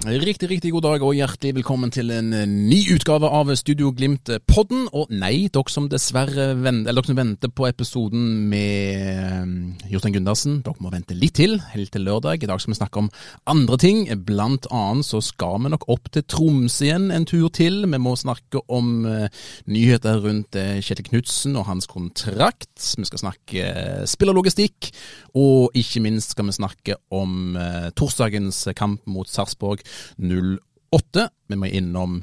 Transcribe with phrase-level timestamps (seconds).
[0.00, 4.86] Riktig, riktig god dag og hjertelig velkommen til en eh, ny utgave av Studio Glimt-podden.
[4.96, 9.50] Og nei, dere som dessverre venter, dere som venter på episoden med um,
[9.92, 12.40] Jostein Gundersen, dere må vente litt til, helt til lørdag.
[12.40, 13.10] I dag skal vi snakke om
[13.52, 14.00] andre ting.
[14.24, 17.82] Blant annet så skal vi nok opp til Tromsø igjen en tur til.
[17.84, 19.28] Vi må snakke om uh,
[19.68, 22.72] nyheter rundt Kjetil Knutsen og hans kontrakt.
[22.96, 23.68] Vi skal snakke
[24.08, 24.94] spillerlogistikk,
[25.36, 27.52] og ikke minst skal vi snakke om
[28.00, 29.84] torsdagens kamp mot Sarpsborg
[30.18, 31.28] 08.
[31.48, 32.20] Vi må innom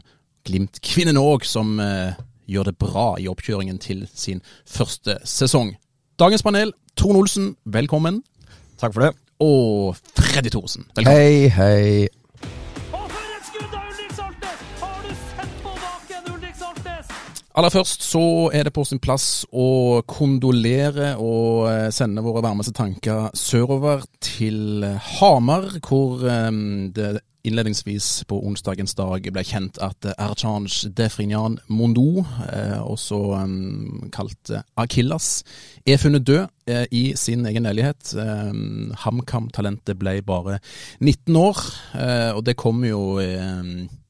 [0.47, 2.17] Glimt-kvinnene òg, som eh,
[2.47, 5.75] gjør det bra i oppkjøringen til sin første sesong.
[6.19, 8.23] Dagens panel, Trond Olsen, velkommen.
[8.79, 9.11] Takk for det.
[9.43, 11.19] Og Freddy Thorsen, velkommen.
[11.19, 12.07] Hei, hei.
[17.57, 18.21] Aller først så
[18.53, 24.85] er det på sin plass å kondolere og eh, sende våre varmeste tanker sørover til
[25.17, 26.51] Hamar, hvor eh,
[26.93, 27.15] det
[27.47, 35.43] innledningsvis på onsdagens dag ble kjent at Erchange Defrignan Mondo, eh, også um, kalt Akillas,
[35.87, 38.13] er funnet død eh, i sin egen leilighet.
[38.19, 38.51] Eh,
[39.05, 40.59] HamKam-talentet ble bare
[40.99, 41.63] 19 år,
[42.35, 43.17] og det kom jo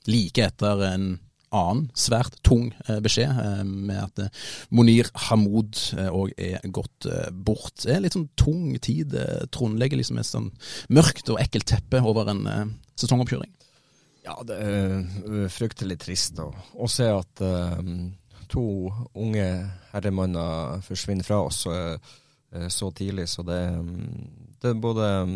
[0.07, 1.07] like etter en
[1.55, 2.69] annen svært tung
[3.03, 4.41] beskjed, med at
[4.75, 5.79] Monir Hamoud
[6.11, 7.85] òg er gått bort.
[7.85, 9.15] Det er litt sånn tung tid.
[9.55, 10.51] Trond legger liksom et sånn
[10.91, 12.43] mørkt og ekkelt teppe over en
[12.99, 13.51] sesongoppkjøring?
[14.27, 18.09] Ja, det er fryktelig trist å, å se at um,
[18.51, 18.65] to
[19.15, 19.45] unge
[19.93, 21.95] herremanner forsvinner fra oss uh,
[22.71, 23.29] så tidlig.
[23.31, 23.59] Så det,
[24.59, 25.35] det er både um,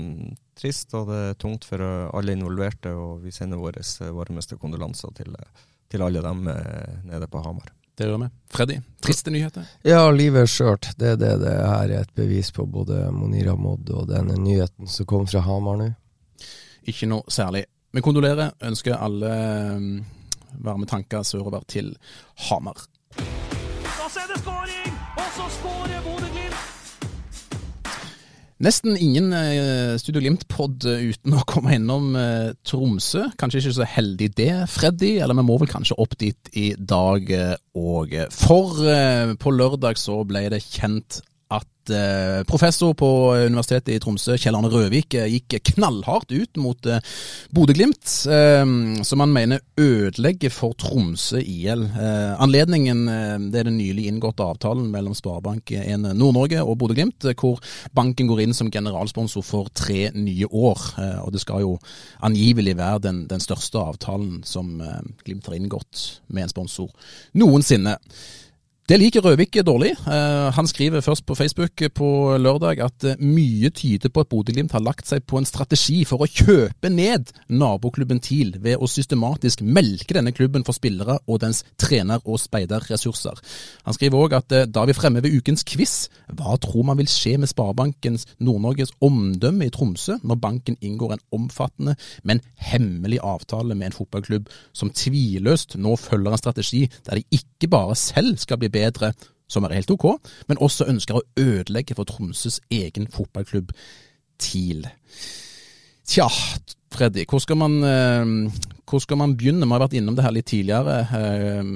[0.59, 2.91] trist og det er tungt for alle involverte.
[2.91, 5.39] Og vi sender våre varmeste kondolanser til,
[5.87, 7.71] til alle dem nede på Hamar.
[7.95, 8.27] Det gjør vi.
[8.49, 9.65] Freddy, triste nyheter?
[9.85, 10.87] Ja, livet er skjørt.
[10.97, 14.89] Det er det det her er et bevis på, både Monir Ahmad og denne nyheten
[14.89, 15.89] som kom fra Hamar nå.
[16.87, 17.65] Ikke noe særlig.
[17.93, 18.53] Vi kondolerer.
[18.63, 19.31] Ønsker alle
[19.75, 20.05] um,
[20.63, 21.93] varme tanker sørover til
[22.47, 22.85] Hamar.
[23.17, 24.93] Da er det skåring!
[25.17, 26.67] Og så skårer Bodø-Glimt!
[28.61, 33.23] Nesten ingen eh, Studio Glimt-pod uten å komme innom eh, Tromsø.
[33.41, 37.31] Kanskje ikke så heldig det, Freddy, eller vi må vel kanskje opp dit i dag
[37.73, 38.13] òg.
[38.13, 41.23] Eh, For eh, på lørdag så ble det kjent
[41.89, 47.01] Eh, professor på Universitetet i Tromsø, Kjell Arne Røvik, eh, gikk knallhardt ut mot eh,
[47.49, 51.83] Bodø-Glimt, som han mener ødelegger for Tromsø IL.
[52.41, 53.03] Anledningen
[53.51, 57.59] det er den nylig inngåtte avtalen mellom Sparebank1 Nord-Norge og Bodø-Glimt, hvor
[57.97, 60.83] banken går inn som generalsponsor for tre nye år.
[61.25, 61.73] Og det skal jo
[62.21, 64.77] angivelig være den, den største avtalen som
[65.25, 66.93] Glimt har inngått med en sponsor
[67.33, 67.97] noensinne.
[68.91, 69.93] Det liker Røvik dårlig.
[70.03, 74.73] Uh, han skriver først på Facebook på lørdag at uh, mye tyder på at Bodø-Glimt
[74.75, 79.63] har lagt seg på en strategi for å kjøpe ned naboklubben TIL ved å systematisk
[79.63, 83.39] melke denne klubben for spillere og dens trener- og speiderressurser.
[83.87, 85.95] Han skriver òg at uh, da vi fremme ved ukens quiz,
[86.27, 91.23] hva tror man vil skje med Sparebankens Nord-Norges omdømme i Tromsø når banken inngår en
[91.39, 91.95] omfattende,
[92.27, 97.71] men hemmelig avtale med en fotballklubb som tviløst nå følger en strategi der de ikke
[97.71, 99.13] bare selv skal bli bedre bedre,
[99.51, 100.07] som er helt ok,
[100.49, 103.73] men også ønsker å ødelegge for Tromsøs egen fotballklubb
[104.41, 104.85] TIL.
[106.07, 106.27] Tja,
[106.91, 109.67] Freddy, hvor skal, man, eh, hvor skal man begynne?
[109.67, 111.67] Vi har vært innom det her litt tidligere eh,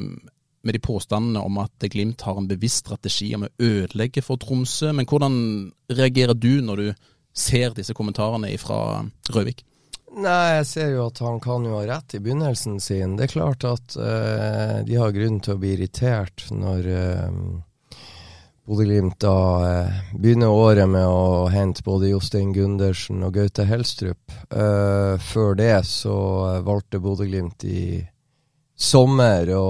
[0.65, 4.91] med de påstandene om at Glimt har en bevisst strategi om å ødelegge for Tromsø.
[4.97, 5.37] Men hvordan
[5.93, 9.05] reagerer du når du ser disse kommentarene fra
[9.35, 9.61] Røvik?
[10.15, 13.17] Nei, jeg ser jo at han kan jo ha rett i begynnelsen sin.
[13.19, 17.39] Det er klart at uh, de har grunn til å bli irritert når uh,
[18.63, 24.31] Bodø-Glimt da uh, begynner året med å hente både Jostein Gundersen og Gaute Helstrup.
[24.47, 26.15] Uh, før det så
[26.63, 27.99] valgte Bodø-Glimt i
[28.75, 29.67] sommer å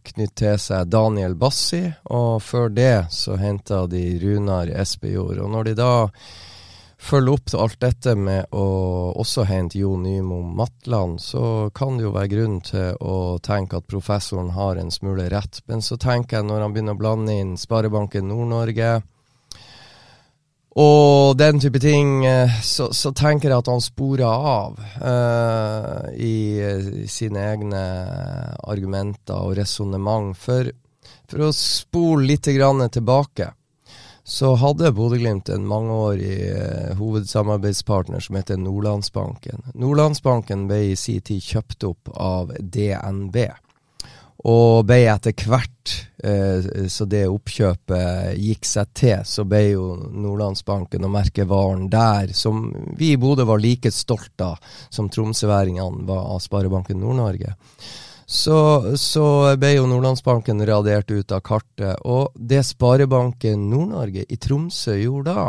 [0.00, 5.44] knytte til seg Daniel Bassi, og før det så henta de Runar Espejord.
[5.44, 5.92] Og når de da
[6.98, 8.64] følge opp alt dette med å
[9.18, 13.86] også hente Jo Nymo Matland, så kan det jo være grunn til å tenke at
[13.90, 15.62] professoren har en smule rett.
[15.70, 18.98] Men så tenker jeg, når han begynner å blande inn Sparebanken Nord-Norge
[20.78, 26.60] og den type ting, eh, så, så, tenker jeg at han sporer av uh, i,
[26.62, 27.80] i, sine egne
[28.62, 30.36] argumenter og resonnement.
[30.38, 30.70] For,
[31.26, 33.50] for å spole litt tilbake
[34.28, 39.62] så hadde Bodø-Glimt en mangeårig eh, hovedsamarbeidspartner som heter Nordlandsbanken.
[39.72, 43.38] Nordlandsbanken ble i sin tid kjøpt opp av DNB.
[44.52, 51.08] Og ble etter hvert, eh, så det oppkjøpet gikk seg til, så ble jo Nordlandsbanken
[51.08, 52.66] og merkevaren der, som
[53.00, 54.60] vi i Bodø var like stolt av
[54.92, 57.56] som tromsøværingene var av Sparebanken Nord-Norge
[58.30, 58.58] så,
[58.96, 61.96] så ble jo Nordlandsbanken radert ut av kartet.
[62.04, 65.48] Og det Sparebanken Nord-Norge i Tromsø gjorde da,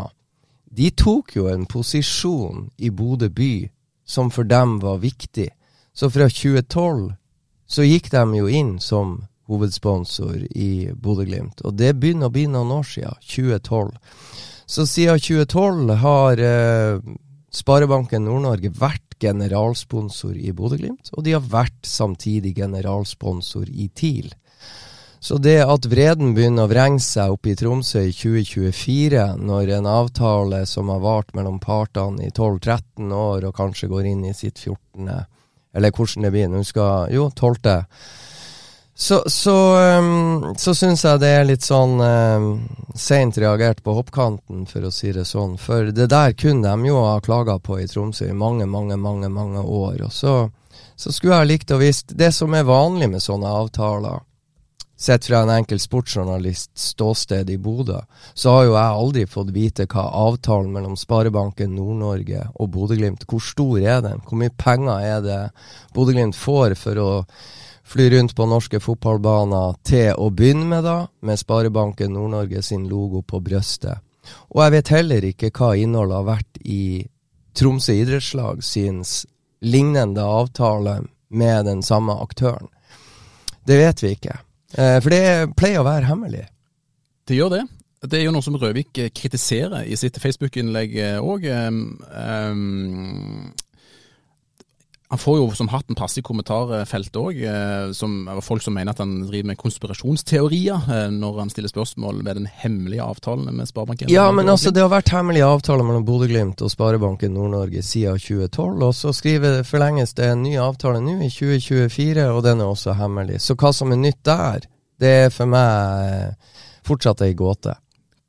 [0.80, 3.68] de tok jo en posisjon i Bodø by
[4.08, 5.50] som for dem var viktig.
[5.92, 7.10] Så fra 2012
[7.68, 9.18] så gikk de jo inn som
[9.50, 11.66] hovedsponsor i Bodø-Glimt.
[11.68, 13.92] Og det begynner å bli noen år siden, 2012.
[14.70, 17.02] Så siden 2012 har eh,
[17.60, 24.32] Sparebanken Nord-Norge vært generalsponsor i Bodø-Glimt, og de har vært samtidig generalsponsor i TIL.
[25.20, 29.90] Så det at vreden begynner å vrenge seg oppe i Tromsø i 2024, når en
[29.92, 34.62] avtale som har vart mellom partene i 12-13 år, og kanskje går inn i sitt
[34.64, 35.10] 14.,
[35.76, 37.76] eller hvordan det blir, nå skal Jo, 12.
[39.02, 42.48] Så, så, um, syns jeg det er litt sånn um,
[43.00, 45.54] seint reagert på hoppkanten, for å si det sånn.
[45.56, 49.30] For det der kunne de jo ha klaga på i Tromsø i mange, mange, mange
[49.32, 50.02] mange år.
[50.04, 50.34] Og så,
[51.00, 54.20] så skulle jeg likt å visst Det som er vanlig med sånne avtaler,
[55.00, 58.02] sett fra en enkel sportsjournalists ståsted i Bodø,
[58.36, 63.48] så har jo jeg aldri fått vite hva avtalen mellom Sparebanken Nord-Norge og Bodø-Glimt Hvor
[63.48, 64.20] stor er den?
[64.28, 65.40] Hvor mye penger er det
[65.96, 67.10] Bodø-Glimt får for å
[67.90, 73.24] fly rundt på norske fotballbaner til å begynne med, da, med Sparebanken Nord-Norge sin logo
[73.26, 74.04] på brystet.
[74.54, 76.84] Og jeg vet heller ikke hva innholdet har vært i
[77.58, 79.02] Tromsø idrettslag sin
[79.66, 81.00] lignende avtale
[81.34, 82.70] med den samme aktøren.
[83.66, 84.38] Det vet vi ikke.
[84.78, 86.46] Eh, for det pleier å være hemmelig.
[87.26, 87.64] Det gjør det.
[88.06, 91.50] Det er jo noe som Røvik kritiserer i sitt Facebook-innlegg òg.
[91.50, 93.50] Um,
[95.10, 99.24] han får jo som hatten passe i kommentarfeltet òg, eh, folk som mener at han
[99.26, 104.12] driver med konspirasjonsteorier eh, når han stiller spørsmål ved den hemmelige avtalen med Sparebanken.
[104.14, 108.86] Ja, men altså det har vært hemmelige avtaler mellom Bodø-Glimt og Sparebanken Nord-Norge siden 2012,
[108.86, 112.94] og så skriver, forlenges det en ny avtale nå i 2024, og den er også
[113.02, 113.42] hemmelig.
[113.42, 114.70] Så hva som er nytt der,
[115.02, 117.74] det er for meg eh, fortsatt ei gåte.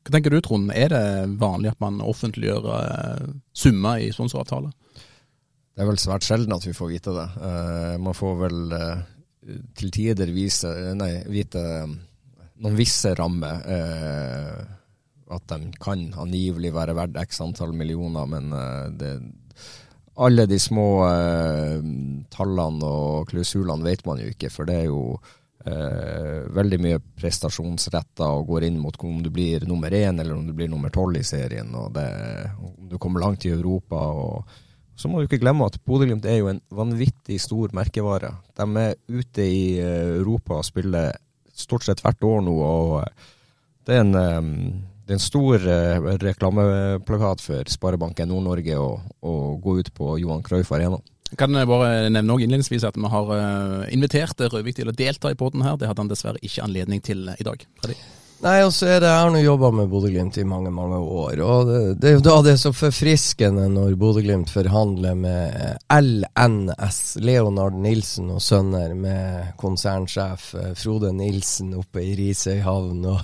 [0.00, 1.06] Hva tenker du Trond, er det
[1.44, 2.72] vanlig at man offentliggjør
[3.52, 4.72] summer i sponsoravtaler?
[5.70, 7.26] Det er vel svært sjelden at vi får vite det.
[7.40, 9.02] Uh, man får vel uh,
[9.78, 10.68] til tider vise,
[10.98, 11.62] nei, vite
[12.60, 13.62] noen visse rammer.
[15.30, 18.50] At de kan angivelig være verdt x antall millioner, men
[19.00, 19.14] det,
[20.20, 20.84] alle de små
[22.34, 25.16] tallene og klausulene vet man jo ikke, for det er jo
[26.60, 30.52] veldig mye prestasjonsretta og går inn mot om du blir nummer én eller om du
[30.52, 31.72] blir nummer tolv i serien.
[31.72, 32.10] og det,
[32.60, 33.96] Om du kommer langt i Europa.
[33.96, 34.44] og
[35.00, 38.34] så må du ikke glemme at Bodø-Glimt er jo en vanvittig stor merkevare.
[38.58, 41.14] De er ute i eh, Europa og spiller
[41.56, 43.30] stort sett hvert år nå, og eh,
[43.88, 44.50] det er en, eh,
[45.06, 45.64] det er en stor
[46.20, 49.32] reklameplakat for Sparebanken Nord-Norge å,
[49.64, 51.00] gå ut på Johan Cruyff Arena.
[51.38, 53.28] Kan jeg bare nevne også innledningsvis at vi har
[53.94, 55.78] invitert Røvik til å delta i poden her.
[55.78, 57.66] Det hadde han dessverre ikke anledning til i dag.
[57.82, 58.19] Fredrik?
[58.40, 61.40] Nei, og så er det Jeg har nå jobba med Bodø-Glimt i mange, mange år.
[61.44, 65.58] Og det, det, er jo da det er så forfriskende når Bodø-Glimt forhandler med
[65.92, 73.02] LNS, Leonard Nilsen og sønner, med konsernsjef eh, Frode Nilsen oppe i Risøy havn.
[73.12, 73.20] Og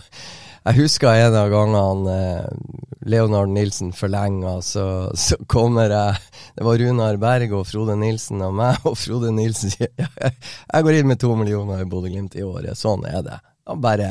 [0.66, 4.84] jeg husker en av gangene eh, Leonard Nilsen forlenga, så,
[5.16, 6.18] så, kommer jeg
[6.58, 10.12] Det var Runar Berg og Frode Nilsen og meg, og Frode Nilsen sier jeg,
[10.74, 12.76] jeg går inn med to millioner i Bodø-Glimt i året.
[12.76, 13.40] Sånn er det.
[13.72, 14.10] Og bare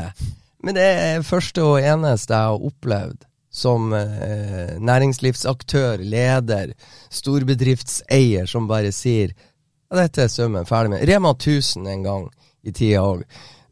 [0.65, 6.74] men det er første og eneste jeg har opplevd som eh, næringslivsaktør, leder,
[7.13, 11.05] storbedriftseier, som bare sier ja, dette er sømmen ferdig med.
[11.07, 12.25] Rema 1000 en gang
[12.65, 13.22] i tida òg.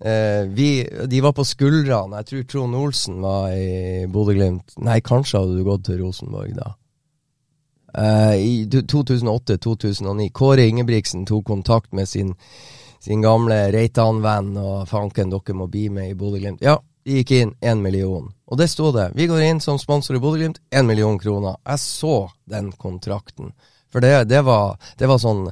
[0.04, 0.46] Eh,
[1.10, 2.22] de var på skuldrene.
[2.22, 4.78] Jeg tror Trond Olsen var i Bodø-Glimt.
[4.84, 6.74] Nei, kanskje hadde du gått til Rosenborg da.
[7.98, 10.30] Eh, I 2008-2009.
[10.34, 12.34] Kåre Ingebrigtsen tok kontakt med sin
[13.04, 16.64] sin gamle Reitan-venn, og fanken, dere må bli med i Bodø-Glimt.
[16.64, 18.30] Ja, de gikk inn én million.
[18.48, 19.10] Og det sto det.
[19.18, 21.58] Vi går inn som sponsor i Bodø-Glimt, én million kroner.
[21.68, 22.18] Jeg så
[22.48, 23.52] den kontrakten.
[23.92, 25.44] For det, det, var, det var sånn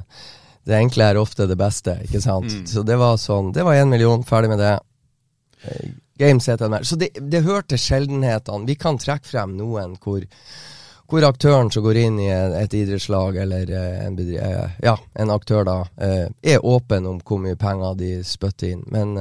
[0.66, 2.48] Det enkle er ofte det beste, ikke sant?
[2.50, 2.64] Mm.
[2.66, 4.72] Så det var sånn Det var én million, ferdig med det.
[6.18, 6.86] Games heter den der.
[6.88, 8.66] Så det, det hørte sjeldenhetene.
[8.66, 10.24] Vi kan trekke frem noen hvor
[11.12, 14.94] hvor aktøren som går inn i et, et idrettslag eller eh, en, bedri- eh, ja,
[15.20, 18.82] en aktør da, eh, er åpen om hvor mye penger de spytter inn.
[18.92, 19.12] Men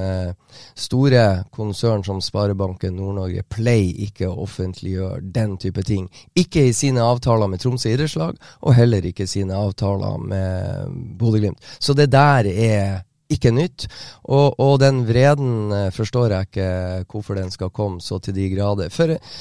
[0.76, 6.08] store konsern som Sparebanken Nord-Norge pleier ikke å offentliggjøre den type ting.
[6.40, 11.60] Ikke i sine avtaler med Tromsø idrettslag, og heller ikke sine avtaler med Bodø-Glimt.
[11.80, 13.88] Så det der er ikke nytt.
[14.28, 16.70] Og, og den vreden eh, forstår jeg ikke
[17.12, 18.92] hvorfor den skal komme så til de grader.
[18.94, 19.32] For eh,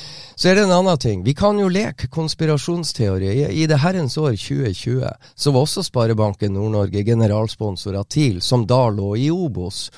[0.41, 1.25] så er det en annen ting.
[1.27, 3.29] Vi kan jo leke konspirasjonsteori.
[3.29, 5.05] I, i det herrens år 2020
[5.35, 9.89] så var også Sparebanken Nord-Norge generalsponsor av TIL, som da lå i Obos.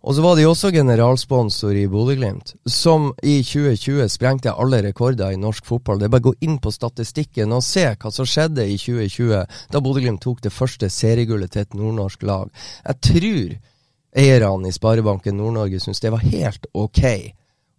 [0.00, 5.40] Og så var de også generalsponsor i Bodø-Glimt, som i 2020 sprengte alle rekorder i
[5.40, 5.98] norsk fotball.
[6.00, 9.58] Det er bare å gå inn på statistikken og se hva som skjedde i 2020,
[9.68, 12.48] da Bodø-Glimt tok det første seriegullet til et nordnorsk lag.
[12.86, 13.58] Jeg tror
[14.16, 17.04] eierne i Sparebanken Nord-Norge syntes det var helt ok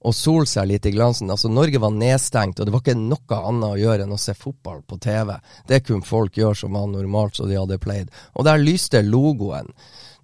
[0.02, 1.30] å sole seg litt i glansen.
[1.30, 4.34] Altså, Norge var nedstengt, og det var ikke noe annet å gjøre enn å se
[4.38, 5.34] fotball på TV.
[5.70, 8.14] Det kunne folk gjøre som var normalt, så de hadde pleid.
[8.34, 9.74] Og der lyste logoen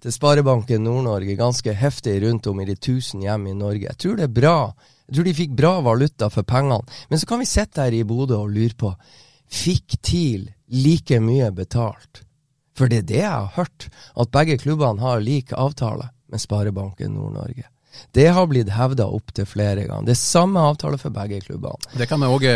[0.02, 3.88] til Sparebanken Nord-Norge ganske heftig rundt om i de tusen hjem i Norge.
[3.88, 4.58] Jeg tror det er bra.
[5.08, 6.98] Jeg tror de fikk bra valuta for pengene.
[7.10, 8.92] Men så kan vi sitte her i Bodø og lure på
[9.48, 12.22] Fikk TIL like mye betalt?
[12.78, 17.16] For det er det jeg har hørt, at begge klubbene har lik avtale med Sparebanken
[17.16, 17.66] Nord-Norge.
[18.14, 20.06] Det har blitt hevda opptil flere ganger.
[20.06, 21.96] Det er samme avtale for begge klubbene.
[21.98, 22.52] Det kan vi også...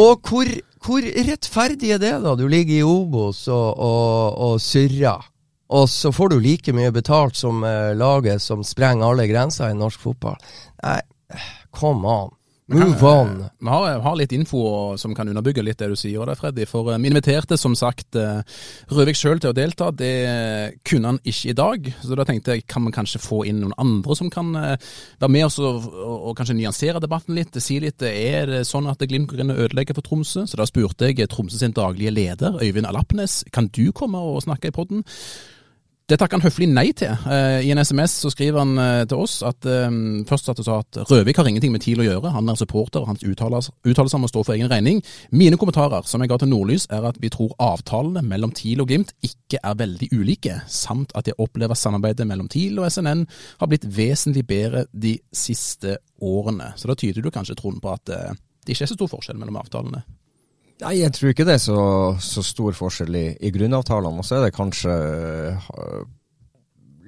[0.00, 0.52] Og hvor,
[0.86, 2.32] hvor rettferdig er det, da?
[2.38, 5.26] Du ligger i Obos og, og, og surrer.
[5.68, 9.76] Og så får du like mye betalt som uh, laget som sprenger alle grenser i
[9.76, 10.38] norsk fotball.
[10.82, 11.00] Nei,
[11.76, 12.34] come on.
[12.70, 13.44] Move on.
[13.60, 14.60] Vi har, har litt info
[15.00, 16.66] som kan underbygge litt det du sier der, Freddy.
[16.68, 18.42] For eh, vi inviterte som sagt eh,
[18.92, 19.88] Røvik sjøl til å delta.
[19.88, 20.10] Det
[20.84, 21.88] kunne han ikke i dag.
[22.04, 24.76] Så da tenkte jeg kan man kanskje få inn noen andre som kan eh,
[25.16, 27.56] være med oss og, og, og kanskje nyansere debatten litt.
[27.56, 30.44] Si litt er det sånn at Glimt går inn og ødelegger for Tromsø.
[30.44, 34.68] Så da spurte jeg Tromsø sin daglige leder, Øyvind Alapnes, kan du komme og snakke
[34.68, 35.08] i podden?
[36.08, 37.10] Det takker han høflig nei til.
[37.28, 39.88] Eh, I en SMS så skriver han eh, til oss at eh,
[40.28, 42.30] først at du sa at Røvik har ingenting med TIL å gjøre.
[42.32, 45.02] Han er supporter, og hans uttalelser må stå for egen regning.
[45.36, 48.88] Mine kommentarer som jeg ga til Nordlys er at vi tror avtalene mellom TIL og
[48.88, 53.26] Glimt ikke er veldig ulike, samt at jeg opplever samarbeidet mellom TIL og SNN
[53.60, 56.72] har blitt vesentlig bedre de siste årene.
[56.80, 59.60] Så da tyder du kanskje, Trond, på at det ikke er så stor forskjell mellom
[59.60, 60.06] avtalene.
[60.78, 61.80] Nei, jeg tror ikke det er så,
[62.22, 64.22] så stor forskjell i, i grunnavtalene.
[64.22, 64.94] Og så er det kanskje
[65.58, 66.04] uh,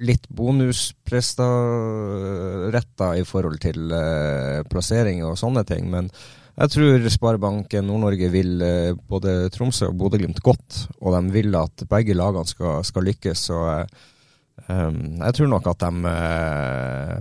[0.03, 1.47] litt bonuspresta
[3.15, 5.87] i forhold til uh, plassering og sånne ting.
[5.93, 10.81] Men jeg tror Sparebanken Nord-Norge vil uh, både Tromsø og Bodø-Glimt godt.
[10.99, 13.47] Og de vil at begge lagene skal, skal lykkes.
[13.53, 14.01] Så um,
[14.71, 16.13] jeg tror nok at de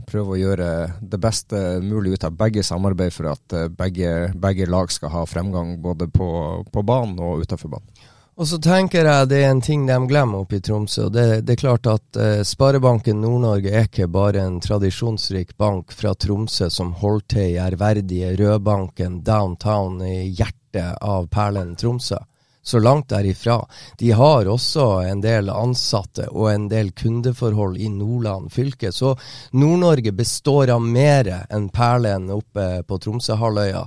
[0.09, 4.93] prøver å gjøre det beste mulig ut av begge samarbeid for at begge, begge lag
[4.93, 6.31] skal ha fremgang både på,
[6.71, 8.09] på banen og utenfor banen.
[8.41, 11.11] Og så tenker jeg det er en ting de glemmer oppe i Tromsø.
[11.13, 16.15] Det, det er klart at eh, Sparebanken Nord-Norge er ikke bare en tradisjonsrik bank fra
[16.17, 22.23] Tromsø som holder til i ærverdige Rødbanken downtown i hjertet av perlen Tromsø.
[22.63, 23.67] Så langt derifra.
[23.99, 28.93] De har også en del ansatte og en del kundeforhold i Nordland fylke.
[28.93, 29.15] Så
[29.57, 33.87] Nord-Norge består av mer enn perlen oppe på Tromsøhalvøya.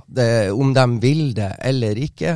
[0.52, 2.34] Om de vil det eller ikke.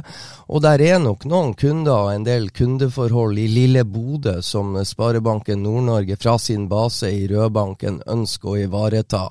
[0.54, 5.66] Og der er nok noen kunder og en del kundeforhold i lille Bodø som Sparebanken
[5.66, 9.26] Nord-Norge fra sin base i Rødbanken ønsker å ivareta.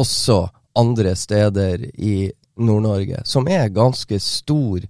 [0.00, 0.46] Også
[0.80, 2.30] andre steder i
[2.60, 4.84] Nord-Norge, som er ganske stor.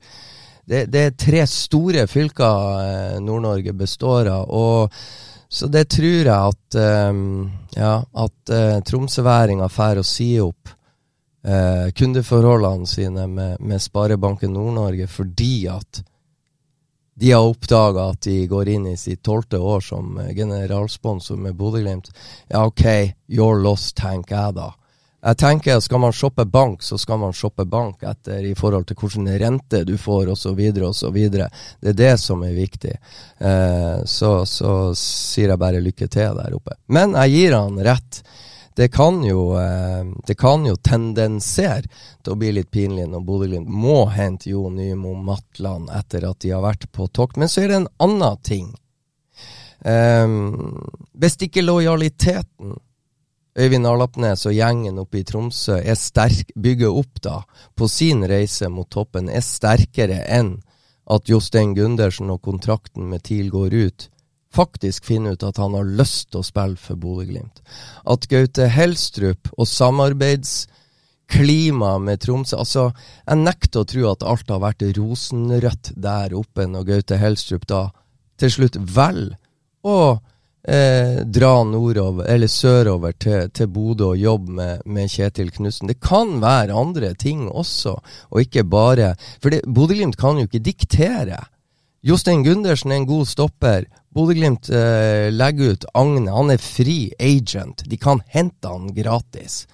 [0.70, 4.46] Det, det er tre store fylker eh, Nord-Norge består av.
[4.50, 5.02] og
[5.50, 6.76] så det tror jeg at,
[7.10, 14.54] um, ja, at uh, tromsøværinga får å si opp uh, kundeforholdene sine med, med Sparebanken
[14.54, 16.04] Nord-Norge fordi at
[17.18, 22.12] de har oppdaga at de går inn i sitt tolvte år som generalsponsor med Bodø-Glimt.
[22.46, 22.86] Ja, OK,
[23.26, 24.70] you're lost, tenker jeg da.
[25.20, 28.96] Jeg tenker Skal man shoppe bank, så skal man shoppe bank etter i forhold til
[28.96, 30.60] hvilken rente du får osv.
[30.88, 31.18] osv.
[31.30, 32.94] Det er det som er viktig.
[33.38, 36.78] Eh, så, så sier jeg bare lykke til der oppe.
[36.88, 38.22] Men jeg gir han rett.
[38.76, 41.84] Det kan jo, eh, det kan jo tendensere
[42.22, 46.54] til å bli litt pinlig når Bodø-Glimt må hente Jo Nymo Matland etter at de
[46.54, 47.36] har vært på tokt.
[47.36, 48.70] Men så er det en annen ting.
[49.84, 50.38] Eh,
[51.12, 52.78] hvis ikke lojaliteten
[53.58, 57.40] Øyvind Alapnes og gjengen oppe i Tromsø er sterk, bygger opp da
[57.74, 60.54] på sin reise mot toppen, er sterkere enn
[61.10, 64.06] at Jostein Gundersen og kontrakten med TIL går ut,
[64.54, 67.58] faktisk finner ut at han har lyst til å spille for Bodø-Glimt.
[68.06, 69.66] At Gaute Helstrup og
[71.30, 72.58] klima med Tromsø.
[72.58, 72.88] Altså,
[73.26, 77.84] jeg nekter å tro at alt har vært rosenrødt der oppe når Gaute Helstrup da
[78.40, 79.36] til slutt velger
[79.86, 80.18] å
[80.68, 85.88] eh, dra nordover, eller sørover til, til Bodø og jobbe med, med Kjetil Knutsen.
[85.88, 87.96] Det kan være andre ting også,
[88.30, 91.40] og ikke bare For Bodø-Glimt kan jo ikke diktere.
[92.02, 93.84] Jostein Gundersen er en god stopper.
[94.14, 96.32] Bodø-Glimt eh, legger ut Agne.
[96.32, 97.84] Han er fri agent.
[97.86, 99.66] De kan hente han gratis.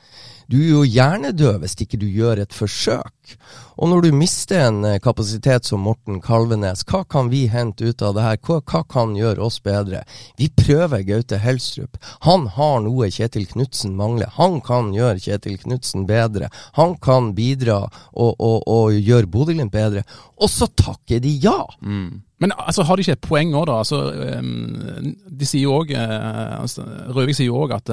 [0.46, 3.34] Du er jo hjernedød hvis ikke du gjør et forsøk.
[3.76, 8.02] Og når du mister en eh, kapasitet som Morten Kalvenes, hva kan vi hente ut
[8.06, 8.38] av det her?
[8.46, 10.04] Hva, hva kan gjøre oss bedre?
[10.38, 11.98] Vi prøver Gaute Helstrup.
[12.24, 14.30] Han har noe Kjetil Knutsen mangler.
[14.38, 16.48] Han kan gjøre Kjetil Knutsen bedre.
[16.78, 17.82] Han kan bidra
[18.14, 20.06] og, og, og gjøre Bodø-Glimt bedre.
[20.38, 21.58] Og så takker de ja!
[21.82, 22.22] Mm.
[22.38, 23.80] Men altså, har de ikke et poeng òg, da?
[23.82, 24.00] Altså,
[24.38, 26.84] um, de sier jo òg uh, altså,
[27.16, 27.92] Røvik sier jo òg at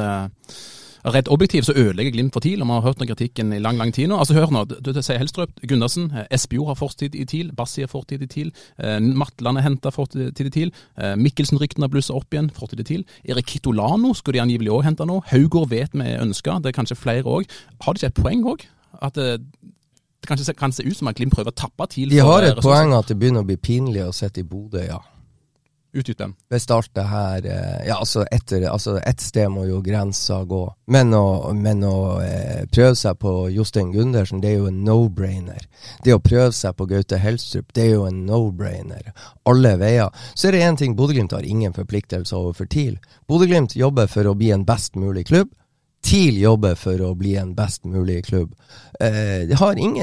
[1.03, 3.77] Rett objektivt så ødelegger Glimt for TIL, og vi har hørt den kritikken i lang
[3.77, 4.17] lang tid nå.
[4.17, 7.91] Altså Hør nå, du, sier Helstrøp, Gundersen, eh, Espejord har fortid i TIL, Bassi har
[7.91, 12.31] fortid i TIL, eh, Matland er henta fortid i TIL, eh, Mikkelsen-ryktene har blussa opp
[12.31, 13.05] igjen, fortid i TIL.
[13.27, 15.19] Erik Kitolano skulle de angivelig òg hente nå.
[15.27, 17.51] Haugård vet vi er ønska, det er kanskje flere òg.
[17.83, 18.67] Har de ikke et poeng òg?
[19.01, 19.37] At eh,
[20.23, 22.09] det kanskje kan se ut som at Glimt prøver å tappe TIL?
[22.09, 22.69] De har et ressurser.
[22.69, 25.03] poeng at det begynner å bli pinlig å sitte i Bodø, ja.
[25.93, 26.35] Utdyp dem.
[26.49, 30.63] Vi starter her eh, Ja, altså, etter, altså ett sted må jo grensa gå.
[30.89, 35.67] Men å, men å eh, prøve seg på Jostein Gundersen, det er jo en no-brainer.
[36.03, 39.13] Det å prøve seg på Gaute Helstrup, det er jo en no-brainer.
[39.49, 40.09] Alle veier.
[40.33, 42.97] Så er det én ting, Bodø-Glimt har ingen forpliktelser overfor TIL.
[43.29, 45.53] Bodø-Glimt jobber for å bli en best mulig klubb.
[46.03, 48.57] TIL jobber for å bli en best mulig klubb.
[48.99, 49.45] Eh,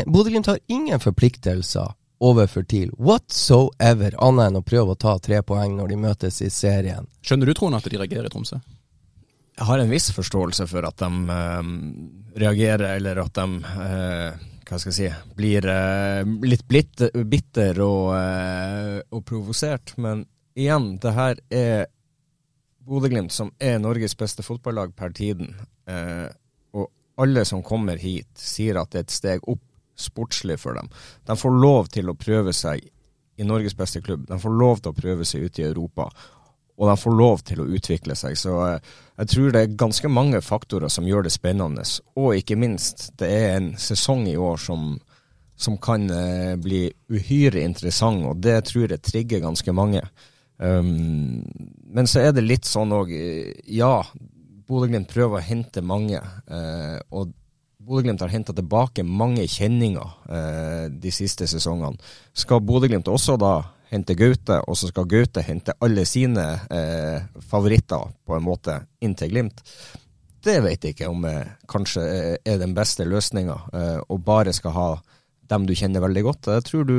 [0.06, 5.78] Bodø-Glimt har ingen forpliktelser overfor TIL whatsoever, annet enn å prøve å ta tre poeng
[5.78, 7.08] når de møtes i serien.
[7.24, 8.60] Skjønner du, Trond, at de reagerer i Tromsø?
[9.56, 11.70] Jeg har en viss forståelse for at de uh,
[12.40, 18.12] reagerer, eller at de uh, hva skal jeg si, blir uh, litt blitt, bitter og,
[19.10, 19.96] og provosert.
[19.98, 20.22] Men
[20.54, 21.88] igjen, det her er
[22.86, 25.56] Bodø-Glimt, som er Norges beste fotballag per tiden.
[26.72, 26.86] og
[27.20, 29.64] alle som kommer hit, sier at det er et steg opp
[30.00, 30.90] sportslig for dem.
[31.28, 32.84] De får lov til å prøve seg
[33.40, 34.26] i Norges beste klubb.
[34.28, 36.10] De får lov til å prøve seg ute i Europa.
[36.80, 38.36] Og de får lov til å utvikle seg.
[38.40, 41.84] Så eh, jeg tror det er ganske mange faktorer som gjør det spennende.
[42.16, 44.94] Og ikke minst, det er en sesong i år som,
[45.60, 50.04] som kan eh, bli uhyre interessant, og det tror jeg trigger ganske mange.
[50.60, 51.40] Um,
[51.88, 54.02] men så er det litt sånn òg, eh, ja,
[54.68, 56.20] Bodø-Glimt prøver å hente mange.
[56.20, 57.32] eh, og
[57.80, 61.96] Bodø-Glimt har henta tilbake mange kjenninger eh, de siste sesongene.
[62.36, 63.54] Skal Bodø-Glimt også da
[63.90, 69.16] hente Gaute, og så skal Gaute hente alle sine eh, favoritter på en måte inn
[69.18, 69.64] til Glimt?
[70.40, 72.04] Det vet jeg ikke om eh, kanskje
[72.38, 74.90] er den beste løsninga, eh, og bare skal ha
[75.50, 76.52] dem du kjenner veldig godt.
[76.54, 76.98] Jeg tror du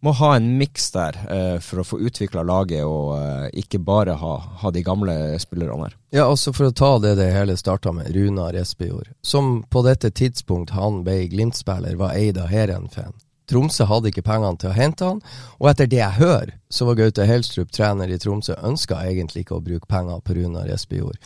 [0.00, 4.14] må ha en miks der eh, for å få utvikla laget, og eh, ikke bare
[4.20, 5.96] ha, ha, de gamle spillerne her.
[6.14, 10.10] Ja, altså For å ta det det hele starta med, Runar Espejord, som på dette
[10.10, 13.16] tidspunkt han ble Glimt-spiller, var eid av Heerenveen.
[13.48, 15.22] Tromsø hadde ikke pengene til å hente han,
[15.56, 19.56] og etter det jeg hører, så var Gaute Helstrup trener i Tromsø, ønska egentlig ikke
[19.56, 21.16] å bruke penger på Runar Espejord.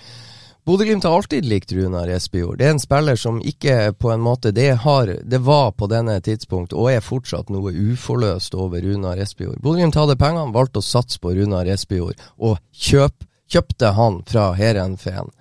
[0.64, 2.58] Bodø-Glimt har alltid likt Runar Espejord.
[2.58, 6.20] Det er en spiller som ikke på en måte det, har, det var på denne
[6.22, 9.58] tidspunkt, og er fortsatt noe uforløst over Runar Espejord.
[9.58, 15.34] Bodø-Glimt hadde pengene, valgte å satse på Runar Espejord, og kjøp, kjøpte han fra Heerenveen.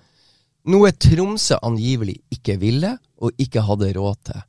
[0.74, 4.42] Noe Tromsø angivelig ikke ville, og ikke hadde råd til.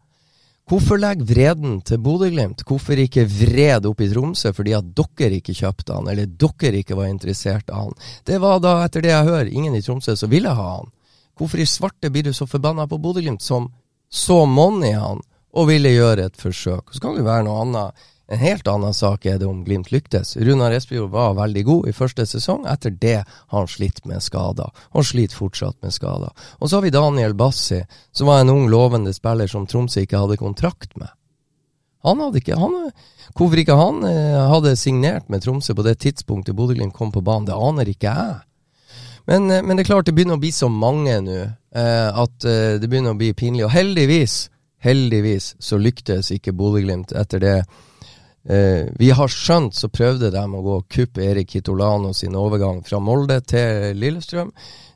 [0.69, 2.61] Hvorfor legge vreden til Bodø-Glimt?
[2.63, 6.95] Hvorfor ikke vred opp i Tromsø fordi at dere ikke kjøpte han, eller dere ikke
[6.95, 7.97] var interessert av han?
[8.23, 10.87] Det var da, etter det jeg hører, ingen i Tromsø som ville ha han.
[11.35, 13.67] Hvorfor i svarte blir du så forbanna på Bodø-Glimt, som
[14.07, 15.19] så monn i han,
[15.53, 16.95] og ville gjøre et forsøk?
[16.95, 20.37] Så kan det være noe annet en helt annen sak er det om Glimt lyktes.
[20.39, 22.63] Runar Espejord var veldig god i første sesong.
[22.71, 24.71] Etter det har han slitt med skader.
[24.95, 26.31] Han sliter fortsatt med skader.
[26.59, 27.81] Og så har vi Daniel Bassi,
[28.15, 31.11] som var en ung, lovende spiller som Tromsø ikke hadde kontrakt med.
[32.03, 32.79] Han hadde ikke han,
[33.33, 37.47] Hvorfor ikke han eh, hadde signert med Tromsø på det tidspunktet Bodø-Glimt kom på banen,
[37.47, 38.33] det aner ikke jeg.
[39.27, 42.35] Men, eh, men, det er klart det begynner å bli så mange nå eh, at
[42.43, 43.63] det begynner å bli pinlig.
[43.65, 44.51] Og heldigvis,
[44.83, 47.57] heldigvis så lyktes ikke Bodø-Glimt etter det
[48.49, 52.81] Eh, vi har skjønt så prøvde de å gå og kuppe Erik Hitolano sin overgang
[52.83, 54.51] fra Molde til Lillestrøm.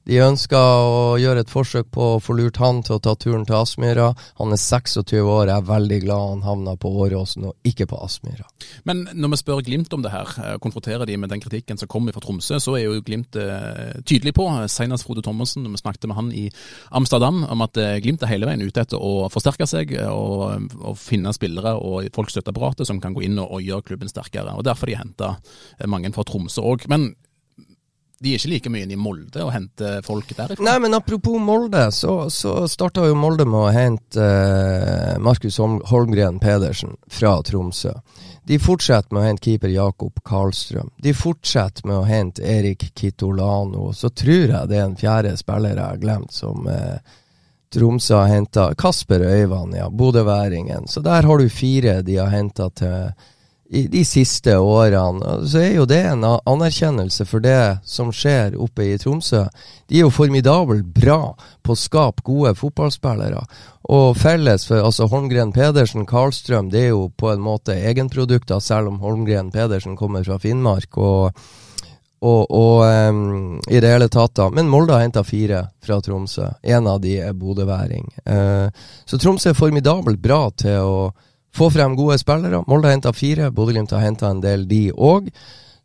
[0.07, 0.55] De ønska
[0.87, 4.13] å gjøre et forsøk på å få lurt han til å ta turen til Aspmyra.
[4.39, 7.99] Han er 26 år, jeg er veldig glad han havna på Åråsen og ikke på
[8.05, 8.47] Aspmyra.
[8.87, 11.91] Men når vi spør Glimt om det her, eh, konfronterer de med den kritikken som
[11.91, 15.83] kommer fra Tromsø, så er jo Glimt eh, tydelig på, senest Frode Thommessen, når vi
[15.83, 16.45] snakket med han i
[16.95, 20.95] Amsterdam, om at eh, Glimt er hele veien ute etter å forsterke seg og, og
[21.03, 24.55] finne spillere og folk støtteapparatet som kan gå inn og, og gjøre klubben sterkere.
[24.55, 25.35] og Derfor de henta
[25.83, 26.87] mange fra Tromsø òg.
[26.87, 27.11] Men
[28.19, 30.63] de er ikke like mye inn i Molde og henter folk derifra?
[30.65, 36.39] Nei, men apropos Molde, så, så starta jo Molde med å hente eh, Markus Holmgren
[36.41, 37.93] Pedersen fra Tromsø.
[38.47, 40.89] De fortsetter med å hente keeper Jakob Karlstrøm.
[41.03, 43.91] De fortsetter med å hente Erik Kitolano.
[43.93, 47.15] Så tror jeg det er en fjerde spiller jeg har glemt, som eh,
[47.75, 48.69] Tromsø har henta.
[48.80, 49.89] Kasper Øyvand, ja.
[49.91, 50.88] Bodøværingen.
[50.88, 53.12] Så der har du fire de har henta til
[53.69, 58.86] i de siste årene, så er jo det en anerkjennelse for det som skjer oppe
[58.88, 59.43] i Tromsø.
[59.88, 61.34] De er jo formidabelt bra
[61.65, 63.43] på å skape gode fotballspillere.
[63.91, 68.93] Og felles for altså Holmgren Pedersen, Karlstrøm, det er jo på en måte egenprodukter, selv
[68.93, 70.97] om Holmgren Pedersen kommer fra Finnmark.
[70.97, 71.32] og
[72.17, 74.47] og, og um, i det hele tatt, da.
[74.49, 76.47] Men Molde har henta fire fra Tromsø.
[76.65, 78.08] En av de er bodøværing.
[78.25, 78.73] Uh,
[79.06, 80.95] så Tromsø er formidabelt bra til å
[81.57, 82.61] få frem gode spillere.
[82.67, 85.31] Molde har henta fire, Bodø-Glimt har henta en del, de òg.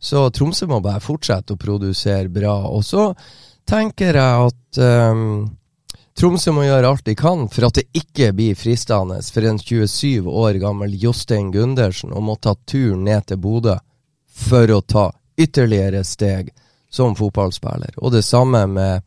[0.02, 2.56] Så Tromsø må bare fortsette å produsere bra.
[2.74, 3.12] Og så
[3.68, 5.46] tenker jeg at um,
[6.18, 10.26] Tromsø må gjøre alt de kan for at det ikke blir fristende for en 27
[10.28, 13.78] år gammel Jostein Gundersen å måtte ta turen ned til Bodø
[14.32, 15.06] for å ta
[15.40, 16.50] ytterligere steg
[16.92, 17.94] som fotballspiller.
[17.96, 19.06] Og det samme med,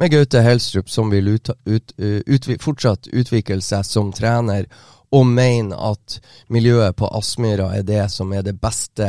[0.00, 4.64] med Gaute Helstrup, som vil ut, ut, ut, fortsatt utvikle seg som trener
[5.10, 6.18] og mener at
[6.52, 9.08] miljøet på Aspmyra er det som er det beste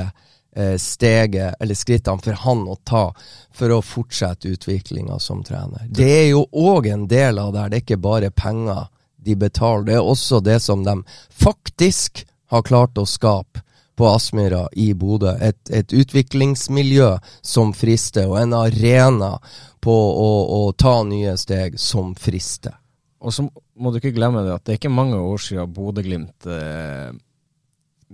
[0.56, 3.06] eh, steget, eller skrittene, for han å ta
[3.54, 5.88] for å fortsette utviklinga som trener.
[5.90, 8.88] Det er jo òg en del av det her, det er ikke bare penger
[9.28, 11.02] de betaler, det er også det som de
[11.34, 13.64] faktisk har klart å skape
[13.98, 15.34] på Aspmyra i Bodø.
[15.42, 19.34] Et, et, utviklingsmiljø som frister, og en arena
[19.82, 20.30] på å,
[20.60, 22.78] å ta nye steg som frister.
[23.24, 26.48] Og så må du ikke glemme det at det er ikke mange år siden Bodø-Glimt
[26.54, 27.10] eh,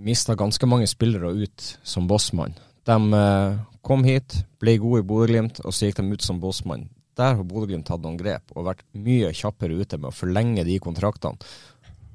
[0.00, 2.56] mista ganske mange spillere ut som bossmann.
[2.88, 6.88] De eh, kom hit, ble gode i Bodø-Glimt, og så gikk de ut som bossmann.
[7.18, 10.80] Der har Bodø-Glimt tatt noen grep og vært mye kjappere ute med å forlenge de
[10.82, 11.38] kontraktene.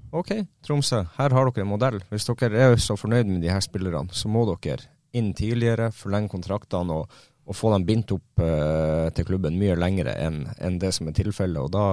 [0.09, 0.33] OK,
[0.65, 1.99] Tromsø, her har dere en modell.
[2.09, 6.31] Hvis dere er så fornøyd med de her spillerne, så må dere inn tidligere, forlenge
[6.33, 7.13] kontraktene og,
[7.45, 11.17] og få dem bindt opp eh, til klubben mye lengre enn en det som er
[11.17, 11.61] tilfellet.
[11.61, 11.85] Og da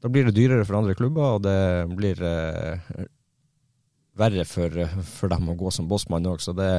[0.00, 1.60] da blir det dyrere for andre klubber, og det
[1.92, 3.06] blir eh,
[4.20, 6.40] verre for, for, dem å gå som bossmann òg.
[6.40, 6.70] Så det,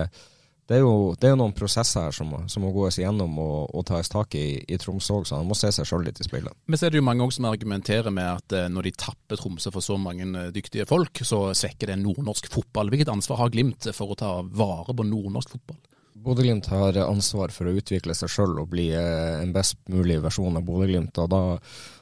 [0.65, 3.69] det, er jo, det, er jo, noen prosesser her som, som må gås igjennom og,
[3.77, 6.27] og tas tak i i Tromsø òg, så han må se seg sjøl litt i
[6.27, 6.57] speilet.
[6.65, 9.73] Men så er det jo mange som argumenterer med at eh, når de tapper Tromsø
[9.73, 12.89] for så mange eh, dyktige folk, så svekker det nordnorsk fotball.
[12.93, 15.81] Hvilket ansvar har Glimt for å ta vare på nordnorsk fotball?
[16.21, 20.57] Bodø-Glimt har ansvar for å utvikle seg sjøl og bli eh, en best mulig versjon
[20.60, 21.17] av Bodø-Glimt.
[21.17, 21.41] og da,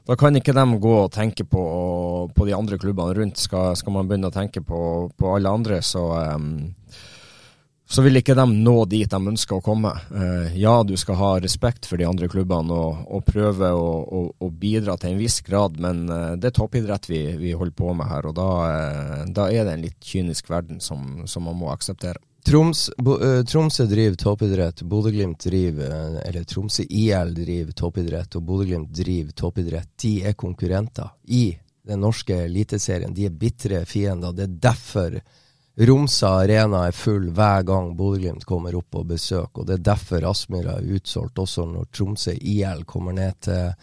[0.10, 1.64] da, kan ikke de gå og tenke på,
[2.34, 3.38] på de andre klubbene rundt.
[3.38, 4.82] Skal, skal, man begynne å tenke på,
[5.14, 6.02] på alle andre, så,
[6.34, 6.72] um,
[7.90, 9.92] så vil ikke de nå dit de ønsker å komme.
[10.10, 14.32] Uh, ja, du skal ha respekt for de andre klubbene og, og prøve å, og,
[14.42, 17.94] og bidra til en viss grad, men uh, det er toppidrett vi, vi, holder på
[18.02, 18.32] med her.
[18.32, 22.18] og Da, uh, da er det en litt kynisk verden som, som man må akseptere.
[22.50, 28.44] Troms, bo, uh, Tromsø driver toppidrett, Bodø-Glimt driver uh, Eller Tromsø IL driver toppidrett, og
[28.44, 29.90] Bodø-Glimt driver toppidrett.
[30.02, 31.44] De er konkurrenter i
[31.86, 33.14] den norske eliteserien.
[33.14, 34.34] De er bitre fiender.
[34.34, 35.20] Det er derfor
[35.92, 40.26] Romsa Arena er full hver gang Bodø-Glimt kommer opp på besøk, og det er derfor
[40.32, 43.78] Aspmyra er utsolgt også når Tromsø IL kommer ned til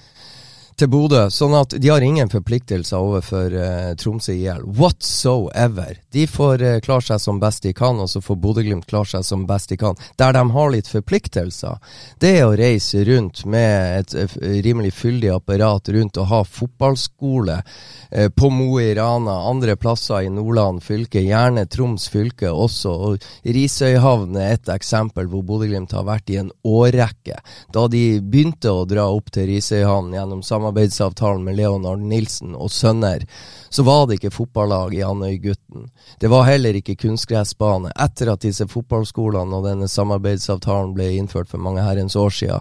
[0.76, 1.22] til Bodø.
[1.32, 5.96] Sånn at de har ingen forpliktelser overfor uh, Tromsø IL whatsoever.
[6.12, 9.24] De får uh, klare seg som best de kan, og så får Bodø-Glimt klare seg
[9.24, 9.96] som best de kan.
[10.20, 11.78] Der de har litt forpliktelser,
[12.20, 14.36] det er å reise rundt med et uh,
[14.66, 20.32] rimelig fyldig apparat rundt og ha fotballskole uh, på Mo i Rana, andre plasser i
[20.32, 22.92] Nordland fylke, gjerne Troms fylke også.
[22.92, 27.40] og Risøyhavn er et eksempel hvor Bodø-Glimt har vært i en årrekke.
[27.72, 32.70] Da de begynte å dra opp til Risøyhavn gjennom samarbeid samarbeidsavtalen med Leonard Nilsen og
[32.70, 33.26] sønner,
[33.70, 35.90] så var det ikke fotballag i Andøygutten.
[36.20, 37.92] Det var heller ikke kunstgressbane.
[37.94, 42.60] Etter at disse fotballskolene og denne samarbeidsavtalen ble innført for mange herrens år siden,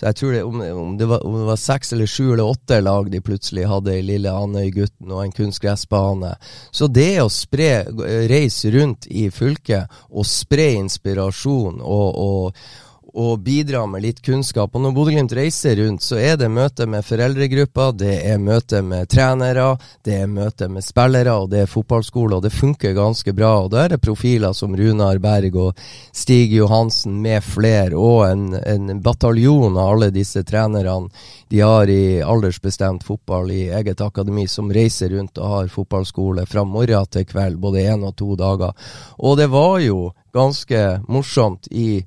[0.00, 2.50] så jeg tror det, om, om, det var, om, det var, seks eller sju eller
[2.50, 6.32] åtte lag de plutselig hadde i lille Andøygutten og en kunstgressbane.
[6.74, 7.84] Så det å spre,
[8.30, 12.66] reise rundt i fylket og spre inspirasjon og, og
[13.14, 14.74] og bidra med litt kunnskap.
[14.74, 19.06] Og når Bodø-Glimt reiser rundt, så er det møte med foreldregrupper, det er møte med
[19.10, 19.68] trenere,
[20.02, 23.52] det er møte med spillere, og det er fotballskole, og det funker ganske bra.
[23.62, 28.48] Og da er det profiler som Runar Berg og Stig Johansen med flere, og en,
[28.58, 31.12] en bataljon av alle disse trenerne
[31.54, 36.66] de har i aldersbestemt fotball i eget akademi, som reiser rundt og har fotballskole fra
[36.66, 38.74] morgen til kveld, både én og to dager.
[39.22, 42.02] Og det var jo ganske morsomt i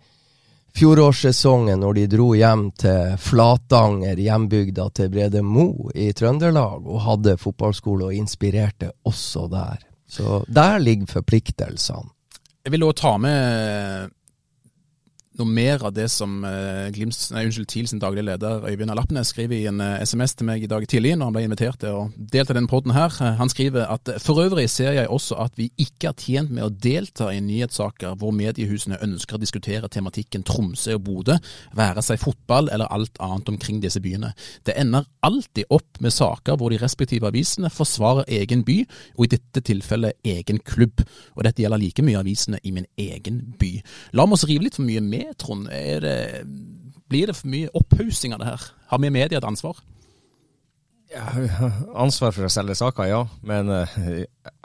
[0.77, 7.37] fjorårssesongen når de dro hjem til Flatanger, hjembygda til Brede Mo i Trøndelag, og hadde
[7.41, 9.81] fotballskole og inspirerte også der.
[10.07, 12.13] Så der ligger forpliktelsene.
[12.63, 14.13] Jeg vil også ta med
[15.39, 16.39] noe mer av det som
[16.93, 20.35] Glimts, nei, unnskyld, TIL sin daglige leder Øyvind Alapnes skriver i en uh, eh, SMS
[20.37, 22.93] til meg i dag tidlig når han ble invitert til å delta i denne podden
[22.95, 23.13] her.
[23.19, 26.65] Uh, han skriver at for øvrig ser jeg også at vi ikke er tjent med
[26.65, 31.37] å delta i nyhetssaker hvor mediehusene ønsker å diskutere tematikken Tromsø og Bodø,
[31.77, 34.33] være seg fotball eller alt annet omkring disse byene.
[34.65, 38.79] Det ender alltid opp med saker hvor de respektive avisene forsvarer egen by,
[39.17, 41.03] og i dette tilfellet egen klubb.
[41.35, 43.73] Og dette gjelder like mye avisene i min egen by.
[44.17, 45.67] La oss rive litt for mye med Trond?
[45.67, 46.45] Det,
[47.07, 48.65] blir det for mye opphaussing av det her?
[48.91, 49.79] Har vi i media et ansvar?
[51.07, 51.23] Ja,
[52.03, 53.21] ansvar for å selge saker, ja.
[53.47, 53.97] Men uh,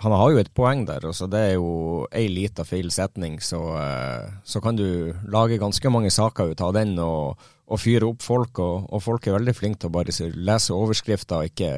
[0.03, 1.07] han har jo et poeng der.
[1.07, 5.92] Altså, det er jo ei lita feil setning, så, uh, så, kan du lage ganske
[5.94, 7.38] mange saker ut av den og,
[7.70, 8.59] og fyre opp folk.
[8.59, 11.72] Og, og, folk er veldig flinke til å bare lese overskrifter ikke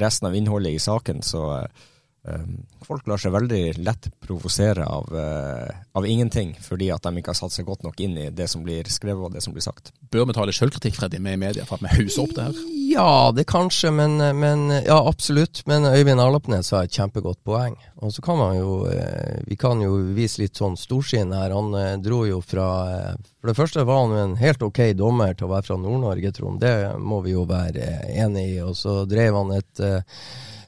[0.00, 1.20] resten av innholdet i saken.
[1.26, 1.92] Så uh,
[2.86, 7.38] folk lar seg veldig lett provosere av, uh, av, ingenting, fordi at de ikke har
[7.38, 9.92] satt seg godt nok inn i det som blir skrevet og det som blir sagt.
[10.10, 12.48] Bør vi ta litt selvkritikk Freddy, med i media for at vi hauser opp det
[12.48, 12.64] her?
[12.86, 15.64] Ja, det kanskje, men, men ja, absolutt.
[15.66, 17.74] Men Øyvind Arlapnes har et kjempegodt poeng.
[17.96, 21.54] Og så kan man jo eh, Vi kan jo vise litt sånn storsinn her.
[21.56, 24.82] Han eh, dro jo fra eh, For det første var han jo en helt ok
[24.96, 26.60] dommer til å være fra Nord-Norge, Trond.
[26.62, 28.60] Det må vi jo være enig i.
[28.64, 29.84] Og så drev han et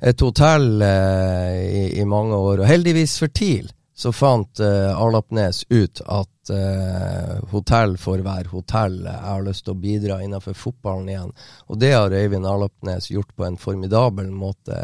[0.00, 2.62] et hotell eh, i, i, mange år.
[2.62, 9.00] Og heldigvis for TIL så fant eh, Arlapnes ut at eh, hotell får være hotell.
[9.08, 11.32] Jeg har lyst til å bidra innenfor fotballen igjen.
[11.66, 14.78] Og det har Øyvind Arlapnes gjort på en formidabel måte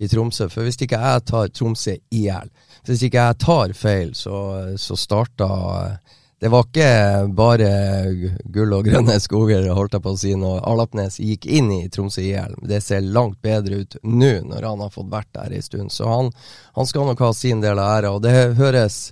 [0.00, 0.48] i Tromsø.
[0.50, 2.50] For hvis ikke jeg tar Tromsø i hjel,
[2.88, 4.40] hvis ikke jeg tar feil, så,
[4.80, 5.50] så starta
[5.84, 6.90] eh, det var ikke
[7.36, 7.66] bare
[8.48, 12.22] gull og grønne skoger, holdt jeg på å si, når Alapnes gikk inn i Tromsø
[12.24, 12.54] IL.
[12.64, 15.92] Det ser langt bedre ut nå, når han har fått vært der en stund.
[15.92, 16.30] Så han,
[16.78, 19.10] han skal nok ha sin del av æra, og det høres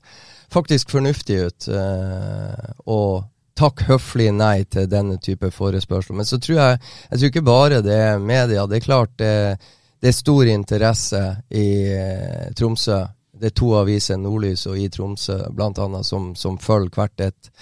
[0.48, 1.68] faktisk fornuftig ut.
[1.68, 3.28] Eh, og
[3.60, 6.16] takk høflig nei til denne type forespørsel.
[6.16, 8.64] Men så tror jeg Jeg tror ikke bare det er media.
[8.64, 9.58] Det er klart det,
[10.00, 13.04] det er stor interesse i eh, Tromsø
[13.40, 17.52] det er to aviser, Nordlys og i Tromsø blant annet, som, som følger hvert et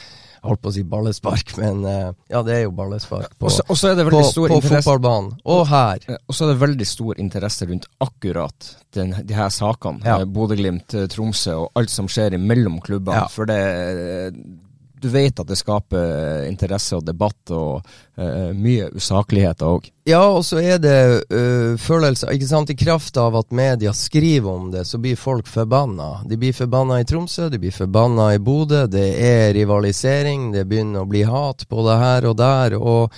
[0.46, 3.92] holdt på å si ballespark, men uh, ja, det er jo ballespark på, også, også
[3.92, 5.32] er på, på fotballbanen.
[5.52, 6.06] Og her.
[6.26, 10.04] Og så er det veldig stor interesse rundt akkurat den, de her sakene.
[10.06, 10.20] Ja.
[10.24, 13.24] Bodø-Glimt, eh, Tromsø og alt som skjer imellom klubbene.
[13.24, 13.26] Ja.
[13.32, 13.60] For det,
[15.06, 17.86] du vet at det skaper interesse og debatt og
[18.18, 19.86] uh, mye usakligheter òg.
[20.06, 20.98] Ja, og så er det
[21.30, 25.46] uh, følelser ikke sant, I kraft av at media skriver om det, så blir folk
[25.50, 26.24] forbanna.
[26.26, 28.84] De blir forbanna i Tromsø, de blir forbanna i Bodø.
[28.90, 32.80] Det er rivalisering, det begynner å bli hat på det her og der.
[32.80, 33.12] og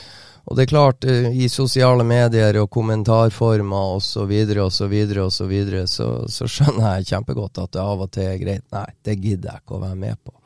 [0.49, 4.33] og det er klart, i sosiale medier og kommentarformer osv.,
[4.65, 4.95] osv.,
[5.27, 5.53] osv.,
[5.85, 8.65] så så skjønner jeg kjempegodt at det av og til er greit.
[8.73, 10.38] Nei, det gidder jeg ikke å være med på.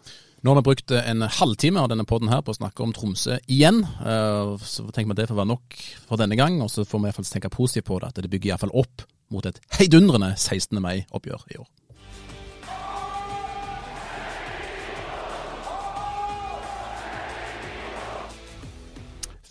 [0.42, 3.36] Nå har vi brukt en halvtime av denne poden her på å snakke om Tromsø
[3.46, 3.76] igjen.
[3.86, 5.76] Eh, så tenker vi at det får være nok
[6.08, 8.08] for denne gang, og så får vi iallfall tenke positivt på det.
[8.10, 10.82] At det bygger iallfall opp mot et heidundrende 16.
[10.82, 11.70] mai-oppgjør i år.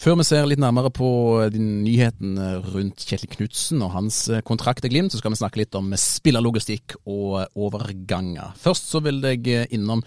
[0.02, 1.08] Før vi ser litt nærmere på
[1.56, 2.36] nyheten
[2.68, 7.00] rundt Kjetil Knutsen og hans kontrakt i Glimt, så skal vi snakke litt om spillerlogistikk
[7.06, 8.58] og overganger.
[8.60, 10.04] Først så vil jeg innom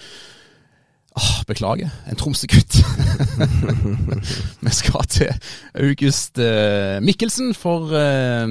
[1.14, 2.81] Åh, beklager, en Tromsø-gutt.
[4.66, 5.29] Vi skal til
[5.79, 8.48] August uh, Mikkelsen, for uh,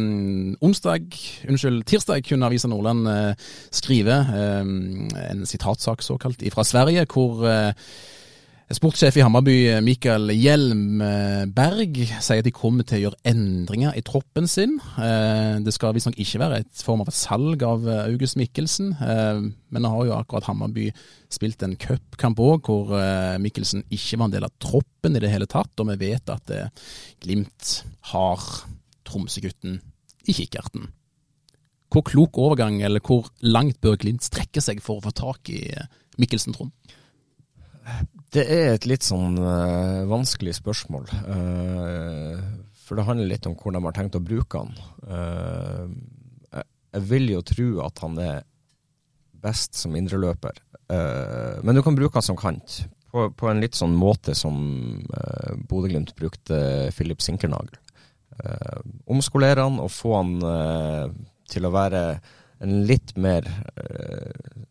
[0.64, 1.04] onsdag,
[1.50, 3.34] unnskyld, tirsdag kunne Avisa Nordland uh,
[3.72, 4.16] skrive
[4.64, 7.44] en sitatsak såkalt fra Sverige, hvor
[8.72, 14.48] Sportssjef i Hammarby, Mikael Hjelmberg, sier at de kommer til å gjøre endringer i troppen
[14.48, 14.78] sin.
[14.96, 19.44] Eh, det skal visstnok ikke være et form av salg av eh, August Mikkelsen, eh,
[19.44, 20.88] men nå har jo akkurat Hammarby
[21.34, 22.96] spilt en cupkamp òg, hvor
[23.44, 25.74] Mikkelsen ikke var en del av troppen i det hele tatt.
[25.82, 26.56] Og vi vet at
[27.26, 27.76] Glimt
[28.14, 28.50] har
[29.04, 29.80] Tromsø-gutten
[30.30, 30.88] i kikkerten.
[31.92, 35.66] Hvor klok overgang, eller hvor langt bør Glimt strekke seg for å få tak i
[36.22, 36.72] Mikkelsen, Trond?
[38.34, 41.06] Det er et litt sånn uh, vanskelig spørsmål.
[41.28, 42.40] Uh,
[42.84, 44.74] for det handler litt om hvordan de har tenkt å bruke han.
[45.06, 45.86] Uh,
[46.94, 48.42] jeg, vil jo tro at han er
[49.44, 50.62] best som indreløper.
[51.66, 52.84] men du kan bruke han som kant.
[53.12, 54.56] På, på en litt sånn måte som
[55.10, 57.76] uh, Bodø-Glimt brukte Filip Sinkernagel.
[59.06, 60.32] omskolere han og få han
[61.50, 62.02] til å være
[62.64, 63.46] en litt mer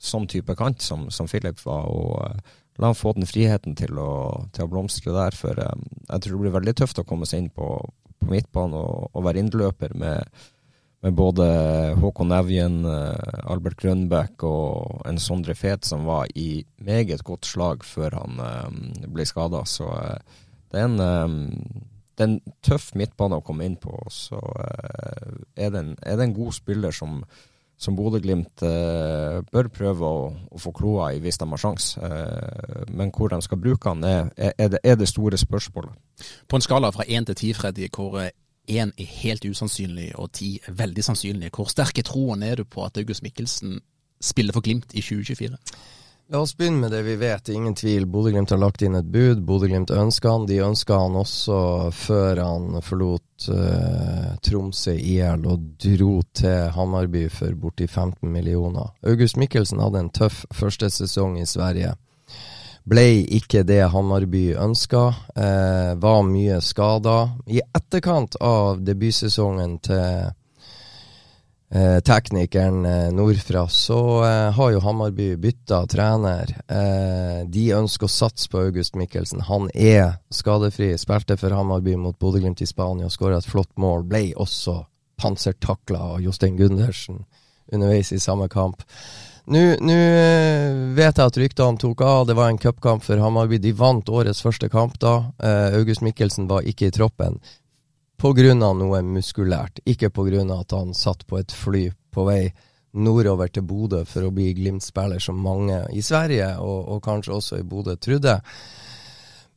[0.02, 1.86] sånn type kant som, som Filip var.
[1.86, 2.40] og
[2.80, 4.12] La han få den friheten til å,
[4.54, 5.36] til å blomstre der.
[5.36, 7.68] For um, jeg tror det blir veldig tøft å komme seg inn på,
[8.18, 10.42] på midtbanen og, og, være innløper med,
[11.04, 11.46] med både
[12.00, 17.84] Håkon Nevjen, uh, Albert Grønbæk og en Sondre Fet som var i meget godt slag
[17.84, 18.82] før han um,
[19.12, 19.66] ble skada.
[19.68, 23.98] Så uh, det, er en, um, det er en tøff midtbane å komme inn på.
[24.08, 27.20] Så uh, er, det en, er det en god spiller som
[27.78, 32.00] som Bodø-Glimt eh, bør prøve å, å få kloa i hvis de har sjanse.
[32.02, 35.96] Eh, men hvor de skal bruke han, er, er, det, er, det, store spørsmålet.
[36.48, 40.54] På en skala fra én til ti, Freddy, hvor én er helt usannsynlig og ti
[40.62, 43.80] er veldig sannsynlig, hvor sterk er troen er du på at August Mikkelsen
[44.22, 45.58] spiller for Glimt i 2024?
[46.28, 47.48] La oss begynne med det vi vet.
[47.48, 48.06] Ingen tvil.
[48.06, 49.42] Bodø-Glimt har lagt inn et bud.
[49.44, 50.46] Bodø-Glimt ønska han.
[50.46, 51.56] De ønska han også
[51.92, 58.94] før han forlot uh, Tromsø IL og dro til Hammarby for borti 15 millioner.
[59.04, 61.92] August Mikkelsen hadde en tøff første sesong i Sverige.
[62.88, 63.06] Ble
[63.36, 65.02] ikke det Hammarby ønska.
[65.36, 67.18] Uh, var mye skada.
[67.46, 70.32] I etterkant av debutsesongen til
[71.74, 76.54] eh, teknikeren eh, nordfra, så eh, har jo Hammarby bytta trener.
[76.68, 79.44] Eh, de ønsker å satse på August Mikkelsen.
[79.48, 80.92] Han er skadefri.
[81.00, 84.06] Spilte for Hammarby mot Bodø-Glimt i Spania, skåra et flott mål.
[84.08, 84.82] Ble også
[85.22, 87.24] pansertakla av Jostein Gundersen
[87.72, 88.82] underveis i samme kamp.
[89.50, 89.58] Nå
[89.90, 92.26] eh, vet jeg at ryktene tok av.
[92.28, 93.58] Det var en cupkamp for Hammarby.
[93.58, 95.16] De vant årets første kamp da.
[95.42, 97.40] Eh, August Mikkelsen var ikke i troppen
[98.22, 98.54] pga.
[98.54, 100.60] noe muskulært, ikke pga.
[100.60, 102.52] at han satt på et fly på vei
[102.92, 107.58] nordover til Bodø for å bli Glimt-spiller, som mange i Sverige, og, og kanskje også
[107.58, 108.38] i Bodø, trodde.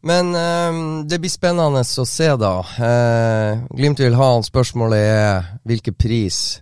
[0.06, 2.60] Men eh, det blir spennende å se, da.
[2.62, 4.46] Eh, Glimt vil ha han.
[4.46, 6.62] Spørsmålet er hvilken pris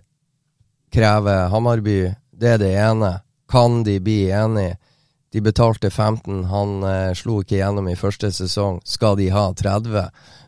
[0.94, 2.14] krever Hamarby?
[2.32, 3.18] Det er det ene.
[3.50, 4.78] Kan de bli enige?
[5.34, 8.78] De betalte 15, han eh, slo ikke gjennom i første sesong.
[8.86, 10.04] Skal de ha 30?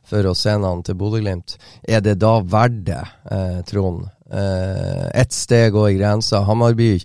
[0.07, 1.57] For å sende han til Bodø-Glimt.
[1.83, 4.07] Er det da verdt det, eh, Trond?
[4.31, 6.45] Eh, Ett steg går grensa.
[6.47, 6.97] Hamarby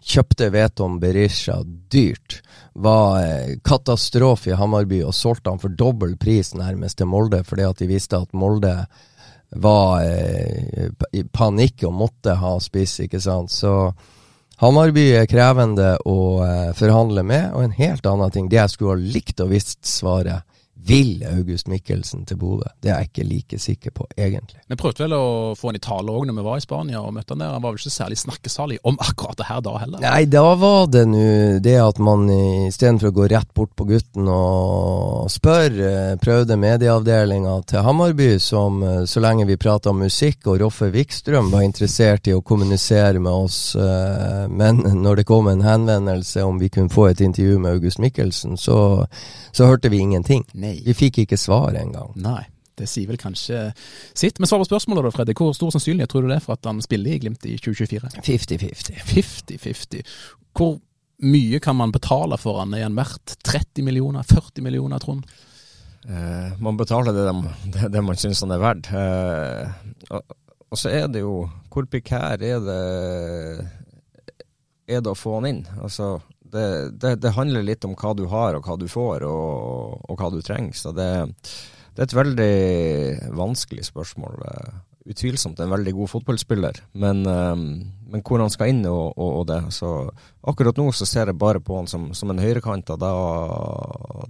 [0.00, 2.40] kjøpte Veton Berisha dyrt.
[2.72, 7.66] Var eh, katastrofe i Hamarby og solgte han for dobbel pris nærmest til Molde, fordi
[7.68, 8.74] at de visste at Molde
[9.50, 13.50] var eh, i panikk og måtte ha spiss, ikke sant.
[13.50, 13.92] Så
[14.60, 18.48] Hamarby er krevende å eh, forhandle med, og en helt annen ting.
[18.50, 20.46] Det jeg skulle ha likt å visst svaret,
[20.86, 22.68] vil August Mikkelsen til Bodø?
[22.80, 24.60] Det er jeg ikke like sikker på, egentlig.
[24.68, 25.24] Vi prøvde vel å
[25.58, 27.54] få han i tale òg når vi var i Spania og møtte han der.
[27.56, 30.04] Han var vel ikke særlig snakkesalig om akkurat det her da heller?
[30.04, 31.26] Nei, da var det nå
[31.62, 37.54] det at man istedenfor å gå rett bort på gutten og spørre, eh, prøvde medieavdelinga
[37.70, 42.28] til Hammarby, som eh, så lenge vi prata om musikk og Roffe Wikstrøm var interessert
[42.30, 46.92] i å kommunisere med oss, eh, men når det kom en henvendelse om vi kunne
[46.92, 49.06] få et intervju med August Mikkelsen, så,
[49.52, 50.44] så hørte vi ingenting.
[50.54, 50.69] Nei.
[50.70, 50.80] Nei.
[50.86, 52.14] Vi fikk ikke svar engang.
[52.20, 52.44] Nei.
[52.80, 53.66] Det sier vel kanskje
[54.16, 54.38] sitt.
[54.40, 55.34] Men svar på spørsmålet da, Freddy.
[55.36, 58.22] Hvor stor sannsynlighet tror du det er for at han spiller i Glimt i 2024?
[58.24, 59.02] 50-50.
[59.10, 60.14] 50-50.
[60.56, 60.78] Hvor
[61.20, 62.74] mye kan man betale for han?
[62.74, 64.24] Er han verdt 30 millioner?
[64.24, 65.28] 40 millioner, Trond?
[66.08, 67.26] Eh, man betaler det,
[67.74, 68.88] det, det man syns han er verdt.
[68.96, 69.76] Eh,
[70.08, 70.38] og,
[70.70, 72.78] og, så er det jo Hvor pikær er det
[74.90, 75.60] er det å få han inn?
[75.82, 76.16] Altså,
[76.52, 76.66] det,
[77.00, 80.30] det, det, handler litt om hva du har og hva du får, og, og hva
[80.34, 80.76] du trenger.
[80.76, 81.10] Så det,
[81.94, 82.54] det, er et veldig
[83.38, 84.42] vanskelig spørsmål.
[85.10, 87.66] Utvilsomt en veldig god fotballspiller, men, um,
[88.10, 89.60] men hvor han skal inn og, og, og, det.
[89.74, 89.90] Så
[90.50, 93.10] akkurat nå så ser jeg bare på han som, som en høyrekant, da,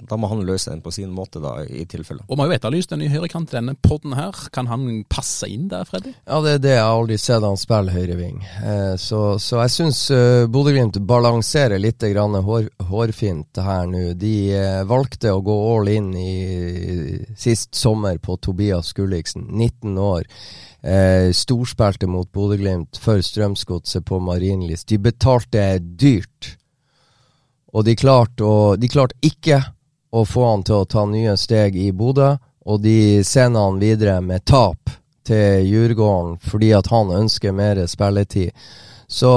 [0.02, 2.24] da, må han løse den på sin måte, da, i tilfelle.
[2.28, 4.36] Og man har jo etterlyst en ny høyrekant i denne podden her.
[4.54, 6.14] Kan han passe inn der, Freddy?
[6.26, 6.74] Ja, det er det.
[6.76, 8.40] Jeg har aldri sett han spille høyreving.
[8.60, 14.10] Eh, så, så, jeg syns uh, Bodø-Glimt balanserer litt grann hår, hårfint her nå.
[14.20, 19.98] De eh, valgte å gå all in i, i sist sommer på Tobias Gulliksen, 19
[20.00, 20.26] år.
[20.82, 24.88] Eh, storspilte mot Bodø-Glimt for Strømsgodset på Marienlyst.
[24.88, 26.54] De betalte dyrt,
[27.72, 29.60] og de klarte, å, de klarte ikke
[30.10, 32.32] å få han til å ta nye steg i Bodø,
[32.64, 34.90] og de sender han videre med tap
[35.26, 38.56] til Djurgården fordi at han ønsker mer spilletid.
[39.10, 39.30] Så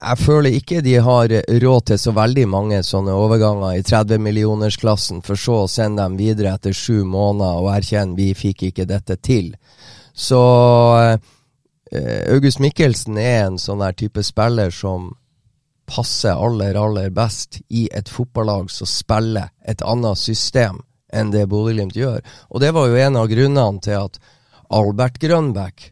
[0.00, 1.32] jeg føler ikke de har
[1.64, 6.54] råd til så veldig mange sånne overganger i 30-millionersklassen, for så å sende dem videre
[6.56, 9.54] etter sju måneder og erkjenne vi fikk ikke dette til.
[10.20, 10.40] Så
[11.00, 15.14] eh, August Mikkelsen er en sånn der type spiller som
[15.90, 21.96] passer aller, aller best i et fotballag som spiller et annet system enn det Bodø-Glimt
[21.98, 22.20] gjør.
[22.54, 24.20] Og det var jo en av grunnene til at
[24.70, 25.88] Albert Grønbæk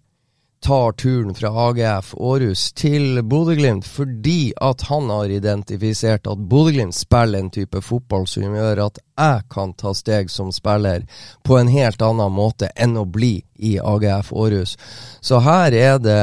[0.60, 7.38] tar turen fra AGF Aarhus til Bodø-Glimt fordi at han har identifisert at Bodø-Glimt spiller
[7.38, 11.06] en type fotball som gjør at jeg kan ta steg som spiller
[11.46, 14.74] på en helt annen måte enn å bli i AGF Aarhus.
[15.20, 16.18] Så her er det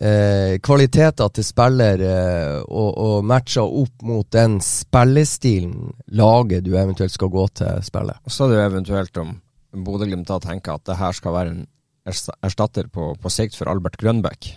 [0.00, 7.12] eh, kvaliteter til spiller eh, og, og matcher opp mot den spillestilen laget du eventuelt
[7.12, 8.22] skal gå til spillet.
[8.24, 9.36] Og så er det jo eventuelt om
[9.84, 11.68] Bodø-Glimt da tenker at det her skal være en
[12.06, 14.52] erstatter på, på sikt for Albert Grønbæk.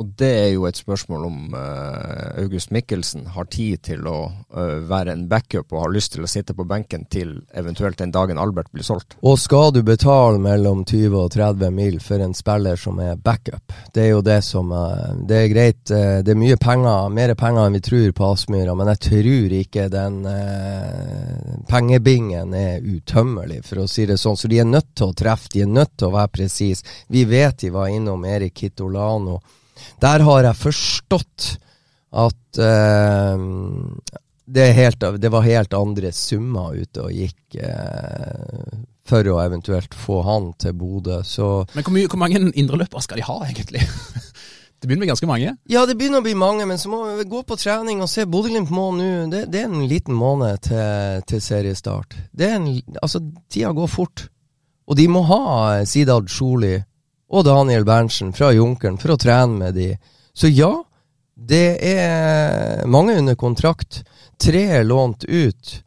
[0.00, 4.78] Og det er jo et spørsmål om uh, August Mikkelsen har tid til å uh,
[4.88, 8.40] være en backup og har lyst til å sitte på benken til eventuelt den dagen
[8.40, 9.18] Albert blir solgt.
[9.20, 13.76] Og skal du betale mellom 20 og 30 mil for en spiller som er backup?
[13.92, 17.68] Det er jo det som uh, Det er greit, det er mye penger, mer penger
[17.68, 20.18] enn vi tror på Aspmyra, men jeg tror ikke den
[21.68, 24.38] pengebingen er utømmelig, for å si det sånn.
[24.38, 26.86] Så de er nødt til å treffe, de er nødt til å være presise.
[27.12, 29.40] Vi vet de var innom Erik Kitolano
[30.02, 31.50] der har jeg forstått
[32.10, 33.44] at eh,
[34.50, 38.78] det, helt, det, var helt andre summer ute og gikk eh,
[39.10, 41.20] for å eventuelt få han til Bodø.
[41.74, 43.84] Men hvor, mye, hvor mange indreløpere skal de ha, egentlig?
[44.80, 45.50] Det begynner å bli ganske mange?
[45.68, 48.24] Ja, det begynner å bli mange, men så må vi gå på trening og se.
[48.24, 52.16] Bodø-Glimt må nå det, det, er en liten måned til, til seriestart.
[52.32, 53.20] Det er en, altså,
[53.52, 54.22] tida går fort.
[54.88, 55.42] Og de må ha
[55.84, 56.78] Sidad Sjoli
[57.30, 59.90] og Daniel Berntsen fra Junkeren for å trene med de.
[60.34, 60.72] Så ja,
[61.34, 64.02] det er mange under kontrakt.
[64.40, 65.78] Tre er lånt ut.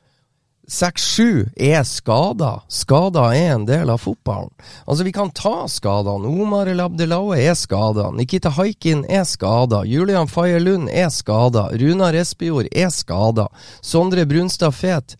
[0.67, 2.63] Seks-sju er skada.
[2.71, 4.53] Skada er en del av fotballen.
[4.85, 6.31] Altså, vi kan ta skadene.
[6.31, 8.07] Omar El Abdelaue er skada.
[8.15, 9.83] Nikita Haikin er skada.
[9.85, 11.67] Julian Faye Lund er skada.
[11.75, 13.49] Runar Espejord er skada.
[13.81, 15.17] Sondre Brunstad Fet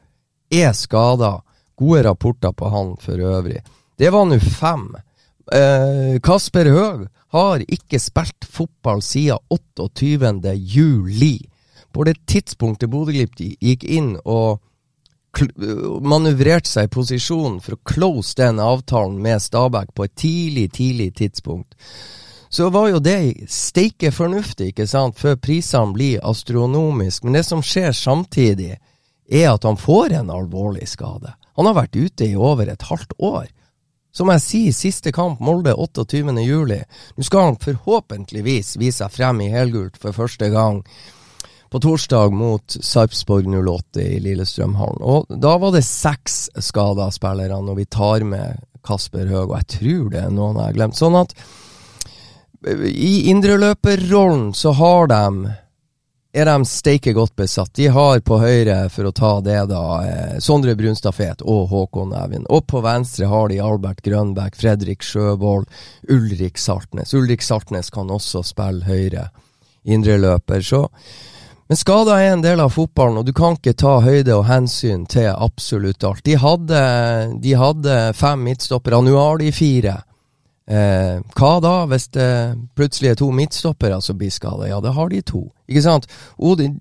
[0.50, 1.42] er skada.
[1.76, 3.60] Gode rapporter på han for øvrig.
[4.00, 4.94] Det var nå fem.
[5.52, 10.54] Eh, Kasper Høeg har ikke spilt fotball siden 28.
[10.56, 11.38] juli.
[11.94, 14.62] På det tidspunktet Bodø-Glimt gikk inn og
[16.06, 21.10] manøvrerte seg i posisjon for å close den avtalen med Stabæk på et tidlig, tidlig
[21.18, 21.76] tidspunkt,
[22.54, 27.26] så var jo det steike fornuftig, ikke sant, før prisene blir astronomiske.
[27.26, 28.76] Men det som skjer samtidig,
[29.26, 31.34] er at han får en alvorlig skade.
[31.58, 33.48] Han har vært ute i over et halvt år.
[34.14, 36.74] Som jeg sier, siste kamp Molde 28.07.
[37.18, 40.84] Nå skal han forhåpentligvis vise seg frem i helgult for første gang
[41.74, 45.02] på torsdag mot Sarpsborg 08 i Lillestrømhallen.
[45.02, 49.70] Og da var det seks skada spillere når vi tar med Kasper Høeg, og jeg
[49.80, 51.00] tror det er noen jeg har glemt.
[51.00, 51.34] Sånn at
[52.86, 55.56] i indreløperrollen så har de
[56.34, 57.74] er de steike godt besatt.
[57.78, 62.14] De har på høyre, for å ta det, da, eh, Sondre Brunstad Fet og Håkon
[62.18, 62.48] Evin.
[62.50, 65.68] Og på venstre har de Albert Grønbæk, Fredrik Sjøvold,
[66.10, 67.14] Ulrik Saltnes.
[67.14, 69.30] Ulrik Saltnes kan også spille høyre
[69.86, 70.62] indreløper.
[70.62, 70.90] Så
[71.68, 75.06] men skader er en del av fotballen, og du kan ikke ta høyde og hensyn
[75.10, 76.24] til absolutt alt.
[76.28, 76.82] De hadde,
[77.42, 79.96] de hadde fem midtstoppere, nå har de fire.
[80.64, 82.30] Eh, hva da, hvis det
[82.78, 84.70] plutselig er to midtstoppere som blir skada?
[84.70, 85.48] Ja, det har de to.
[85.68, 86.08] Ikke sant?
[86.38, 86.80] Odin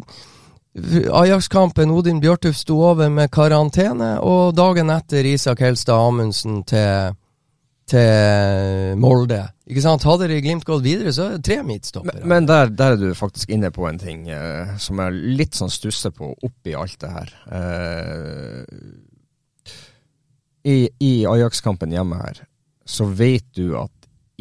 [0.73, 7.13] Ajax-kampen, Odin Bjørtuf sto over med karantene, og dagen etter Isak Helstad Amundsen til,
[7.93, 9.43] til Molde.
[9.69, 10.07] Ikke sant?
[10.09, 12.23] Hadde de Glimt gått videre, så er det tre midtstoppere.
[12.23, 15.59] Men, men der, der, er du faktisk inne på en ting eh, som jeg litt
[15.59, 17.35] sånn stusser på oppi alt det her.
[17.59, 18.65] Eh,
[20.73, 22.47] I i Ajax-kampen hjemme her
[22.85, 23.93] så vet du at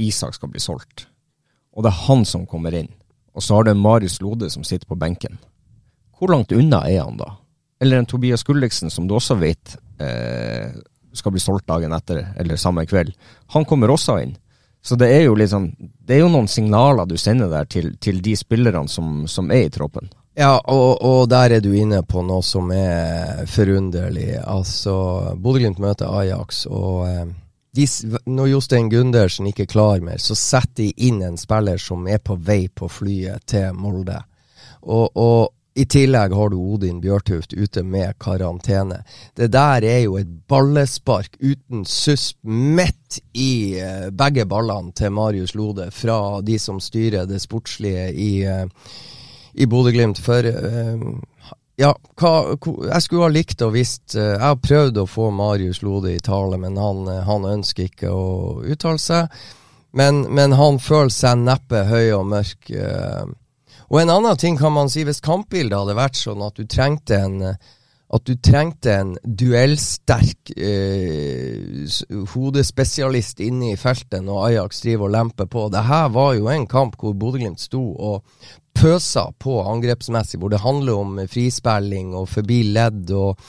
[0.02, 1.08] Isak skal bli solgt.
[1.76, 2.90] Og det er han som kommer inn.
[3.36, 5.38] Og så har du Marius Lode som sitter på benken.
[6.20, 7.36] Hvor langt unna er han da?
[7.82, 10.70] Eller en Tobias Gulliksen som du også vet eh,
[11.14, 13.14] skal bli solgt dagen etter, eller samme kveld.
[13.56, 14.36] Han kommer også inn.
[14.82, 18.22] Så det er jo liksom, det er jo noen signaler du sender der til, til
[18.22, 20.10] de spillerne som, som, er i troppen.
[20.38, 24.40] Ja, og, og, der er du inne på noe som er forunderlig.
[24.42, 24.94] Altså,
[25.38, 27.28] Bodø-Glimt møter Ajax, og eh,
[27.76, 27.88] de,
[28.26, 32.20] når Jostein Gundersen ikke er klar mer, så setter de inn en spiller som er
[32.24, 34.20] på vei på flyet til Molde.
[34.82, 39.02] Og, og I tillegg har du Odin Bjørtuft ute med karantene.
[39.38, 45.56] Det der er jo et ballespark uten susp midt i eh, begge ballene til Marius
[45.56, 48.68] Lode fra de som styrer det sportslige i, eh,
[49.54, 50.20] i Bodø-Glimt.
[50.20, 51.08] For eh,
[51.82, 52.32] ja, hva,
[52.92, 56.22] jeg skulle ha likt å visst eh, Jeg har prøvd å få Marius Lode i
[56.24, 59.44] tale, men han, eh, han ønsker ikke å uttale seg.
[59.98, 62.72] Men, men han føler seg neppe høy og mørk.
[62.72, 63.26] eh.
[63.92, 67.20] Og en annen ting kan man si, hvis kampbildet hadde vært sånn at du trengte
[67.20, 67.38] en
[68.12, 71.86] at du trengte en duellsterk eh,
[72.34, 75.70] hodespesialist inne i feltet når Ajax driver og lemper på.
[75.72, 78.26] Det her var jo en kamp hvor Bodø-Glimt sto og
[78.74, 83.12] pøsa på angrepsmessig, hvor det handler om frispilling og forbi ledd.
[83.12, 83.40] og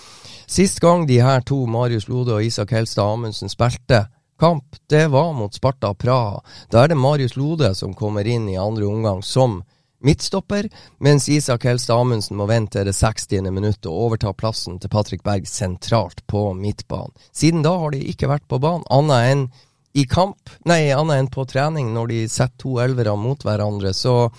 [0.46, 4.06] Sist gang de her to, Marius Lode og Isak Helstad Amundsen, spilte
[4.40, 6.40] kamp, det var mot Sparta Praha.
[6.70, 9.62] Da er det Marius Lode som kommer inn i andre omgang som
[10.02, 10.66] midtstopper,
[10.98, 13.50] mens Isak Helstad Amundsen må vente til det 60.
[13.54, 17.14] minutt og overta plassen til Patrick Berg sentralt på midtbanen.
[17.30, 19.46] Siden da har de ikke vært på banen, annet enn
[19.94, 23.92] i kamp, nei, annet enn på trening når de setter to elvere mot hverandre.
[23.94, 24.32] Så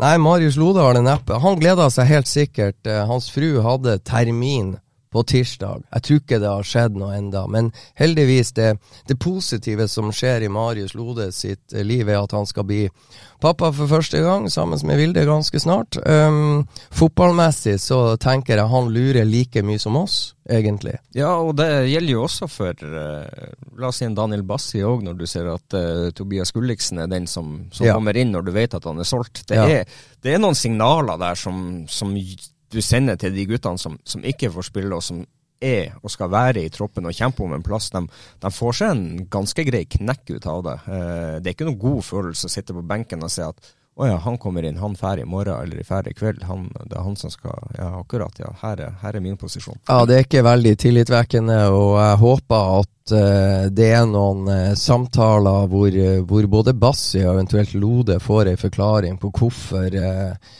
[0.00, 1.38] nei, Marius Lode har det neppe.
[1.42, 2.80] Han gleda seg helt sikkert.
[2.86, 4.76] Eh, Hans fru hadde termin
[5.12, 5.82] på tirsdag.
[5.94, 8.72] Jeg tror ikke det har skjedd noe enda, men heldigvis det,
[9.08, 12.84] det positive som skjer i Marius Lode sitt eh, liv, er at han skal bli
[13.40, 15.96] pappa for første gang, sammen med Vilde ganske snart.
[16.08, 20.96] Um, fotballmessig så tenker jeg han lurer like mye som oss, egentlig.
[21.16, 25.04] Ja, og det gjelder jo også for uh, la oss si en Daniel Bassi òg,
[25.06, 27.94] når du ser at uh, Tobias Gulliksen er den som, som Ja.
[27.98, 29.44] kommer inn når du vet at han er solgt.
[29.46, 29.66] Det, Ja.
[29.82, 29.84] er,
[30.24, 32.16] det er noen signaler der som, som
[32.72, 35.24] du sender til de guttene som, som ikke får spille, og som
[35.62, 37.88] er og skal være i troppen og kjempe om en plass.
[37.94, 38.02] De,
[38.42, 40.76] de får seg en ganske grei knekk ut av det.
[40.84, 44.04] Eh, det er ikke noen god følelse å sitte på benken og se at å
[44.04, 46.42] ja, han kommer inn, han drar i morgen eller i ferd i kveld.
[46.44, 48.50] Han, det er han som skal Ja, akkurat, ja.
[48.60, 49.78] Her er, her er min posisjon.
[49.88, 54.74] Ja, det er ikke veldig tillitvekkende, og jeg håper at uh, det er noen uh,
[54.76, 55.96] samtaler hvor,
[56.28, 60.52] hvor både Bassi og eventuelt Lode får en forklaring på hvorfor eh,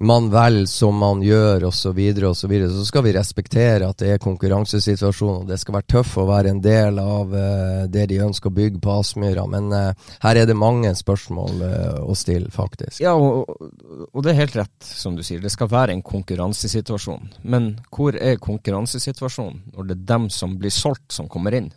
[0.00, 2.70] man velger som man gjør, osv., så, videre, og så, videre.
[2.70, 5.46] så skal vi respektere at det er konkurransesituasjoner.
[5.48, 8.80] det skal være tøff å være en del av uh, det de ønsker å bygge
[8.82, 9.44] på Aspmyra.
[9.50, 13.02] Men uh, her er det mange spørsmål uh, å stille, faktisk.
[13.02, 13.50] Ja, og,
[14.08, 15.42] og det er helt rett, som du sier.
[15.42, 17.28] Det skal være en konkurransesituasjon.
[17.42, 21.72] Men hvor er konkurransesituasjonen når det er dem som blir solgt, som kommer inn?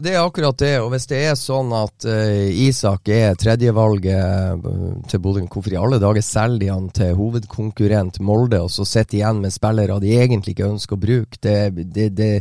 [0.00, 4.94] Det er akkurat det, og hvis det er sånn at uh, Isak er tredjevalget uh,
[5.08, 9.10] til Bodø, hvorfor i alle dager selger de han til hovedkonkurrent Molde, og så sitter
[9.12, 11.38] de igjen med spillere de egentlig ikke ønsker å bruke?
[11.44, 12.32] Det, det, det,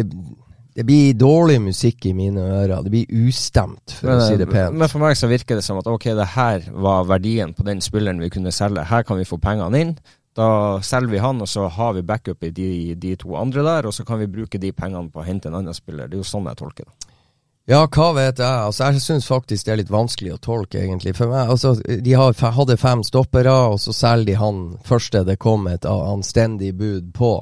[0.00, 2.80] det, blir dårlig musikk i mine ører.
[2.82, 4.74] Det blir ustemt, for å si det pent.
[4.74, 7.84] men for meg så virker det som at ok, det her var verdien på den
[7.84, 8.88] spilleren vi kunne selge.
[8.90, 9.96] Her kan vi få pengene inn.
[10.34, 12.68] Da selger vi han, og så har vi backup i de,
[12.98, 15.60] de to andre der, og så kan vi bruke de pengene på å hente en
[15.60, 16.08] annen spiller.
[16.08, 17.12] Det er jo sånn jeg tolker det.
[17.70, 18.64] Ja, hva vet jeg.
[18.66, 21.14] Altså, jeg syns faktisk det er litt vanskelig å tolke, egentlig.
[21.16, 25.38] For meg, altså, De har, hadde fem stoppere, og så selger de han første det
[25.40, 27.32] kom et anstendig bud på.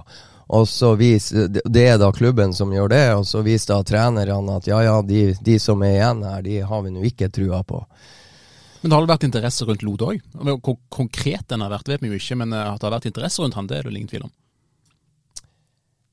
[0.52, 4.56] Og så vis, Det er da klubben som gjør det, og så viser da trenerne
[4.56, 7.64] at ja, ja, de, de som er igjen her, de har vi nå ikke trua
[7.66, 7.82] på.
[8.82, 10.22] Men det har vært interesse rundt Lode òg?
[10.34, 13.10] Hvor konkret den har vært, vet vi jo ikke, men eh, at det har vært
[13.12, 14.32] interesse rundt han, det er det ingen tvil om.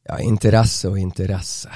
[0.09, 1.69] Ja, interesse og interesse.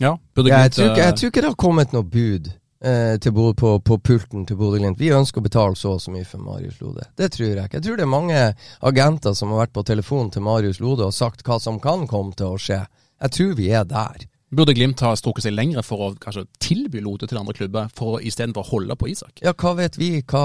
[0.00, 2.50] Ja, burde Jeg Glimt, tror, ikke, eh, jeg tror ikke det har kommet noe bud
[2.50, 4.98] eh, til på, på pulten til Bodø-Glimt.
[4.98, 7.06] Vi ønsker å betale så og så mye for Marius Lode.
[7.20, 7.78] Det tror jeg ikke.
[7.78, 8.42] Jeg tror det er mange
[8.90, 12.34] agenter som har vært på telefon til Marius Lode og sagt hva som kan komme
[12.38, 12.82] til å skje.
[13.20, 14.26] Jeg tror vi er der.
[14.50, 18.18] Burde Glimt ha strukket seg lengre for å kanskje tilby Lode til andre klubber, for
[18.18, 19.38] å- istedenfor å holde på Isak?
[19.44, 20.22] Ja, hva vet vi?
[20.22, 20.44] Hva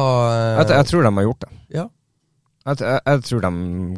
[0.61, 1.53] Jeg, jeg tror de har gjort det.
[1.73, 1.87] Ja.
[2.65, 3.49] Jeg, jeg, jeg tror de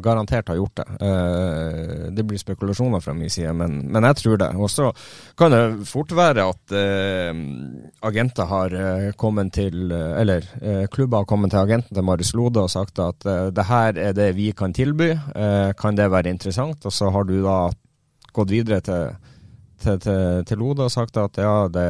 [0.04, 0.84] garantert har gjort det.
[1.00, 4.48] Uh, det blir spekulasjoner fra min side, men, men jeg tror det.
[4.60, 4.90] Og så
[5.40, 7.32] kan det fort være at uh,
[8.08, 12.60] agenter har eh, kommet til Eller uh, klubber har kommet til agenten til Marius Lode
[12.66, 15.14] og sagt at uh, det her er det vi kan tilby,
[15.80, 16.84] kan det være interessant?
[16.84, 17.70] Og så har du da
[18.36, 19.16] gått videre til,
[19.82, 21.88] til, til, til Lode og sagt at ja, det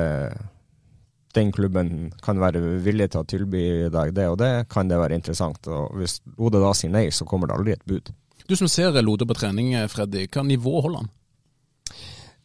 [1.36, 3.62] den klubben kan være villig til å tilby
[3.92, 5.68] deg det og det, kan det være interessant.
[5.68, 8.10] Og Hvis Lode da sier nei, så kommer det aldri et bud.
[8.48, 11.10] Du som ser Lode på trening, Freddy, hva nivå holder han?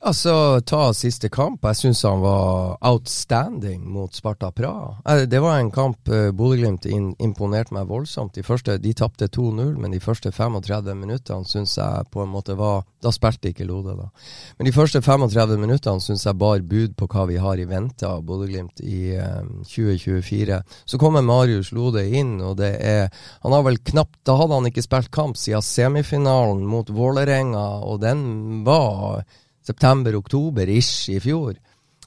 [0.03, 1.63] Altså, ta siste kamp.
[1.63, 4.97] Jeg syns han var outstanding mot Sparta Praha.
[5.07, 6.83] Eh, Det var en kamp uh, Bodø-Glimt
[7.23, 8.33] imponerte meg voldsomt.
[8.35, 12.57] De første, de tapte 2-0, men de første 35 minuttene syns jeg på en måte
[12.59, 14.09] var Da spilte ikke Lode, da.
[14.57, 18.07] Men de første 35 minuttene syns jeg bar bud på hva vi har i vente
[18.07, 19.39] av Bodø-Glimt i eh,
[19.71, 20.59] 2024.
[20.85, 23.07] Så kommer Marius Lode inn, og det er
[23.43, 28.01] Han har vel knapt Da hadde han ikke spilt kamp siden semifinalen mot Vålerenga, og
[28.03, 29.23] den var
[29.67, 31.55] september-oktober-ish i fjor.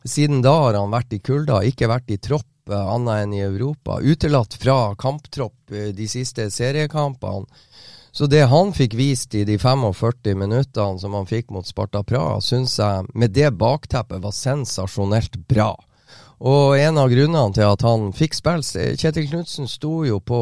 [0.06, 3.42] Siden da har han vært i kulda, ikke vært i tropp eh, annet enn i
[3.46, 3.98] Europa.
[4.02, 7.46] Utelatt fra kamptropp eh, de siste seriekampene.
[8.16, 12.38] Så det han fikk vist i de 45 minuttene som han fikk mot Sparta Praha,
[12.40, 15.74] syns jeg med det bakteppet var sensasjonelt bra.
[16.40, 20.40] Og en av grunnene til at han fikk spille Kjetil Knutsen sto jo på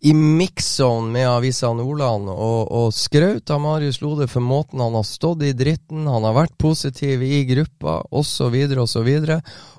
[0.00, 5.06] i mix-zone med Avisa Nordland og, og skraut av Marius Lode for måten han har
[5.06, 9.10] stått i dritten, han har vært positiv i gruppa, osv., osv.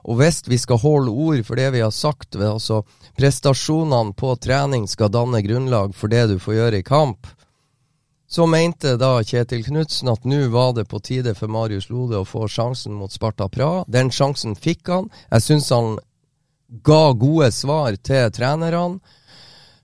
[0.03, 2.81] Og hvis vi skal holde ord for det vi har sagt, altså
[3.19, 7.27] prestasjonene på trening skal danne grunnlag for det du får gjøre i kamp,
[8.29, 12.27] så mente da Kjetil Knutsen at nå var det på tide for Marius Lode å
[12.27, 13.87] få sjansen mot Sparta Praha.
[13.87, 15.07] Den sjansen fikk han.
[15.31, 15.95] Jeg syns han
[16.85, 18.99] ga gode svar til trenerne.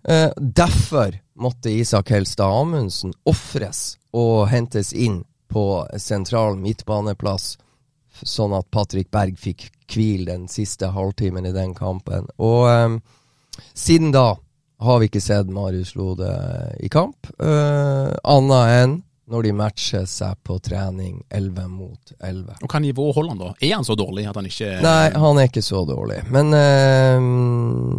[0.08, 7.56] Eh, derfor måtte Isak Helstad Amundsen ofres og hentes inn på sentral midtbaneplass,
[8.22, 12.30] sånn at Patrick Berg fikk hvile den siste halvtimen i den kampen.
[12.38, 14.36] Og eh, siden da
[14.86, 16.30] har vi ikke sett Marius Lode
[16.84, 18.96] i kamp, eh, annet enn
[19.32, 22.60] når de matcher seg på trening 11 mot 11.
[22.62, 23.52] Og Hva nivå holder han da?
[23.58, 26.20] Er han så dårlig at han ikke Nei, han er ikke så dårlig.
[26.30, 27.26] Men eh,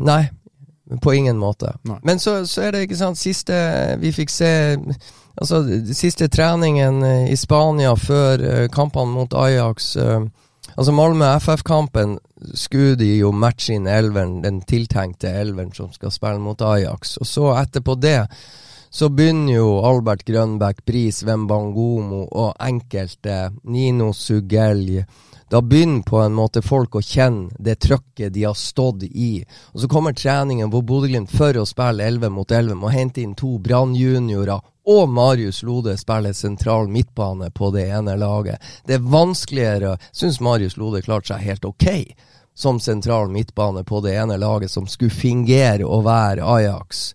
[0.06, 0.20] Nei,
[1.02, 1.74] på ingen måte.
[1.88, 1.98] Nei.
[2.06, 3.56] Men så, så er det ikke sant Siste
[4.02, 4.50] vi fikk se
[5.36, 5.58] Altså,
[5.92, 10.22] siste treningen eh, i Spania før eh, kampene mot Ajax eh,
[10.76, 12.16] Altså, Malmö FF-kampen
[12.56, 17.16] skulle de jo matche inn elveren, den tiltenkte elveren som skal spille mot Ajax.
[17.22, 18.18] Og så etterpå det
[18.92, 25.02] så begynner jo Albert Grønbæk, Bris Wembangomo og enkelte, Nino Sugelj
[25.48, 29.44] Da begynner på en måte folk å kjenne det trøkket de har stått i.
[29.74, 33.36] Og så kommer treningen hvor Bodø-Glimt for å spille 11 mot 11 må hente inn
[33.38, 38.62] to Brann-juniorer og Marius Lode spiller sentral midtbane på det ene laget.
[38.86, 41.86] Det er vanskeligere Syns Marius Lode klarte seg helt ok
[42.56, 47.10] som sentral midtbane på det ene laget som skulle fingere å være Ajax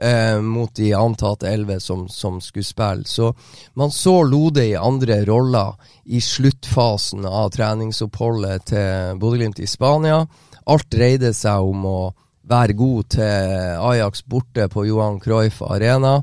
[0.00, 3.04] eh, mot de antatte elleve som, som skulle spille.
[3.04, 3.34] Så
[3.74, 5.74] man så Lode i andre roller
[6.04, 10.24] i sluttfasen av treningsoppholdet til Bodø-Glimt i Spania.
[10.66, 12.00] Alt dreide seg om å
[12.50, 13.56] være god til
[13.90, 16.20] Ajax borte på Johan Cruyff Arena.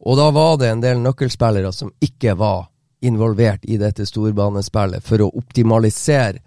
[0.00, 2.70] Og da var det en del nøkkelspillere som ikke var
[3.04, 6.40] involvert i dette storbanespillet, for å optimalisere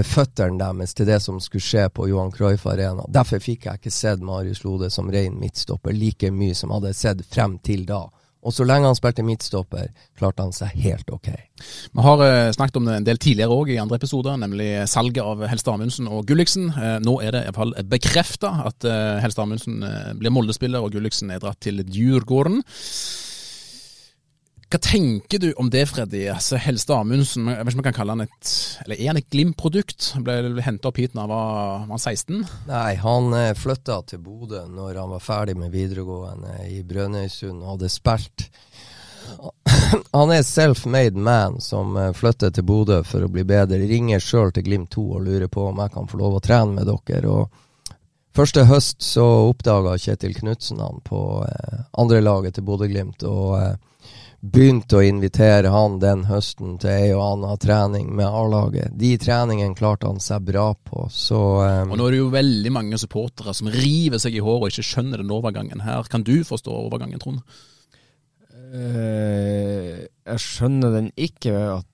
[0.00, 3.04] føttene deres til det som skulle skje på Johan Cruyff Arena.
[3.12, 6.96] Derfor fikk jeg ikke sett Marius Lode som ren midtstopper like mye som jeg hadde
[6.96, 8.06] sett frem til da.
[8.42, 11.28] Og så lenge han spilte midtstopper, klarte han seg helt ok.
[11.94, 15.22] Vi har eh, snakket om det en del tidligere òg i andre episoder, nemlig salget
[15.22, 16.72] av Helst Amundsen og Gulliksen.
[16.74, 21.30] Eh, nå er det i bekrefta at eh, Helst Amundsen eh, blir Molde-spiller, og Gulliksen
[21.30, 22.64] er dratt til Djurgården.
[24.72, 26.22] Hva tenker du om det, Freddy?
[26.32, 28.52] Altså, Helste Amundsen, jeg vet ikke om kan kalle han et
[28.86, 30.06] Eller er han et Glimt-produkt?
[30.24, 32.38] Ble henta opp hit da han var, var 16?
[32.70, 37.74] Nei, han eh, flytta til Bodø når han var ferdig med videregående i Brønnøysund og
[37.74, 38.46] hadde spilt.
[40.16, 43.76] Han er self-made man som eh, flytter til Bodø for å bli bedre.
[43.92, 46.80] Ringer sjøl til Glimt 2 og lurer på om jeg kan få lov å trene
[46.80, 47.28] med dere.
[47.28, 47.92] Og
[48.32, 53.28] første høst så oppdaga Kjetil Knutsen han på eh, andrelaget til Bodø-Glimt.
[53.28, 53.72] og eh,
[54.42, 58.90] begynte å invitere han den høsten til ei og anna trening med A-laget.
[58.98, 62.72] De treningene klarte han seg bra på, så um, Og nå er det jo veldig
[62.74, 66.10] mange supportere som river seg i håret og ikke skjønner den overgangen her.
[66.10, 67.44] Kan du forstå overgangen, Trond?
[68.72, 71.88] Uh, jeg skjønner den ikke ved at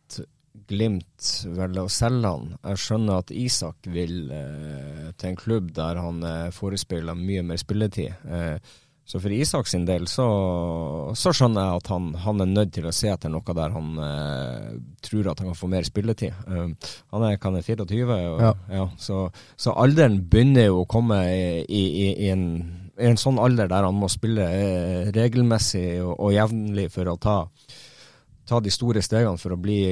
[0.68, 2.51] Glimt velger å selge han.
[2.61, 7.61] Jeg skjønner at Isak vil uh, til en klubb der han uh, forespeiler mye mer
[7.61, 8.12] spilletid.
[8.28, 8.74] Eh,
[9.09, 10.24] så for Isak sin del så,
[11.16, 14.02] så skjønner jeg at han, han, er nødt til å se etter noe der han
[14.04, 16.36] eh, tror at han kan få mer spilletid.
[16.44, 16.74] Um,
[17.14, 18.04] han er kan jeg 24,
[18.34, 18.52] og, Ja.
[18.68, 19.22] ja, så,
[19.56, 22.44] så alderen begynner jo å komme i, i, i, en,
[23.00, 27.16] i en sånn alder der han må spille eh, regelmessig og, og jevnlig for å
[27.16, 27.40] ta,
[28.44, 29.82] ta de store stegene for å bli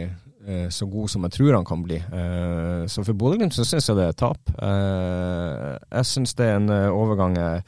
[0.00, 2.00] eh, så god som jeg tror han kan bli.
[2.00, 4.56] Eh, så for Bodø-Glimt så syns jeg det er tap.
[4.56, 7.66] Eh, jeg syns det er en eh, overgang jeg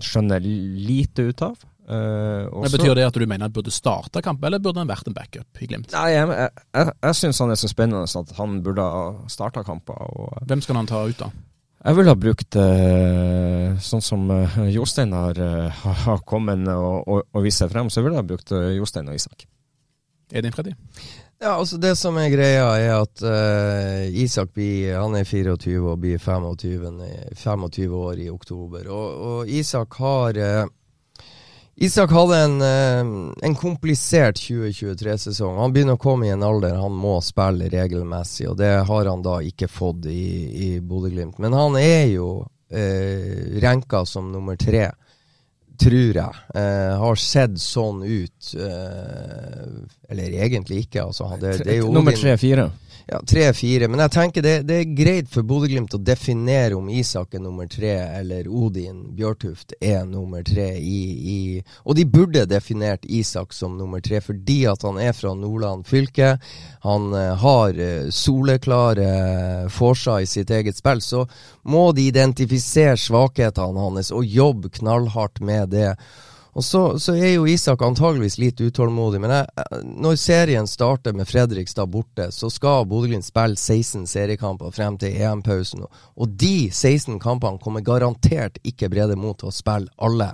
[0.00, 1.66] skjønner lite ut av.
[1.90, 5.16] Uh, Betyr det at du mener han burde starte kamp, eller burde han vært en
[5.16, 5.90] backup i Glimt?
[5.90, 9.64] Nei, jeg, jeg, jeg, jeg syns han er så spennende at han burde ha starta
[9.66, 9.98] kamper.
[9.98, 11.32] Og Hvem skal han ta ut, da?
[11.80, 17.22] jeg ville ha brukt uh, sånn som uh, Jostein har, eh, har kommet og, og,
[17.32, 19.46] og vist seg frem, så ville jeg ha brukt eh, Jostein og Isak.
[20.30, 20.74] Er det Freddy?
[21.42, 26.02] Ja, altså Det som er greia, er at uh, Isak blir, han er 24 og
[26.02, 27.00] blir 25,
[27.32, 28.90] 25 år i oktober.
[28.92, 30.68] Og, og Isak har uh,
[31.80, 35.56] Isak hadde en, uh, en komplisert 2023-sesong.
[35.64, 39.24] Han begynner å komme i en alder han må spille regelmessig, og det har han
[39.24, 40.26] da ikke fått i,
[40.66, 41.40] i Bodø-Glimt.
[41.40, 43.32] Men han er jo uh,
[43.64, 44.90] renka som nummer tre
[45.80, 48.52] tror jeg, eh, har sett sånn ut.
[48.54, 49.66] Eh,
[50.10, 51.32] eller egentlig ikke, altså.
[51.40, 52.70] Det, det er jo Nummer tre-fire.
[53.10, 53.88] Ja, tre-fire.
[53.90, 57.66] Men jeg tenker det, det er greit for Bodø-Glimt å definere om Isak er nummer
[57.66, 61.38] tre, eller Odin Bjørtuft er nummer tre i, i
[61.82, 66.36] Og de burde definert Isak som nummer tre, fordi at han er fra Nordland fylke.
[66.86, 69.08] Han eh, har eh, soleklare
[69.74, 71.02] forsa i sitt eget spill.
[71.02, 71.24] Så
[71.66, 75.94] må de identifisere svakhetene hans og jobbe knallhardt med det.
[76.52, 79.66] Og så, så er jo Isak antageligvis litt utålmodig, men jeg,
[80.02, 85.86] når serien starter med Fredrikstad borte, så skal Bodø-Glimt spille 16 seriekamper frem til EM-pausen.
[86.18, 90.32] Og de 16 kampene kommer garantert ikke Brede Mo til å spille alle.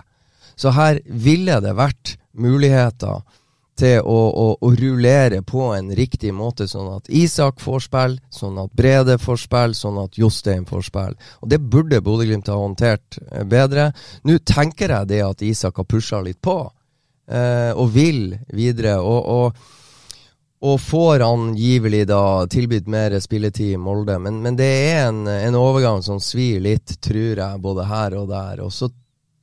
[0.57, 3.20] Så her ville det vært muligheter
[3.79, 8.59] til å, å, å rullere på en riktig måte, sånn at Isak får spill, sånn
[8.62, 11.16] at Brede får spill, sånn at Jostein får spill.
[11.43, 13.91] Og Det burde Bodø-Glimt ha håndtert eh, bedre.
[14.24, 16.59] Nå tenker jeg det at Isak har pusha litt på,
[17.29, 18.99] eh, og vil videre.
[19.01, 19.74] og, og
[20.66, 25.59] og får angivelig da tilbudt mer spilletid i Molde, men, men det er en, en
[25.59, 28.62] overgang som svir litt, tror jeg, både her og der.
[28.64, 28.89] Og så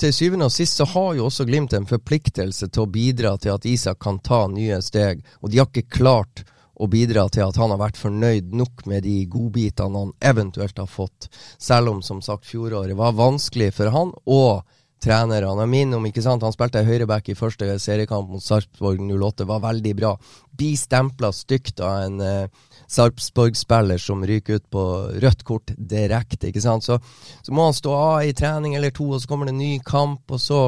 [0.03, 3.53] til syvende og sist så har jo også Glimt en forpliktelse til å bidra til
[3.53, 6.43] at Isak kan ta nye steg, og de har ikke klart
[6.75, 10.89] å bidra til at han har vært fornøyd nok med de godbitene han eventuelt har
[10.91, 11.29] fått,
[11.61, 14.65] selv om som sagt fjoråret var vanskelig for han og
[15.03, 15.63] trenerne.
[15.63, 19.63] Jeg minner om, ikke sant, Han spilte høyreback i første seriekamp mot Sarpsborg 08, var
[19.63, 20.13] veldig bra.
[20.51, 22.63] Blir stempla stygt av en eh,
[22.93, 24.83] Sarpsborg-spiller som ryker ut på
[25.23, 26.49] rødt kort direkte.
[26.49, 26.85] ikke sant?
[26.85, 26.99] Så,
[27.41, 29.73] så må han stå av i trening eller to, og så kommer det en ny
[29.85, 30.61] kamp, og så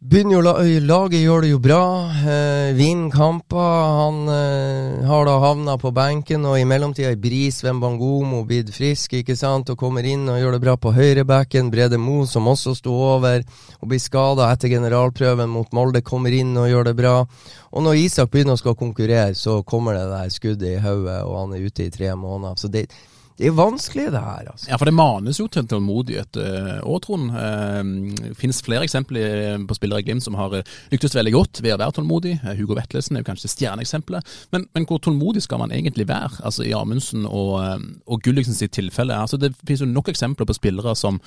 [0.00, 2.08] Begynner jo la Laget gjør det jo bra.
[2.24, 3.80] Eh, Vinner kamper.
[3.98, 9.18] Han eh, har da havna på benken, og i mellomtida er Bris Wembangomo blitt frisk
[9.18, 11.68] ikke sant, og kommer inn og gjør det bra på høyrebacken.
[11.68, 13.44] Brede Mo, som også sto over
[13.76, 17.14] og blir skada etter generalprøven mot Molde, kommer inn og gjør det bra.
[17.68, 21.42] Og når Isak begynner å skal konkurrere, så kommer det der skuddet i hodet, og
[21.42, 22.56] han er ute i tre måneder.
[22.56, 22.86] Så det,
[23.40, 24.50] det er vanskelig, det her.
[24.52, 24.68] altså.
[24.68, 26.36] Ja, for det manes jo til tålmodighet
[26.84, 27.32] òg, Trond.
[27.32, 31.62] Det finnes flere eksempler eh, på spillere i Glimt som har eh, lyktes veldig godt
[31.64, 32.34] ved å være tålmodig.
[32.40, 34.34] Eh, Hugo Vetlesen er jo kanskje stjerneeksempelet.
[34.54, 36.42] Men, men hvor tålmodig skal man egentlig være?
[36.44, 39.16] Altså I Amundsen og, eh, og Gulliksen sitt tilfelle.
[39.16, 41.20] Altså Det finnes jo nok eksempler på spillere som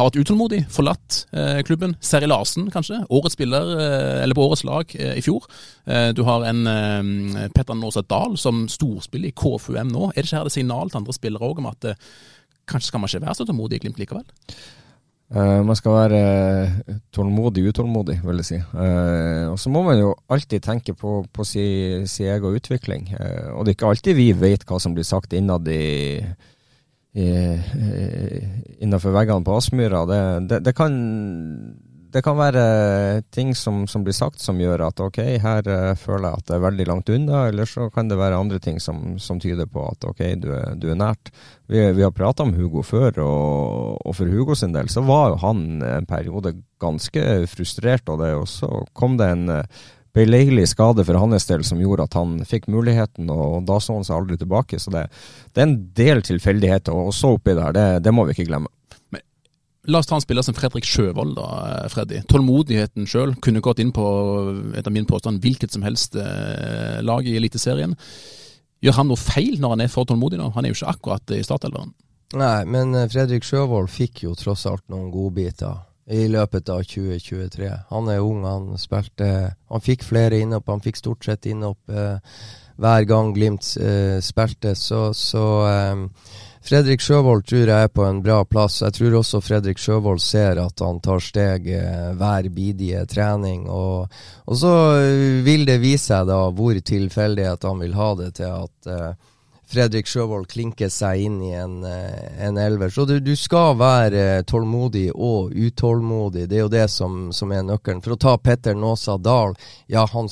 [0.00, 1.94] har vært utålmodig, forlatt eh, klubben.
[2.04, 3.02] Seri Larsen, kanskje.
[3.12, 5.46] Årets spiller, eh, eller på årets lag eh, i fjor.
[5.86, 10.10] Eh, du har en eh, Petter Nåseth Dahl som storspiller i KFUM nå.
[10.10, 12.10] Er det ikke her det signal til andre spillere òg om at eh,
[12.70, 14.26] kanskje skal man ikke være så tålmodig i Glimt likevel?
[15.30, 16.20] Uh, man skal være
[16.90, 18.56] uh, tålmodig utålmodig, vil jeg si.
[18.74, 23.12] Uh, og så må man jo alltid tenke på, på sin si egen utvikling.
[23.54, 26.18] Og det er ikke alltid vi vet hva som blir sagt innad i,
[27.12, 28.40] i, i
[28.80, 30.04] innenfor veggene på Aspmyra.
[30.06, 30.94] Det, det, det, kan,
[32.14, 32.62] det kan være
[33.34, 36.56] ting som, som blir sagt som gjør at ok, her eh, føler jeg at det
[36.56, 39.84] er veldig langt unna, eller så kan det være andre ting som, som tyder på
[39.90, 41.32] at ok, du er, du er nært.
[41.70, 45.34] Vi, vi har prata om Hugo før, og, og for Hugo sin del så var
[45.34, 49.80] jo han en periode ganske frustrert av det, og så kom det en eh,
[50.16, 54.06] beleilig skade for hans del som gjorde at han fikk muligheten, og da så han
[54.06, 54.80] seg aldri tilbake.
[54.82, 55.06] Så det,
[55.54, 58.72] det er en del tilfeldigheter, og så oppi der, det, det må vi ikke glemme.
[59.88, 62.20] La oss ta en spiller som Fredrik Sjøvold, da, Freddy.
[62.28, 64.04] Tålmodigheten sjøl kunne gått inn på,
[64.76, 67.96] etter min påstand, hvilket som helst eh, lag i Eliteserien.
[68.84, 70.50] Gjør han noe feil når han er for tålmodig nå?
[70.52, 71.94] Han er jo ikke akkurat i startelveren.
[72.36, 77.70] Nei, men eh, Fredrik Sjøvold fikk jo tross alt noen godbiter i løpet av 2023.
[77.90, 82.38] Han er ung, han spilte Han fikk flere innhopp, han fikk stort sett innhopp eh,
[82.80, 86.06] hver gang Glimt eh, spilte, så, så eh,
[86.60, 88.82] Fredrik Sjøvold tror jeg er på en bra plass.
[88.84, 93.64] Jeg tror også Fredrik Sjøvold ser at han tar steg eh, hver bidige trening.
[93.72, 94.12] Og,
[94.44, 98.52] og så eh, vil det vise seg da hvor tilfeldighet han vil ha det til
[98.66, 99.29] at eh,
[99.70, 102.90] Fredrik Sjøvold klinker seg inn i en, eh, en elver.
[102.90, 106.48] Så du, du, skal være tålmodig og utålmodig.
[106.50, 108.02] Det er jo det som, som er nøkkelen.
[108.02, 109.54] For å ta Petter Nåsa Dahl.
[109.86, 110.28] Ja, han,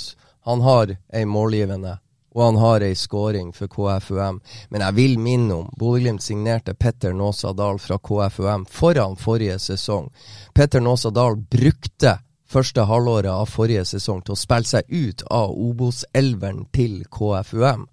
[0.49, 1.99] han har ei målgivende
[2.39, 4.41] og han har ei scoring for KFUM.
[4.71, 10.07] Men jeg vil minne om Bodø-Glimt signerte Petter Nåsa Dahl fra KFUM foran forrige sesong.
[10.55, 12.19] Petter Nåsa Dahl brukte
[12.49, 17.89] første halvåret av forrige sesong til å spille seg ut av Obos-elveren til KFUM.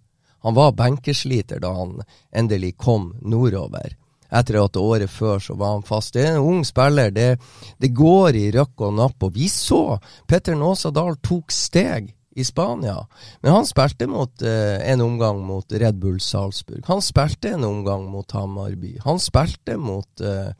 [0.45, 1.95] Han var benkesliter da han
[2.29, 3.95] endelig kom nordover.
[4.29, 6.13] Etter at året før så var han fast.
[6.13, 7.09] Det er en ung spiller.
[7.13, 7.39] Det,
[7.81, 9.25] det går i røkk og napp.
[9.25, 9.97] Og vi så
[10.29, 12.99] Petter Nåsa Dahl tok steg i Spania.
[13.41, 16.83] Men han spilte mot eh, en omgang mot Red Bull Salzburg.
[16.91, 18.97] Han spilte en omgang mot Hamarby.
[19.05, 20.51] Han spilte mot eh,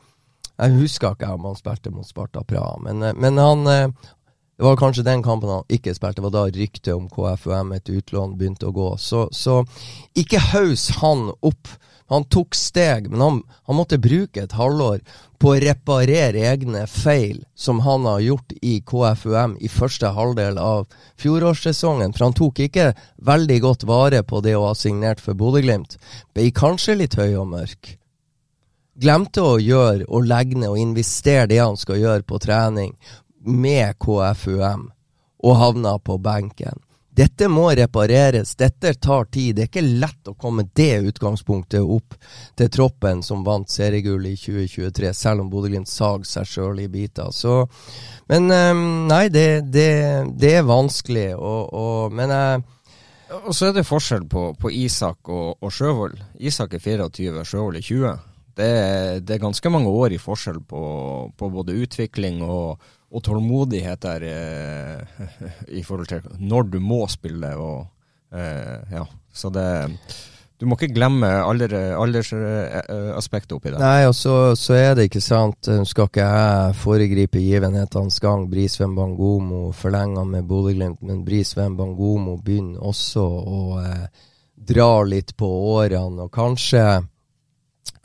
[0.56, 4.06] jeg husker ikke om han spilte mot Sparta Praha, men, eh, men han eh,
[4.56, 6.22] Det var kanskje den kampen han ikke spilte.
[6.22, 8.94] Det var da ryktet om KFUM, et utlån, begynte å gå.
[8.96, 9.60] Så, så
[10.16, 11.68] ikke haus han opp.
[12.08, 15.00] Han tok steg, men han, han, måtte bruke et halvår
[15.42, 20.86] på å reparere egne feil, som han har gjort i KFUM i første halvdel av
[21.20, 22.14] fjorårssesongen.
[22.14, 22.92] For han tok ikke
[23.26, 25.98] veldig godt vare på det å ha signert for Bodø-Glimt.
[26.32, 27.96] Ble kanskje litt høy og mørk
[28.96, 32.94] glemte å gjøre og legge ned og investere det han skal gjøre på trening
[33.46, 34.90] med KFUM,
[35.46, 36.82] og havna på benken.
[37.16, 39.56] Dette må repareres, dette tar tid.
[39.56, 42.18] Det er ikke lett å komme det utgangspunktet opp
[42.60, 47.32] til troppen som vant seriegull i 2023, selv om Bodø-Glimt sag seg sjøl i biter.
[47.32, 47.62] Så,
[48.28, 49.88] men ehm, nei, det, det,
[50.36, 52.64] det er vanskelig, og, og, men jeg
[53.26, 56.20] og så er det forskjell på, på Isak og, og Sjøvold.
[56.46, 58.12] Isak er 24, Sjøvold er 20
[58.56, 58.68] det,
[59.26, 60.82] det, er ganske mange år i forskjell på,
[61.36, 62.86] på både utvikling og,
[63.16, 65.20] og tålmodighet der eh,
[65.80, 67.86] i forhold til når du må spille og
[68.32, 69.04] eh, Ja.
[69.32, 69.92] Så det
[70.56, 73.80] Du må ikke glemme aldersaspektet alder, oppi det.
[73.80, 78.48] Nei, og så, så, er det ikke sant Nå skal ikke jeg foregripe givenhetenes gang.
[78.48, 84.08] Brisveen Bangomo forlenger med Bodø-Glimt, men Brisveen Bangomo begynner også å eh,
[84.56, 85.44] dra litt på
[85.76, 87.04] årene, og kanskje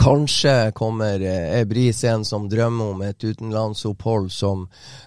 [0.01, 4.63] Kanskje kommer eh, Bris en som drømmer om et utenlandsopphold som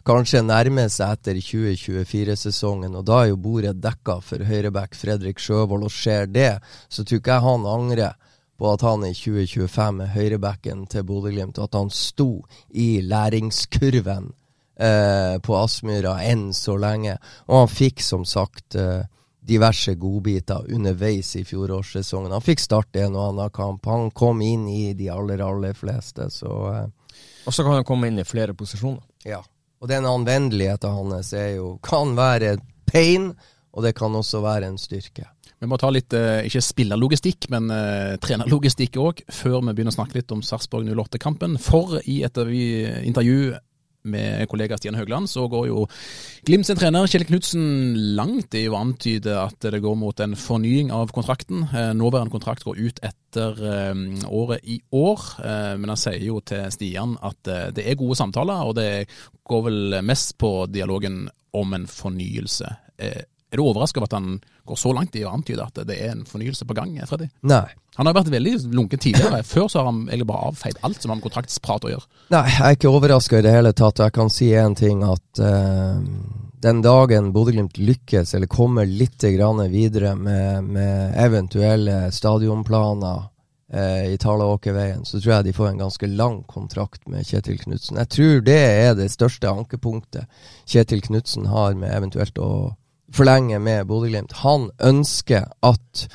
[0.07, 5.89] kanskje nærmer seg etter 2024-sesongen, og da er jo bordet dekka for høyreback Fredrik Sjøvold,
[5.89, 6.53] og skjer det,
[6.87, 8.15] så tror ikke jeg han angrer
[8.55, 12.29] på at han i 2025 er høyrebacken til Bodø-Glimt, og at han sto
[12.71, 14.31] i læringskurven
[14.79, 17.19] eh, på Aspmyra enn så lenge.
[17.51, 19.03] Og han fikk som sagt eh,
[19.45, 22.33] diverse godbiter underveis i fjorårssesongen.
[22.33, 23.87] Han fikk starte en og annen kamp.
[23.91, 26.87] Han kom inn i de aller, aller fleste, så eh.
[27.45, 29.03] Og så kan han komme inn i flere posisjoner.
[29.29, 29.43] Ja.
[29.85, 32.57] Og den anvendeligheten hans er jo, kan være
[32.89, 33.35] pain,
[33.75, 35.27] og det kan også være en styrke.
[35.61, 39.99] Vi må ta litt, eh, ikke spillerlogistikk, men uh, trenerlogistikk òg, før vi begynner å
[39.99, 41.59] snakke litt om Sarpsborg 08-kampen.
[41.63, 43.55] For i et intervju
[44.05, 45.85] med kollega Stian Høgland, så går jo
[46.45, 50.91] Glimt sin trener Kjell Knutsen langt i å antyde at det går mot en fornying
[50.93, 51.65] av kontrakten.
[51.71, 56.43] Eh, nåværende kontrakt går ut etter eh, året i år, eh, men han sier jo
[56.45, 57.41] til Stian at
[57.77, 59.07] det er gode samtaler, og det
[59.49, 61.25] går vel mest på dialogen
[61.57, 62.69] om en fornyelse.
[63.55, 66.11] Er du overraska over at han går så langt i å antyde at det er
[66.11, 67.29] en fornyelse på gang, Freddy?
[67.47, 67.69] Nei.
[67.95, 69.45] Han har vært veldig lunken tidligere.
[69.47, 72.09] Før så har han egentlig bare avfeid alt som har med kontraktsprat å gjøre.
[72.35, 74.03] Nei, jeg er ikke overraska i det hele tatt.
[74.03, 76.03] Jeg kan si én ting, at uh,
[76.67, 85.07] den dagen Bodø-Glimt lykkes, eller kommer litt videre med, med eventuelle stadionplaner uh, i Talaåkerveien,
[85.07, 88.03] så tror jeg de får en ganske lang kontrakt med Kjetil Knutsen.
[88.03, 90.27] Jeg tror det er det største ankepunktet
[90.67, 92.75] Kjetil Knutsen har med eventuelt å
[93.15, 94.33] forlenge med Bodø-Glimt.
[94.43, 96.07] Han ønsker at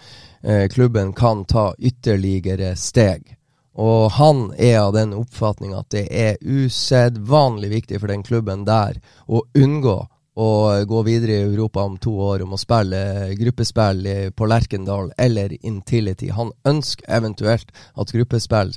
[0.44, 3.36] eh, klubben kan ta ytterligere steg.
[3.80, 9.00] Og han er av den oppfatning at det er usedvanlig viktig for den klubben der
[9.28, 10.00] å unngå
[10.40, 10.50] å
[10.88, 13.00] gå videre i Europa om to år om å spille
[13.36, 16.30] gruppespill på Lerkendal eller Intility.
[16.32, 18.72] Han ønsker eventuelt at gruppespill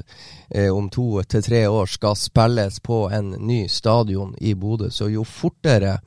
[0.50, 4.90] eh, om to til tre år skal spilles på en ny stadion i Bodø.
[4.90, 6.00] Så jo fortere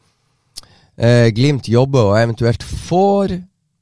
[1.35, 3.33] Glimt jobber og eventuelt får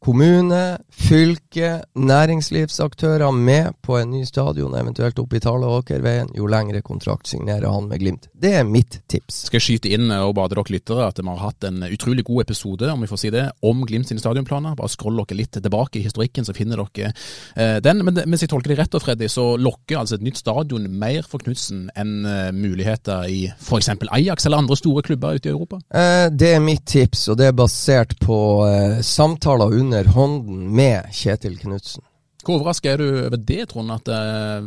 [0.04, 7.30] kommune, fylke, næringslivsaktører med på en ny stadion, eventuelt oppe i Taleåkerveien, jo lengre kontrakt
[7.32, 8.28] signerer han med Glimt.
[8.34, 9.46] Det er mitt tips.
[9.48, 12.26] Skal jeg skyte inn eh, og bade dere lyttere at vi har hatt en utrolig
[12.28, 14.76] god episode om vi får si det, om Glimt sine stadionplaner.
[14.80, 17.14] Bare skroll dere litt tilbake i historikken, så finner dere
[17.56, 18.04] eh, den.
[18.04, 21.24] Men hvis jeg tolker det rett, og Freddy, så lokker altså et nytt stadion mer
[21.30, 23.94] for Knutsen enn eh, muligheter i f.eks.
[24.04, 25.80] Ajax eller andre store klubber ute i Europa?
[25.94, 28.38] Eh, det er mitt tips, og det er basert på
[28.68, 32.04] eh, samtaler under hånden med Kjetil Knutsen.
[32.44, 33.94] Hvor overraska er du over det, Trond?
[33.94, 34.66] At uh,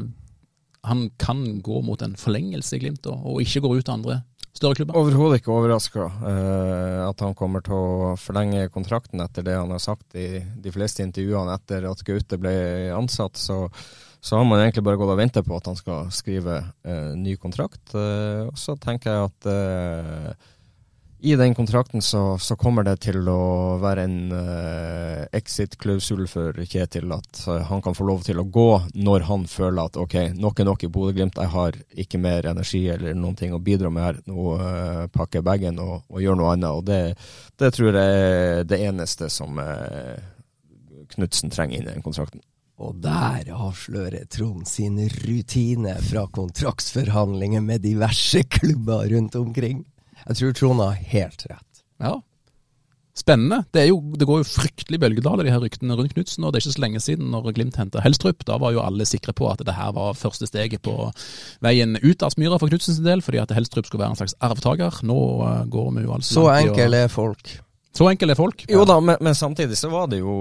[0.86, 4.22] han kan gå mot en forlengelse i Glimt, og, og ikke går ut til andre
[4.56, 4.96] større klubber?
[4.96, 9.82] Overhodet ikke overraska uh, at han kommer til å forlenge kontrakten etter det han har
[9.82, 12.56] sagt i de fleste intervjuene etter at Gaute ble
[12.96, 13.38] ansatt.
[13.40, 13.64] Så,
[14.20, 17.36] så har man egentlig bare gått og venta på at han skal skrive eh, ny
[17.40, 17.94] kontrakt.
[17.94, 19.50] Eh, og så tenker jeg at
[21.18, 27.08] i den kontrakten så, så, kommer det til å være en uh, exit-klausul for Kjetil.
[27.16, 30.60] At uh, han kan få lov til å gå når han føler at ok, nok
[30.60, 31.40] er nok i Bodø-Glimt.
[31.40, 34.20] Jeg har ikke mer energi eller noen ting å bidra med her.
[34.28, 36.68] Nå uh, pakker jeg bagen og, og, gjør noe annet.
[36.76, 37.00] Og det,
[37.56, 40.14] det, tror jeg er det eneste som uh,
[41.16, 42.44] Knutsen trenger inn i den kontrakten.
[42.76, 49.86] Og der avslører Trond sin rutine fra kontraktsforhandlinger med diverse klubber rundt omkring.
[50.26, 51.84] Jeg tror Trond har helt rett.
[52.02, 52.16] Ja.
[53.16, 53.62] Spennende.
[53.72, 56.44] Det, jo, det går jo fryktelig bølgedaler, de her ryktene rundt Knutsen.
[56.44, 58.44] Og det er ikke så lenge siden når Glimt henta Helstrup.
[58.44, 61.08] Da var jo alle sikre på at det her var første steget på
[61.64, 65.00] veien ut av Smyra for Knutsens del, fordi at Helstrup skulle være en slags arvtaker.
[65.08, 67.54] Nå uh, går vi jo altså Så enkel er folk.
[67.96, 68.66] Så enkle er folk.
[68.68, 70.36] Jo da, men, men, samtidig så var det jo,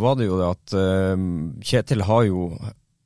[0.00, 1.12] var det, jo at uh,
[1.60, 2.48] Kjetil har jo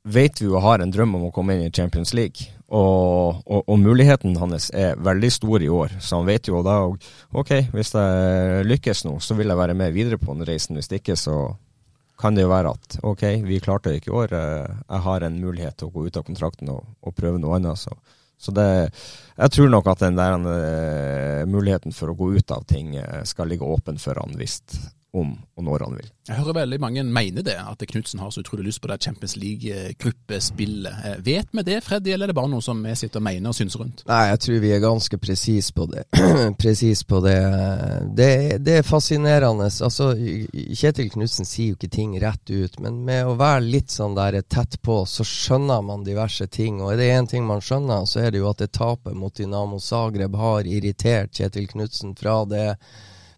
[0.09, 2.53] vet vi jo har en drøm om å komme inn i Champions League.
[2.69, 6.83] Og, og, og, muligheten hans er veldig stor i år, så han vet jo da
[6.85, 10.77] ok, hvis jeg lykkes nå, så vil jeg være med videre på den reisen.
[10.77, 11.55] Hvis ikke, så
[12.21, 15.25] kan det jo være at ok, vi klarte det ikke i år, eh, jeg har
[15.25, 17.81] en mulighet til å gå ut av kontrakten og, og prøve noe annet.
[17.81, 17.95] Så,
[18.37, 18.69] så det,
[19.39, 23.23] jeg tror nok at den der uh, muligheten for å gå ut av ting uh,
[23.27, 24.61] skal ligge åpen for han hvis
[25.13, 26.09] om og når han vil.
[26.29, 29.35] Jeg hører veldig mange mene det, at Knutsen har så utrolig lyst på det Champions
[29.41, 30.99] League-gruppespillet.
[31.09, 33.51] Eh, vet vi det, Freddy, eller er det bare noe som vi sitter og mener
[33.51, 34.05] og syns rundt?
[34.11, 36.05] Nei, jeg tror vi er ganske presis på det.
[36.63, 37.39] presis på det.
[38.21, 38.31] det.
[38.61, 38.77] det.
[38.83, 39.71] er fascinerende.
[39.89, 40.13] Altså,
[40.53, 44.41] Kjetil Knutsen sier jo ikke ting rett ut, men med å være litt sånn der
[44.45, 46.83] tett på, så skjønner man diverse ting.
[46.85, 49.35] Og er det én ting man skjønner, så er det jo at det tapet mot
[49.35, 52.75] Dinamo Zagreb har irritert Kjetil Knutsen fra det,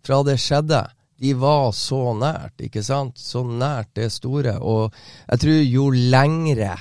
[0.02, 0.88] fra det skjedde
[1.20, 3.18] de var så nært, ikke sant?
[3.20, 4.56] Så nært det store.
[4.64, 4.94] Og
[5.28, 6.76] jeg tror jo lengre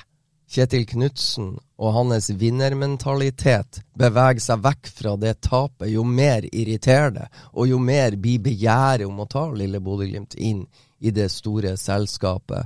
[0.50, 7.28] Kjetil Knutsen og hans vinnermentalitet beveger seg vekk fra det tapet, jo mer irriterer det,
[7.54, 10.64] og jo mer blir begjæret om å ta lille Bodø-Glimt inn
[11.00, 12.66] i det store selskapet.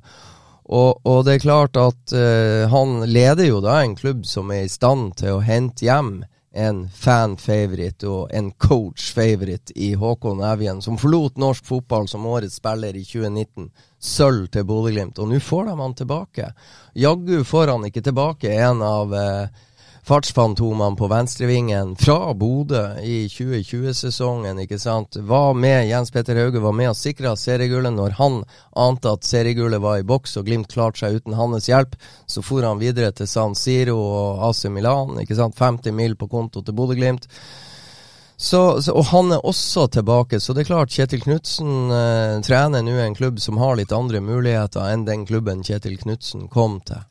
[0.64, 4.64] Og, og, det er klart at uh, han leder jo da en klubb som er
[4.64, 6.22] i stand til å hente hjem
[6.54, 12.94] en fan-favorite og en coach-favorite i Håkon Evjen, som forlot norsk fotball som årets spiller
[12.94, 13.72] i 2019.
[14.04, 16.50] Sølv til Bodø-Glimt, og nå får de han tilbake.
[16.94, 19.64] Jaggu får han ikke tilbake en av eh,
[20.04, 24.60] fartsfantomene på venstrevingen fra Bodø i 2020-sesongen.
[24.60, 25.16] ikke sant?
[25.16, 28.42] Var med, Jens Petter Hauge var med og sikra seriegullet når han
[28.76, 31.96] ante at seriegullet var i boks og Glimt klarte seg uten hans hjelp.
[32.28, 35.22] Så for han videre til San Siro og AC Milan.
[35.24, 35.56] ikke sant?
[35.60, 37.30] 50 mil på konto til Bodø-Glimt.
[38.36, 42.84] Så, så, og han er også tilbake, så det er klart Kjetil Knutsen eh, trener
[42.84, 47.06] nå en klubb som har litt andre muligheter enn den klubben Kjetil Knutsen kom til.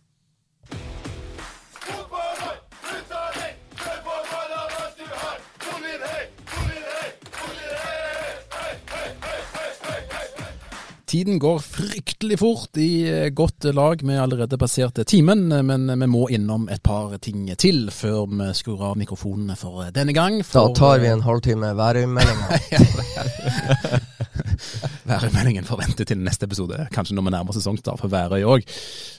[11.13, 14.01] Tiden går fryktelig fort i eh, godt lag.
[14.01, 18.49] Vi har allerede passert timen, men vi må innom et par ting til før vi
[18.57, 20.41] skrur av mikrofonene for denne gang.
[20.41, 22.49] For, da tar vi en halvtime værmeldinga.
[25.11, 28.65] Værøymeldingen forventer til neste episode, kanskje når vi nærmer sesongstart for Værøy òg.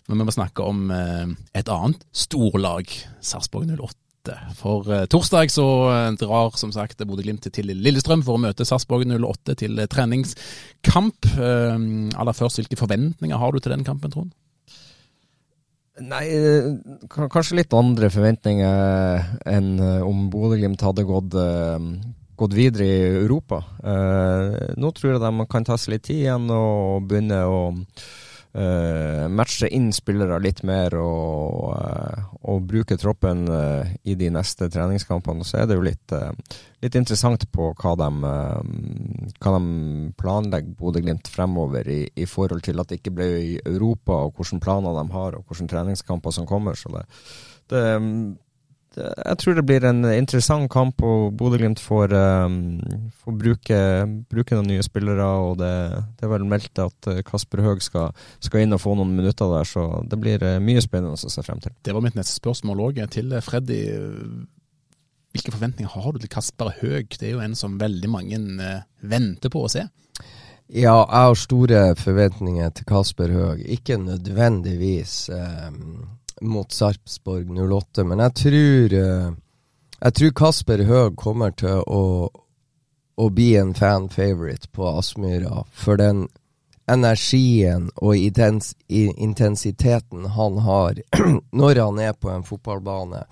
[0.10, 1.28] Men vi må snakke om eh,
[1.62, 2.90] et annet storlag,
[3.22, 4.03] Sarpsborg 08.
[4.56, 9.04] For uh, torsdag så uh, drar som sagt Bodø-Glimt til Lillestrøm for å møte Sarpsborg
[9.12, 11.28] 08 til uh, treningskamp.
[11.36, 14.32] aller først, hvilke forventninger har du til den kampen, Trond?
[16.04, 16.24] Nei,
[17.12, 19.76] kanskje litt andre forventninger enn
[20.08, 21.36] om Bodø-Glimt hadde gått,
[22.40, 23.60] gått, videre i Europa.
[24.80, 27.60] nå tror jeg de kan ta seg litt tid igjen og begynne å
[28.58, 34.70] uh, matche inn spillere litt mer og, uh, og bruke troppen uh, i de neste
[34.74, 35.46] treningskampene.
[35.48, 36.16] Så er det jo litt,
[36.84, 38.10] litt interessant på hva de,
[39.40, 44.24] hva de planlegger Bodø-Glimt fremover i, i, forhold til at det ikke ble i Europa,
[44.28, 46.80] og hvilke planer de har og hvilke treningskamper som kommer.
[46.80, 47.06] Så det,
[47.74, 47.84] det
[48.98, 52.14] jeg tror det blir en interessant kamp, og Bodø-Glimt får,
[52.46, 52.58] um,
[53.24, 53.80] får bruke,
[54.32, 55.26] bruke, noen nye spillere.
[55.26, 55.74] og Det,
[56.20, 59.52] det er vel meldt at eh, Kasper Høeg skal, skal, inn og få noen minutter
[59.54, 61.76] der, så det blir uh, mye spennende å se frem til.
[61.84, 63.82] Det var mitt neste spørsmål òg, til Freddy.
[65.34, 67.18] Hvilke forventninger har du til Kasper Høeg?
[67.18, 68.40] Det er jo en som veldig mange
[69.02, 69.88] venter på å se.
[70.74, 73.64] Ja, jeg har store forventninger til Kasper Høeg.
[73.76, 75.72] Ikke nødvendigvis eh,
[76.44, 79.34] mot Sarpsborg 08, men jeg tror eh,
[80.04, 82.30] Jeg tror Kasper Høeg kommer til å,
[83.16, 86.26] å bli en fan favorite på Aspmyra for den
[86.92, 91.00] energien og intens, intensiteten han har
[91.52, 93.24] når han er på en fotballbane.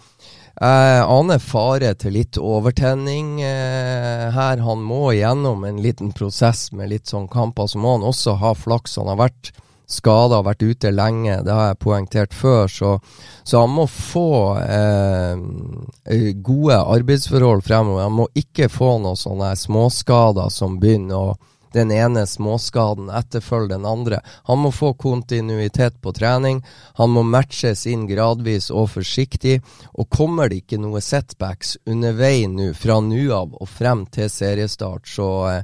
[0.62, 4.62] Jeg aner fare til litt overtenning eh, her.
[4.62, 7.72] Han må gjennom en liten prosess med litt sånn kamper.
[7.72, 8.99] Så må han også ha flaks.
[9.01, 9.53] Han har vært
[9.93, 11.41] skada, vært ute lenge.
[11.45, 12.71] Det har jeg poengtert før.
[12.71, 12.95] Så,
[13.43, 14.31] så han må få
[14.63, 18.07] eh, gode arbeidsforhold fremover.
[18.07, 21.39] Han må ikke få noen sånne småskader som begynner å
[21.71, 24.19] den ene småskaden etterfølger den andre.
[24.43, 26.61] Han må få kontinuitet på trening.
[26.99, 29.61] Han må matches inn gradvis og forsiktig.
[29.93, 35.07] Og kommer det ikke noe setbacks undervei nå, fra nå av og frem til seriestart,
[35.07, 35.63] så, eh,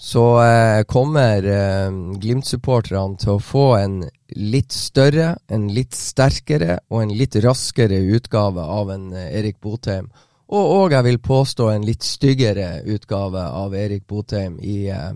[0.00, 1.90] så eh, kommer eh,
[2.22, 3.96] Glimt-supporterne til å få en
[4.38, 10.06] litt større, en litt sterkere og en litt raskere utgave av en eh, Erik Botheim.
[10.48, 15.10] Og, og jeg vil påstå en litt styggere utgave av Erik Botheim i, eh,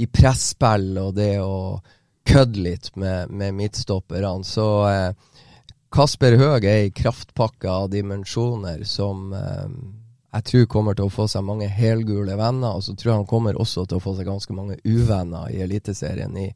[0.00, 1.82] i presspill og det å
[2.24, 4.38] kødde litt med, med midtstopperne.
[4.48, 5.10] Så eh,
[5.92, 9.68] Kasper Høeg er ei kraftpakke av dimensjoner som eh,
[10.32, 12.78] jeg tror kommer til å få seg mange helgule venner.
[12.78, 15.60] Og så tror jeg han kommer også til å få seg ganske mange uvenner i
[15.64, 16.46] Eliteserien i,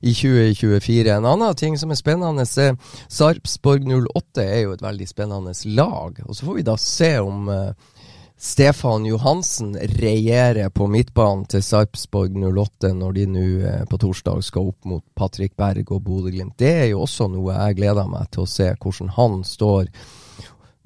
[0.00, 1.12] i 2024.
[1.12, 2.78] En annen ting som er spennende, er
[3.12, 6.22] Sarpsborg 08 er jo et veldig spennende lag.
[6.24, 7.98] Og så får vi da se om uh,
[8.40, 14.72] Stefan Johansen regjerer på midtbanen til Sarpsborg 08 når de nå uh, på torsdag skal
[14.72, 16.56] opp mot Patrick Berg og Bodø-Glimt.
[16.56, 19.92] Det er jo også noe jeg gleder meg til å se, hvordan han står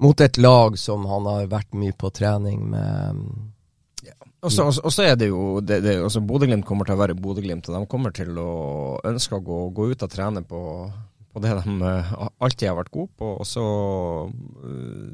[0.03, 3.23] mot et lag som han har vært mye på trening med.
[4.03, 4.17] Ja.
[4.43, 7.77] Og så er det jo det, det, altså Bodø-Glimt kommer til å være Bodø-Glimt, og
[7.77, 8.51] de kommer til å
[9.07, 10.61] ønske å gå, gå ut og trene på,
[11.31, 13.33] på det de uh, alltid har vært gode på.
[13.39, 13.65] Og så
[14.27, 15.11] uh,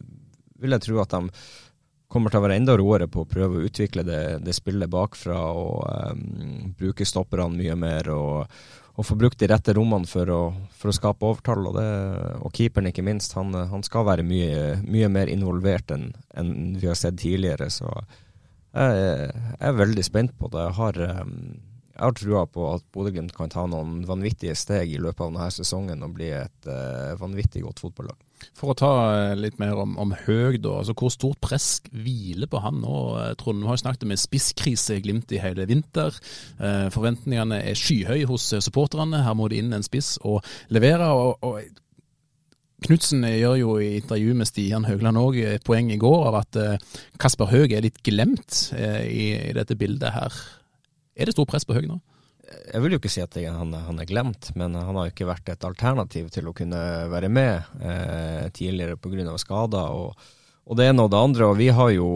[0.59, 1.43] vil jeg tro at de
[2.09, 5.37] kommer til å være enda roere på å prøve å utvikle det, det spillet bakfra
[5.53, 8.09] og um, bruke stopperne mye mer.
[8.15, 8.61] og,
[8.99, 10.39] og få brukt de rette rommene for å,
[10.75, 11.69] for å skape overtall.
[11.69, 11.87] Og, det,
[12.43, 16.89] og keeperen, ikke minst, han, han skal være mye, mye mer involvert enn, en vi
[16.89, 17.69] har sett tidligere.
[17.71, 17.87] Så
[18.75, 20.65] jeg, er veldig spent på det.
[20.67, 25.23] Jeg har, jeg har trua på at Bodø-Glimt kan ta noen vanvittige steg i løpet
[25.23, 28.19] av denne sesongen og bli et uh, vanvittig godt fotballag.
[28.57, 30.79] For å ta eh, litt mer om, om Høg, da.
[30.81, 32.95] altså Hvor stort press hviler på han nå?
[33.19, 36.15] Eh, Trond, vi har jo snakket med spisskrise i Glimt i hele vinter.
[36.59, 39.23] Eh, forventningene er skyhøye hos supporterne.
[39.25, 41.11] Her må det inn en spiss og levere.
[41.11, 41.61] og, og
[42.85, 46.59] Knutsen gjør jo i intervju med Stian Høgland òg et poeng i går av at
[47.19, 50.37] Kasper Høeg er litt glemt i, dette bildet her.
[51.19, 51.97] Er det stort press på Høeg nå?
[52.49, 55.29] Jeg vil jo ikke si at han, han, er glemt, men han har jo ikke
[55.29, 56.81] vært et alternativ til å kunne
[57.11, 59.37] være med eh, tidligere pga.
[59.41, 59.95] skader.
[59.95, 60.29] Og,
[60.65, 61.49] og, det ene og det andre.
[61.49, 62.09] Og vi har jo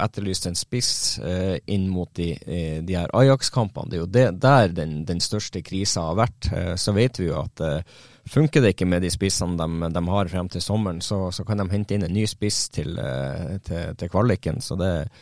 [0.00, 3.90] etterlyst en spiss eh, inn mot de, eh, de her Ajax-kampene.
[3.90, 6.52] Det er jo det, der den, den, største krisa har vært.
[6.52, 10.04] Eh, så vet vi jo at eh, funker det ikke med de spissene de, de
[10.08, 13.56] har frem til sommeren, så, så, kan de hente inn en ny spiss til, eh,
[13.64, 14.60] til, til kvaliken.
[14.64, 15.12] Så det er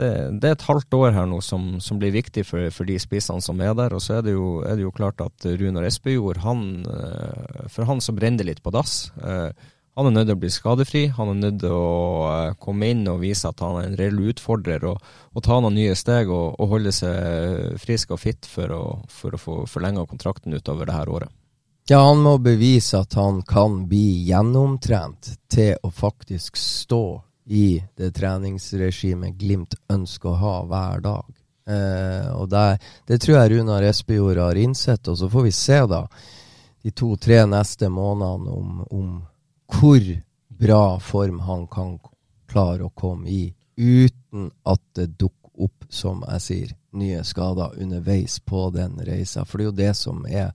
[0.00, 2.96] det, det, er et halvt år her nå som, som blir viktig for, for, de
[3.00, 3.94] spissene som er der.
[3.96, 7.88] Og så er det jo, er det jo klart at Runar Espejord, han, eh, for
[7.90, 9.10] han så brenner litt på dass.
[9.20, 9.50] Eh,
[9.98, 11.02] han er nødt til å bli skadefri.
[11.16, 11.90] Han er nødt til å
[12.30, 15.76] eh, komme inn og vise at han er en reell utfordrer og, og ta noen
[15.76, 20.06] nye steg og, og, holde seg frisk og fit for å, for å få forlenga
[20.08, 21.36] kontrakten utover det her året.
[21.90, 27.04] Ja, han må bevise at han kan bli gjennomtrent til å faktisk stå
[27.50, 31.30] i det treningsregimet Glimt ønsker å ha hver dag.
[31.66, 32.78] Eh, og det,
[33.10, 36.04] det, tror jeg Runar Espejord har innsett, og så får vi se da
[36.80, 39.10] de to-tre neste månedene om, om,
[39.66, 40.06] hvor
[40.62, 41.96] bra form han kan
[42.50, 43.42] klare å komme i,
[43.76, 49.42] uten at det dukker opp, som jeg sier, nye skader underveis på den reisa.
[49.42, 50.54] For det er jo det som er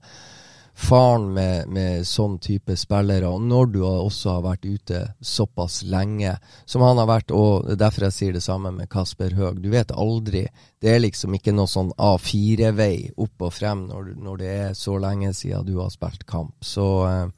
[0.76, 6.34] faren med, med, sånn type spillere, og når du også har vært ute såpass lenge
[6.68, 9.94] som han har vært, og derfor jeg sier det samme med Kasper Høeg, du vet
[9.96, 10.44] aldri.
[10.82, 14.98] Det er liksom ikke noe sånn A4-vei opp og frem når, når, det er så
[15.00, 16.52] lenge siden du har spilt kamp.
[16.60, 17.28] Så eh,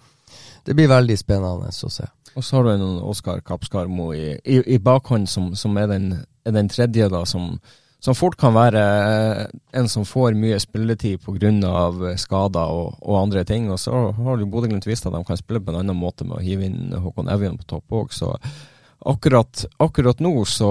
[0.66, 2.10] det blir veldig spennende å se.
[2.34, 6.10] Og så har du en Oskar Kapskarmo i, i, i bakhånd som, som er, den,
[6.44, 7.54] er den tredje, da, som
[8.00, 9.44] som fort kan være eh,
[9.78, 12.14] en som får mye spilletid pga.
[12.16, 13.70] skader og, og, andre ting.
[13.70, 16.38] Og så har jo Bodø-Glimt vist at de kan spille på en annen måte med
[16.38, 18.36] å hive inn Håkon Evjen på topp òg, så
[19.06, 20.70] akkurat, akkurat nå så,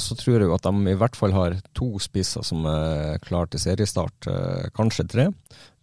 [0.00, 3.62] så, tror jeg at de i hvert fall har to spisser som er klare til
[3.62, 5.26] seriestart, eh, kanskje tre.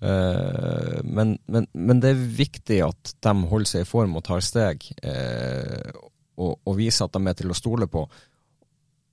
[0.01, 4.41] Eh, men, men, men, det er viktig at de holder seg i form og tar
[4.45, 5.91] steg, eh,
[6.41, 8.07] og, og viser at de er til å stole på.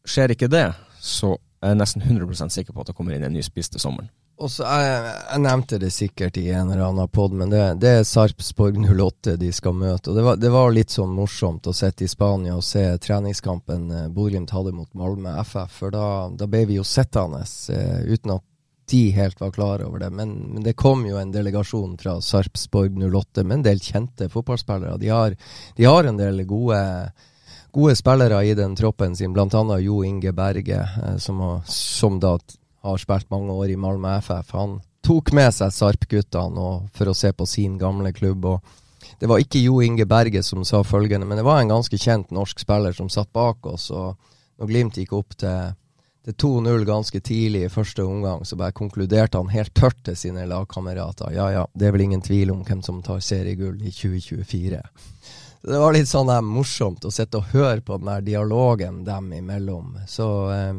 [0.08, 0.70] Skjer ikke det,
[1.04, 4.10] så er nesten 100% sikker på at det kommer inn en ny spiss til sommeren.
[4.38, 7.90] Og så jeg, jeg, nevnte det sikkert i en eller annen pod, men det, det
[7.98, 10.12] er Sarpsborg 08 de skal møte.
[10.12, 13.90] Og det var, det var, litt sånn morsomt å sitte i Spania og se treningskampen
[13.90, 15.74] eh, Bodø-Glimt hadde mot Malmö FF.
[15.80, 18.46] For da, da ble vi jo sittende eh, uten at
[18.88, 20.10] de helt var klar over det.
[20.14, 25.00] Men, men, det kom jo en delegasjon fra Sarpsborg 08 med en del kjente fotballspillere.
[25.02, 25.34] De har,
[25.76, 26.78] de har en del gode
[27.72, 29.78] gode spillere i den troppen sin, bl.a.
[29.82, 30.82] Jo Inge Berge,
[31.18, 32.38] som, som, som da
[32.82, 34.52] har spilt mange år i Malmö FF.
[34.52, 38.44] Han tok med seg Sarp-guttene for å se på sin gamle klubb.
[38.44, 41.98] og Det var ikke Jo Inge Berge som sa følgende, men det var en ganske
[41.98, 43.90] kjent norsk spiller som satt bak oss.
[43.90, 44.16] og
[44.58, 45.74] Når Glimt gikk opp til,
[46.24, 50.46] til 2-0 ganske tidlig i første omgang, så bare konkluderte han helt tørt til sine
[50.46, 51.32] lagkamerater.
[51.34, 54.82] Ja ja, det er vel ingen tvil om hvem som tar seriegull i 2024.
[55.62, 59.32] Det var litt sånn der, morsomt å sitte og høre på den der dialogen dem
[59.34, 59.96] imellom.
[60.06, 60.78] Så eh,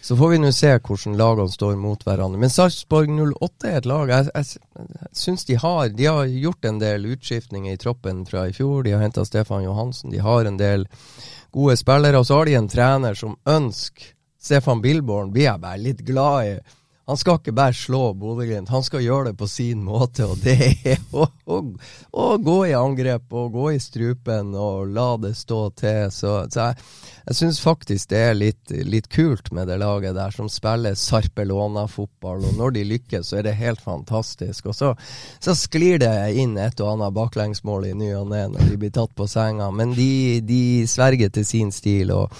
[0.00, 2.40] så får vi nå se hvordan lagene står mot hverandre.
[2.40, 6.68] Men Sarpsborg 08 er et lag jeg, jeg, jeg syns de har De har gjort
[6.68, 8.84] en del utskiftninger i troppen fra i fjor.
[8.86, 10.14] De har henta Stefan Johansen.
[10.14, 10.86] De har en del
[11.54, 12.20] gode spillere.
[12.20, 14.14] Og så har de en trener som ønsker
[14.46, 16.58] Stefan Billborn blir jeg bare litt glad i
[17.06, 20.26] han skal ikke bare slå Bodø-Glimt, han skal gjøre det på sin måte.
[20.26, 21.58] Og det er å, å,
[22.10, 26.10] å, gå i angrep og gå i strupen og la det stå til.
[26.10, 26.88] Så, så jeg,
[27.26, 32.44] jeg syns faktisk det er litt, litt, kult med det laget der, som spiller Sarpelona-fotball.
[32.46, 34.68] Og når de lykkes, så er det helt fantastisk.
[34.70, 34.92] Og så,
[35.42, 38.94] så sklir det inn et og annet baklengsmål i ny og ne når de blir
[38.94, 39.72] tatt på senga.
[39.74, 42.14] Men de, de sverger til sin stil.
[42.14, 42.30] og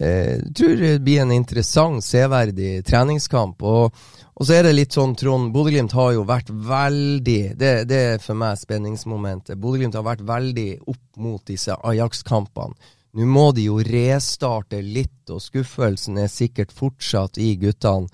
[0.00, 3.62] jeg eh, tror det blir en interessant, severdig treningskamp.
[3.62, 3.92] Og,
[4.32, 8.24] og, så er det litt sånn, Trond, Bodø-Glimt har jo vært veldig det, det, er
[8.24, 9.60] for meg spenningsmomentet.
[9.60, 12.74] Bodø-Glimt har vært veldig opp mot disse Ajax-kampene.
[13.12, 18.08] Nå må de jo restarte litt, og skuffelsen er sikkert fortsatt i guttene.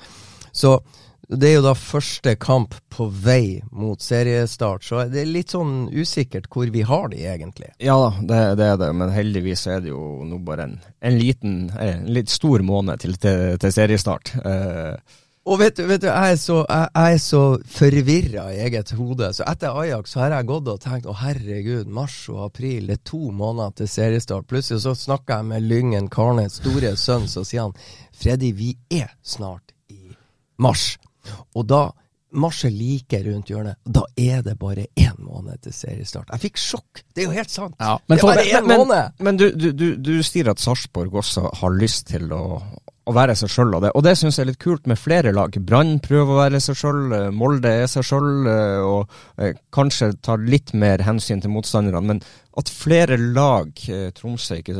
[0.50, 0.80] Så
[1.28, 5.90] det er jo da første kamp på vei mot seriestart, så det er litt sånn
[5.92, 7.68] usikkert hvor vi har de egentlig.
[7.84, 11.18] Ja da, det, det er det, men heldigvis er det jo nå bare en, en
[11.20, 14.32] liten, en litt stor måned til, til, til seriestart.
[14.40, 15.18] Uh,
[15.48, 17.42] og vet du, vet du, jeg er så, jeg, jeg så
[17.72, 19.30] forvirra i eget hode.
[19.36, 22.98] Så etter Ajax så har jeg gått og tenkt å herregud, mars og april, det
[22.98, 24.48] er to måneder til seriestart.
[24.50, 27.78] Plutselig så snakker jeg med Lyngen Karnes store sønn, så sier han
[28.18, 30.12] Freddy, vi er snart i
[30.60, 30.92] mars.
[31.56, 31.88] Og da
[32.28, 33.78] Mars er like rundt hjørnet.
[33.88, 36.28] Da er det bare én måned til seriestart.
[36.34, 37.00] Jeg fikk sjokk!
[37.14, 37.76] Det er jo helt sant!
[37.80, 39.14] Ja, det er bare én måned!
[39.24, 42.60] Men, du, du, du, du sier at Sarpsborg også har lyst til å,
[43.08, 45.32] å være seg sjøl, og det, og det syns jeg er litt kult med flere
[45.32, 45.54] lag.
[45.64, 50.10] Brann prøver å være seg sjøl, eh, Molde er seg sjøl, eh, og eh, kanskje
[50.24, 52.02] tar litt mer hensyn til motstanderne.
[52.04, 52.20] Men
[52.58, 54.74] at flere lag, eh, Tromsø ikke,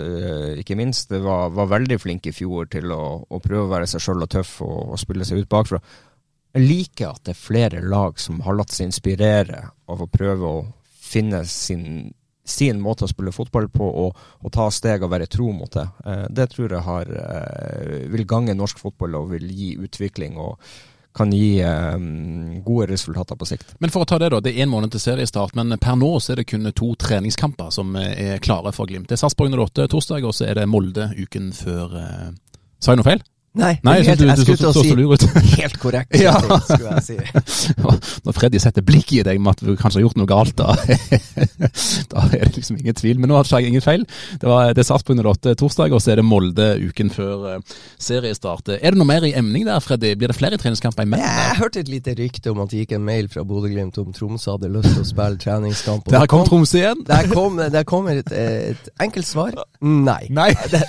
[0.60, 4.04] ikke minst, var, var, veldig flinke i fjor til å, å prøve å være seg
[4.04, 5.80] sjøl og tøff og, og spille seg ut bakfra.
[6.56, 10.52] Jeg liker at det er flere lag som har latt seg inspirere av å prøve
[10.58, 10.66] å
[11.08, 12.10] finne sin,
[12.48, 15.86] sin måte å spille fotball på og, og, ta steg og være tro mot det.
[16.04, 20.38] Eh, det tror jeg har, eh, vil gange norsk fotball og vil gi utvikling.
[20.38, 20.56] og
[21.18, 23.72] kan gi um, gode resultater på sikt.
[23.82, 26.12] Men for å ta Det da, det er én måned til seriestart, men per nå
[26.22, 29.08] så er det kun to treningskamper som er klare for Glimt.
[29.10, 31.96] Det er Sarpsborg 08 torsdag, og så er det Molde uken før.
[31.98, 32.30] Eh,
[32.78, 33.24] sa jeg noe feil?
[33.56, 35.28] Nei, Nei jeg, helt, jeg, skulle til å si
[35.62, 36.14] helt korrekt.
[36.20, 36.34] ja.
[36.36, 37.16] skulle jeg si.
[38.26, 40.74] Når Freddy setter blikk i deg med at du kanskje har gjort noe galt, da,
[42.12, 43.18] da er det liksom ingen tvil.
[43.18, 44.04] Men nå har jeg ingen feil.
[44.36, 47.78] Det, var, det er Sarpsborg 08 torsdag, og så er det Molde uken før uh,
[47.96, 48.74] seriestart.
[48.76, 50.12] Er det noe mer i emning der, Freddy?
[50.18, 51.26] Blir det flere treningskamper i imellom?
[51.26, 54.58] Jeg hørte et lite rykte om at det gikk en mail fra Bodø-Glimt om Tromsø
[54.58, 56.12] hadde lyst til å spille treningskamp.
[56.12, 57.02] Der kom Tromsø igjen?
[57.08, 59.56] Der kom, der kom et, et, enkelt svar.
[59.80, 60.28] Nei.
[60.34, 60.52] Nei.
[60.68, 60.84] Det,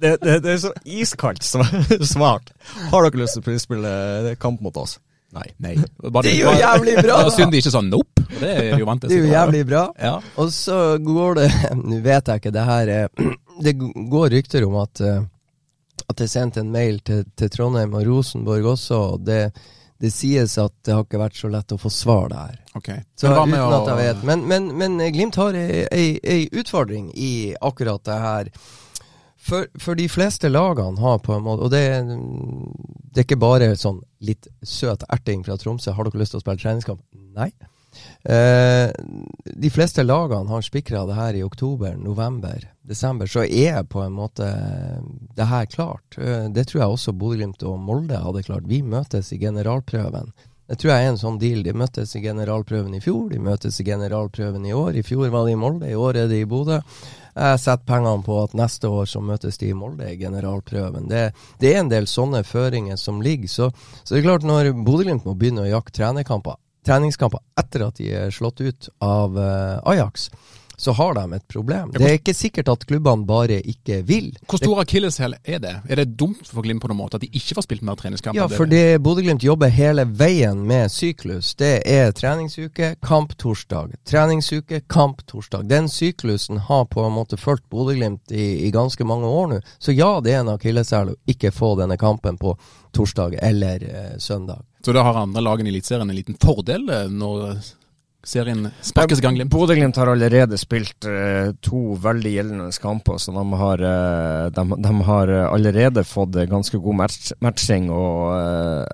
[0.00, 2.52] det, det, det er så iskaldt svart.
[2.92, 4.98] Har dere lyst til å spille kamp mot oss?
[5.34, 5.48] Nei.
[5.58, 5.74] Nei.
[5.98, 7.18] Bare, det er jo jævlig bra!
[7.26, 8.22] Da synd de ikke sa nope.
[8.38, 8.86] Det er jo.
[9.02, 9.84] Det er jo jævlig bra.
[9.98, 10.16] Ja.
[10.38, 11.48] Og så går det
[11.80, 12.92] Nå vet jeg ikke, det her
[13.62, 13.74] Det
[14.10, 15.24] går rykter om at, eh,
[16.06, 19.00] at det er sendt en mail til, til Trondheim og Rosenborg også.
[19.14, 19.48] og det
[20.04, 22.56] det sies at det har ikke vært så lett å få svar der.
[22.76, 23.04] Okay.
[23.16, 24.24] Så uten at jeg vet.
[24.26, 28.50] Men, men, men Glimt har ei, ei, ei utfordring i akkurat det her.
[29.44, 33.74] For, for, de fleste lagene har på en måte Og det, det, er ikke bare
[33.76, 35.92] sånn litt søt erting fra Tromsø.
[35.92, 37.02] Har dere lyst til å spille treningskamp?
[37.36, 37.50] Nei.
[38.24, 38.88] Eh,
[39.44, 43.28] de fleste lagene har spikra det her i oktober, november, desember.
[43.30, 44.48] Så er på en måte
[45.36, 46.18] det her klart.
[46.18, 48.66] Eh, det tror jeg også Bodø-Glimt og Molde hadde klart.
[48.70, 50.32] Vi møtes i generalprøven.
[50.64, 51.60] Det tror jeg er en sånn deal.
[51.64, 54.96] De møttes i generalprøven i fjor, de møtes i generalprøven i år.
[54.96, 56.80] I fjor var de i Molde, i år er de i Bodø.
[57.34, 61.08] Jeg setter pengene på at neste år så møtes de i Molde i generalprøven.
[61.10, 61.24] Det,
[61.62, 63.50] det er en del sånne føringer som ligger.
[63.50, 63.70] Så,
[64.02, 65.96] så det er klart, når Bodø-Glimt må begynne å jakte
[66.84, 70.28] treningskamper etter at de er slått ut av uh, Ajax,
[70.76, 71.92] så har de et problem.
[71.94, 74.32] Det er ikke sikkert at klubbene bare ikke vil.
[74.48, 75.74] Hvor stor akilleshæl er det?
[75.88, 78.40] Er det dumt for Glimt på noen måte at de ikke får spilt mer treningskamper?
[78.40, 81.54] Ja, fordi Bodø-Glimt jobber hele veien med syklus.
[81.60, 83.94] Det er treningsuke, kamp torsdag.
[84.08, 85.68] Treningsuke, kamp torsdag.
[85.70, 89.60] Den syklusen har på en måte fulgt Bodø-Glimt i, i, ganske mange år nå.
[89.78, 92.56] Så ja, det er en akilleshæl å ikke få denne kampen på
[92.94, 94.64] torsdag eller eh, søndag.
[94.84, 97.56] Så da har andre lagene i Eliteserien en liten fordel eh, når
[98.28, 99.40] serien sparkes i gang?
[99.50, 104.94] Bodø-Glimt har allerede spilt uh, to veldig gjeldende kamper, så de har, uh, de, de
[105.10, 107.90] har, allerede fått ganske god match, matching.
[107.94, 108.84] Og uh,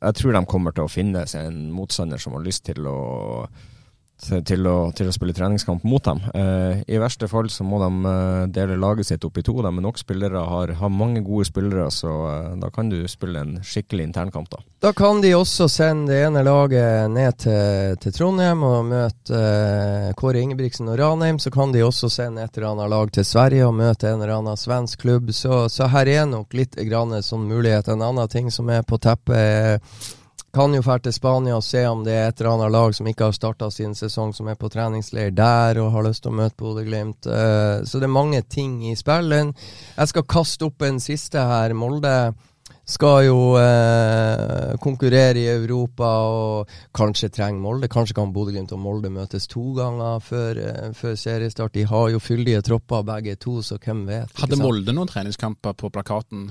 [0.00, 3.00] jeg tror de kommer til å finne seg en motstander som har lyst til å
[4.20, 6.20] til å, til å, spille treningskamp mot dem.
[6.34, 9.56] Eh, I verste fall så må de eh, dele laget sitt opp i to.
[9.60, 13.56] Er nok spillere, har, har mange gode spillere, så eh, da kan du spille en
[13.64, 14.50] skikkelig internkamp.
[14.52, 19.40] Da Da kan de også sende det ene laget ned til, til Trondheim og møte
[19.40, 21.40] eh, Kåre Ingebrigtsen og Ranheim.
[21.42, 24.38] Så kan de også sende et eller annet lag til Sverige og møte en eller
[24.38, 25.32] annen svensk klubb.
[25.36, 27.90] Så, så her er nok litt grann sånn mulighet.
[27.92, 29.84] En annen ting som er på teppet,
[30.52, 33.06] kan jo dra til Spania og se om det er et eller annet lag som
[33.06, 36.38] ikke har starta sin sesong, som er på treningsleir der og har lyst til å
[36.42, 37.26] møte Bodø-Glimt.
[37.30, 39.30] Uh, så det er mange ting i spill.
[39.30, 41.74] Jeg skal kaste opp en siste her.
[41.78, 42.32] Molde
[42.90, 47.90] skal jo uh, konkurrere i Europa og kanskje trenger Molde.
[47.92, 51.76] Kanskje kan Bodø-Glimt og Molde møtes to ganger før, uh, før, seriestart.
[51.78, 54.34] De har jo fyldige tropper begge to, så hvem vet.
[54.42, 56.50] Hadde Molde noen treningskamper på plakaten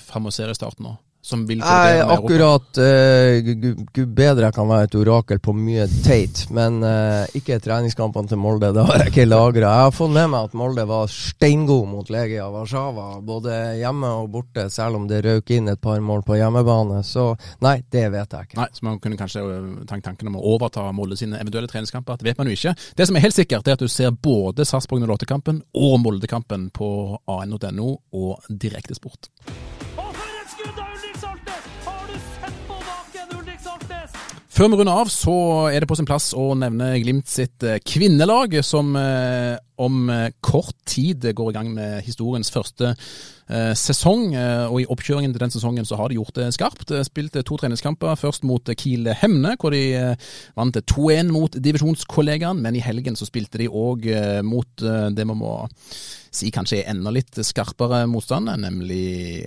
[0.00, 0.96] fram mot seriestarten nå?
[1.24, 3.52] Som vil Nei, akkurat uh,
[3.94, 8.40] Gud bedre jeg kan være et orakel på mye teit, men uh, ikke treningskampene til
[8.40, 8.74] Molde.
[8.76, 9.70] Det har jeg ikke lagra.
[9.70, 14.28] Jeg har fått med meg at Molde var steingod mot Legia Warszawa, både hjemme og
[14.34, 17.00] borte, selv om det røk inn et par mål på hjemmebane.
[17.08, 17.30] Så
[17.64, 18.58] nei, det vet jeg ikke.
[18.60, 22.20] Nei, Så man kunne kanskje eh, tenkt tanken om å overta Molde sine eventuelle treningskamper.
[22.20, 22.74] Det vet man jo ikke.
[22.98, 26.90] Det som er helt sikkert, er at du ser både Sarpsborg 08-kampen og Molde-kampen på
[27.38, 29.32] an.no og Direktesport.
[34.54, 35.32] Før vi runder av, så
[35.66, 40.28] er det på sin plass å nevne Glimt sitt eh, kvinnelag, som eh, om eh,
[40.46, 42.92] kort tid går i gang med historiens første
[43.76, 44.30] sesong.
[44.72, 46.94] Og I oppkjøringen til den sesongen så har de gjort det skarpt.
[47.04, 50.14] Spilte to treningskamper, først mot Kiel Hemne, hvor de
[50.56, 52.62] vant 2-1 mot divisjonskollegaen.
[52.64, 54.08] Men i helgen så spilte de òg
[54.48, 55.52] mot det man må
[56.32, 59.44] si kanskje er enda litt skarpere motstand, nemlig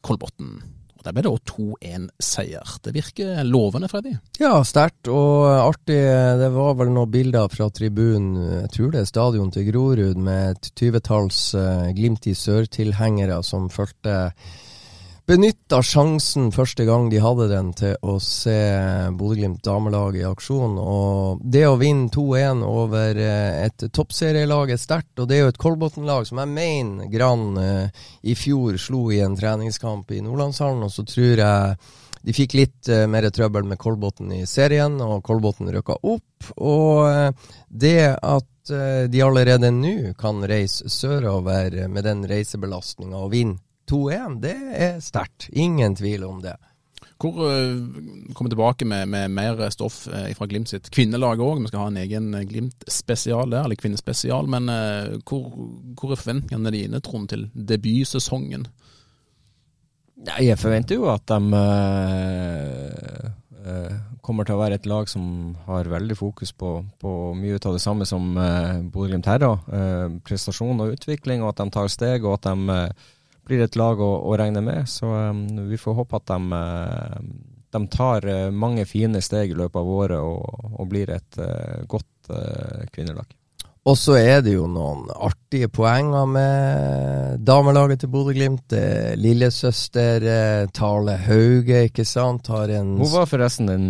[0.00, 0.75] Kolbotn.
[1.06, 2.76] Der ble det òg 2-1-seier.
[2.82, 4.16] Det virker lovende, Freddy?
[4.42, 6.00] Ja, sterkt og artig.
[6.40, 8.34] Det var vel noen bilder fra tribunen,
[8.64, 13.70] jeg tror det er stadion til Grorud, med et tyvetalls uh, Glimt i sør-tilhengere som
[13.70, 14.16] fulgte
[15.26, 18.54] benytta sjansen første gang de hadde den til å se
[19.18, 20.78] Bodø-Glimt damelag i aksjon.
[20.78, 25.52] Og det å vinne 2-1 over eh, et toppserielag er sterkt, og det er jo
[25.54, 30.86] et Kolbotn-lag som jeg mener Gran eh, i fjor slo i en treningskamp i Nordlandshallen,
[30.86, 31.78] og så tror jeg
[32.26, 36.48] de fikk litt uh, mer trøbbel med Kolbotn i serien, og Kolbotn røkka opp.
[36.58, 43.30] Og uh, det at uh, de allerede nå kan reise sørover med den reisebelastninga og
[43.36, 45.48] vinne 2-1, det er sterkt.
[45.52, 46.56] Ingen tvil om det.
[47.16, 51.62] Hvor uh, kommer tilbake med, med, mer stoff uh, fra Glimt sitt kvinnelag òg.
[51.62, 54.50] Vi skal ha en egen Glimt-spesial der, eller kvinnespesial.
[54.52, 54.68] Men
[55.24, 55.48] hvor,
[55.96, 58.66] hvor, er forventningene dine, Trond, til debutsesongen?
[60.40, 61.40] Jeg forventer jo at de
[64.24, 66.70] kommer til å være et lag som har veldig fokus på,
[67.02, 69.44] på mye av det samme som Bodø-Glimt her.
[70.26, 72.80] prestasjon og utvikling, og at de tar steg, og at de
[73.46, 74.88] blir et lag å, å regne med.
[74.90, 79.58] Så um, vi får håpe at de, uh, de tar uh, mange fine steg i
[79.58, 82.12] løpet av året og, og blir et uh, godt
[82.90, 83.28] kvinnelag.
[83.86, 88.74] Og så er det jo noen artige poenger med damelaget til Bodø-Glimt.
[89.22, 90.26] Lillesøster
[90.74, 93.86] Tale Hauge, ikke sant, har en Hun var forresten den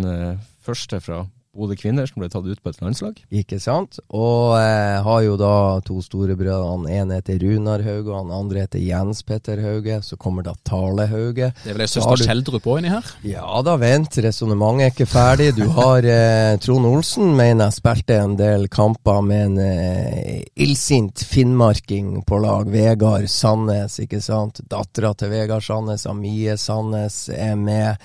[0.61, 1.23] første fra
[1.57, 3.21] Bodø kvinner som ble tatt ut på et landslag.
[3.33, 3.99] Ikke sant?
[4.09, 5.53] Og eh, har jo da
[5.85, 6.75] to storebrødre.
[6.97, 10.01] En heter Runar Hauge, og han andre heter Jens Petter Hauge.
[10.05, 11.51] Så kommer da Tale Hauge.
[11.63, 13.07] Det er vel ei søster Skjeldrup Kjeldrup òg inni her?
[13.27, 14.17] Ja da, vent.
[14.23, 15.49] Resonnementet er ikke ferdig.
[15.57, 21.23] Du har eh, Trond Olsen, mener jeg spilte en del kamper med en eh, illsint
[21.27, 22.69] finnmarking på lag.
[22.71, 24.61] Vegard Sandnes, ikke sant.
[24.69, 27.97] Dattera til Vegard Sandnes, Amie Sandnes, er med.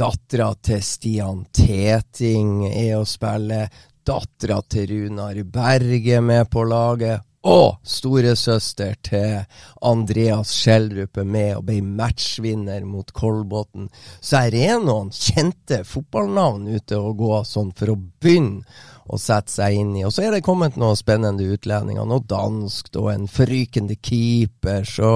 [0.00, 3.66] Dattera til Stian Teting er å spille.
[4.06, 7.26] Dattera til Runar Berge er med på laget.
[7.44, 9.42] Og storesøster til
[9.84, 13.90] Andreas Schjelderup er med og ble matchvinner mot Kolbotn.
[14.24, 18.64] Så her er noen kjente fotballnavn ute og gå sånn for å begynne
[19.04, 20.06] å sette seg inn i.
[20.08, 22.08] Og så er det kommet noen spennende utlendinger.
[22.08, 24.88] Noe dansk og en forrykende keeper.
[24.88, 25.12] Så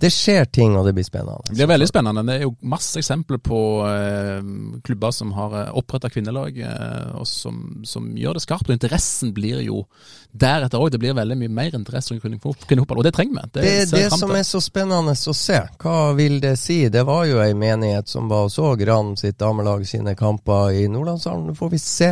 [0.00, 1.44] det skjer ting, og det blir spennende.
[1.48, 2.24] Det blir veldig spennende.
[2.26, 4.48] Det er jo masse eksempler på eh,
[4.84, 8.68] klubber som har eh, oppretta kvinnelag, eh, og som, som gjør det skarpt.
[8.68, 9.84] Og interessen blir jo
[10.32, 10.90] deretter òg.
[10.94, 13.52] Det blir veldig mye mer interesse rundt kvinnefotball, og det trenger vi.
[13.58, 15.60] Det er det som er så spennende å se.
[15.80, 16.84] Hva vil det si?
[16.92, 20.88] Det var jo ei menighet som var og så Gran sitt damelag sine kamper i
[20.90, 21.48] Nordlandshallen.
[21.48, 22.10] Nå får vi se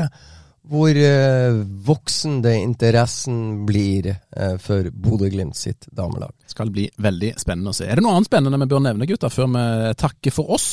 [0.70, 1.56] hvor eh,
[1.86, 6.30] voksende interessen blir eh, for Bodø-Glimt sitt damelag.
[6.46, 7.88] skal bli veldig spennende å se.
[7.90, 10.68] Er det noe annet spennende vi bør nevne, gutter, før vi takker for oss?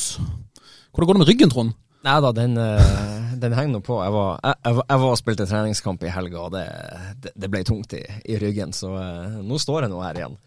[0.94, 1.74] Hvordan går det med ryggen, Trond?
[2.06, 3.98] Nei da, den, eh, den henger nå på.
[4.06, 6.64] Jeg var, jeg, jeg, var- jeg var og spilte treningskamp i helga, og det,
[7.26, 8.72] det, det ble tungt i, i ryggen.
[8.78, 10.38] Så eh, nå står jeg nå her igjen.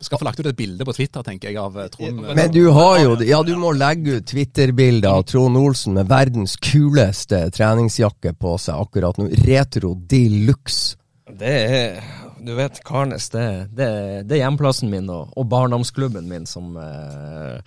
[0.00, 2.22] Skal få lagt ut et bilde på Twitter, tenker jeg, av eh, Trond.
[2.36, 6.56] Men du har jo Ja, du må legge ut Twitter-bilde av Trond Olsen med verdens
[6.56, 9.28] kuleste treningsjakke på seg akkurat nå.
[9.44, 10.96] Retro de luxe.
[11.30, 12.00] Det er
[12.40, 13.44] Du vet, Karnes, det,
[13.76, 13.90] det,
[14.24, 17.60] det er hjemplassen min og, og barndomsklubben min som eh,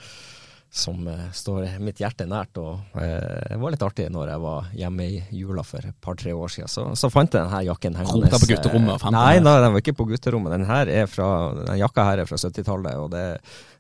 [0.74, 2.58] som eh, står mitt hjerte nært.
[2.58, 6.34] og eh, Det var litt artig når jeg var hjemme i jula for et par-tre
[6.34, 6.72] år siden.
[6.72, 8.26] Så, så fant jeg denne jakken hengende.
[8.26, 9.46] Rota på gutterommet og fant Nei, den?
[9.46, 10.56] nei, den var ikke på gutterommet.
[10.56, 11.28] Den, her er fra,
[11.60, 12.98] den jakka her er fra 70-tallet.
[13.04, 13.26] og det,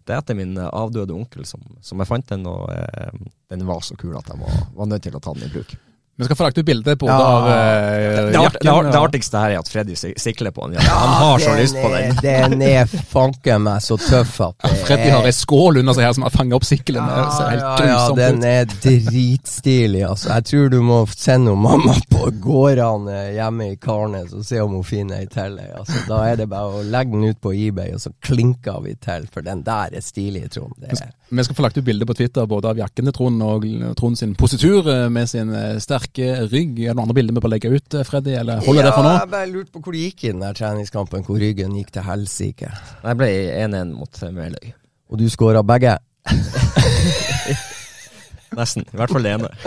[0.05, 3.65] det er etter min eh, avdøde onkel som, som jeg fant den, og eh, den
[3.65, 5.73] var så kul at jeg var, var nødt til å ta den i bruk.
[6.15, 7.21] Vi skal få lagt ut bilde både Ja.
[7.25, 10.75] av uh, Det, art, det, det artigste her er at Freddy sikler på den.
[10.77, 12.13] Ja, Han har så lyst på den.
[12.21, 16.13] Den er fanken meg så tøff at ja, Freddy har ei skål under seg her
[16.13, 17.01] som har fanga opp sykkelen.
[17.09, 18.69] Det ser helt ja, ja, den er
[19.17, 20.29] dritstilig, altså.
[20.35, 24.85] Jeg tror du må sende mamma på gårdene hjemme i Karnes og se om hun
[24.87, 25.57] finner ei til.
[25.73, 28.93] Altså, da er det bare å legge den ut på eBay, og så klinker vi
[29.01, 30.77] til, for den der er stilig, Trond.
[30.77, 33.41] Det er Vi skal få lagt ut bilde på Twitter både av jakken til Trond
[33.41, 33.65] og
[33.97, 36.79] Trond sin positur eh, med sin eh, sterke rygg.
[36.79, 39.03] Er det noen andre bilder vi bør legge ut, eh, Freddy, eller holder det for
[39.03, 39.13] nå?
[39.13, 41.91] Ja, jeg bare lurte på hvor det gikk i den der treningskampen, hvor ryggen gikk
[41.91, 42.71] til helsike.
[43.03, 43.29] Jeg ble
[43.67, 44.73] 1-1 mot Meløy.
[45.09, 45.97] Og du skåra begge.
[48.57, 48.85] Nesten.
[48.93, 49.51] I hvert fall ene.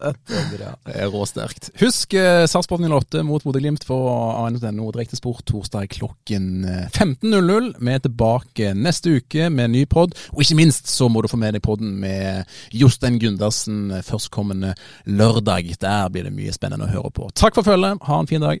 [0.00, 1.70] Det er er råsterkt.
[1.80, 7.72] Husk eh, Sarpsborg 08 mot Bodø-Glimt på ANNO Direktesport torsdag klokken eh, 15.00.
[7.80, 11.40] Vi er tilbake neste uke med ny pod, og ikke minst så må du få
[11.40, 14.74] med deg podden med Jostein Gundersen eh, førstkommende
[15.06, 15.74] lørdag.
[15.80, 17.30] Der blir det mye spennende å høre på.
[17.34, 18.60] Takk for følget, ha en fin dag.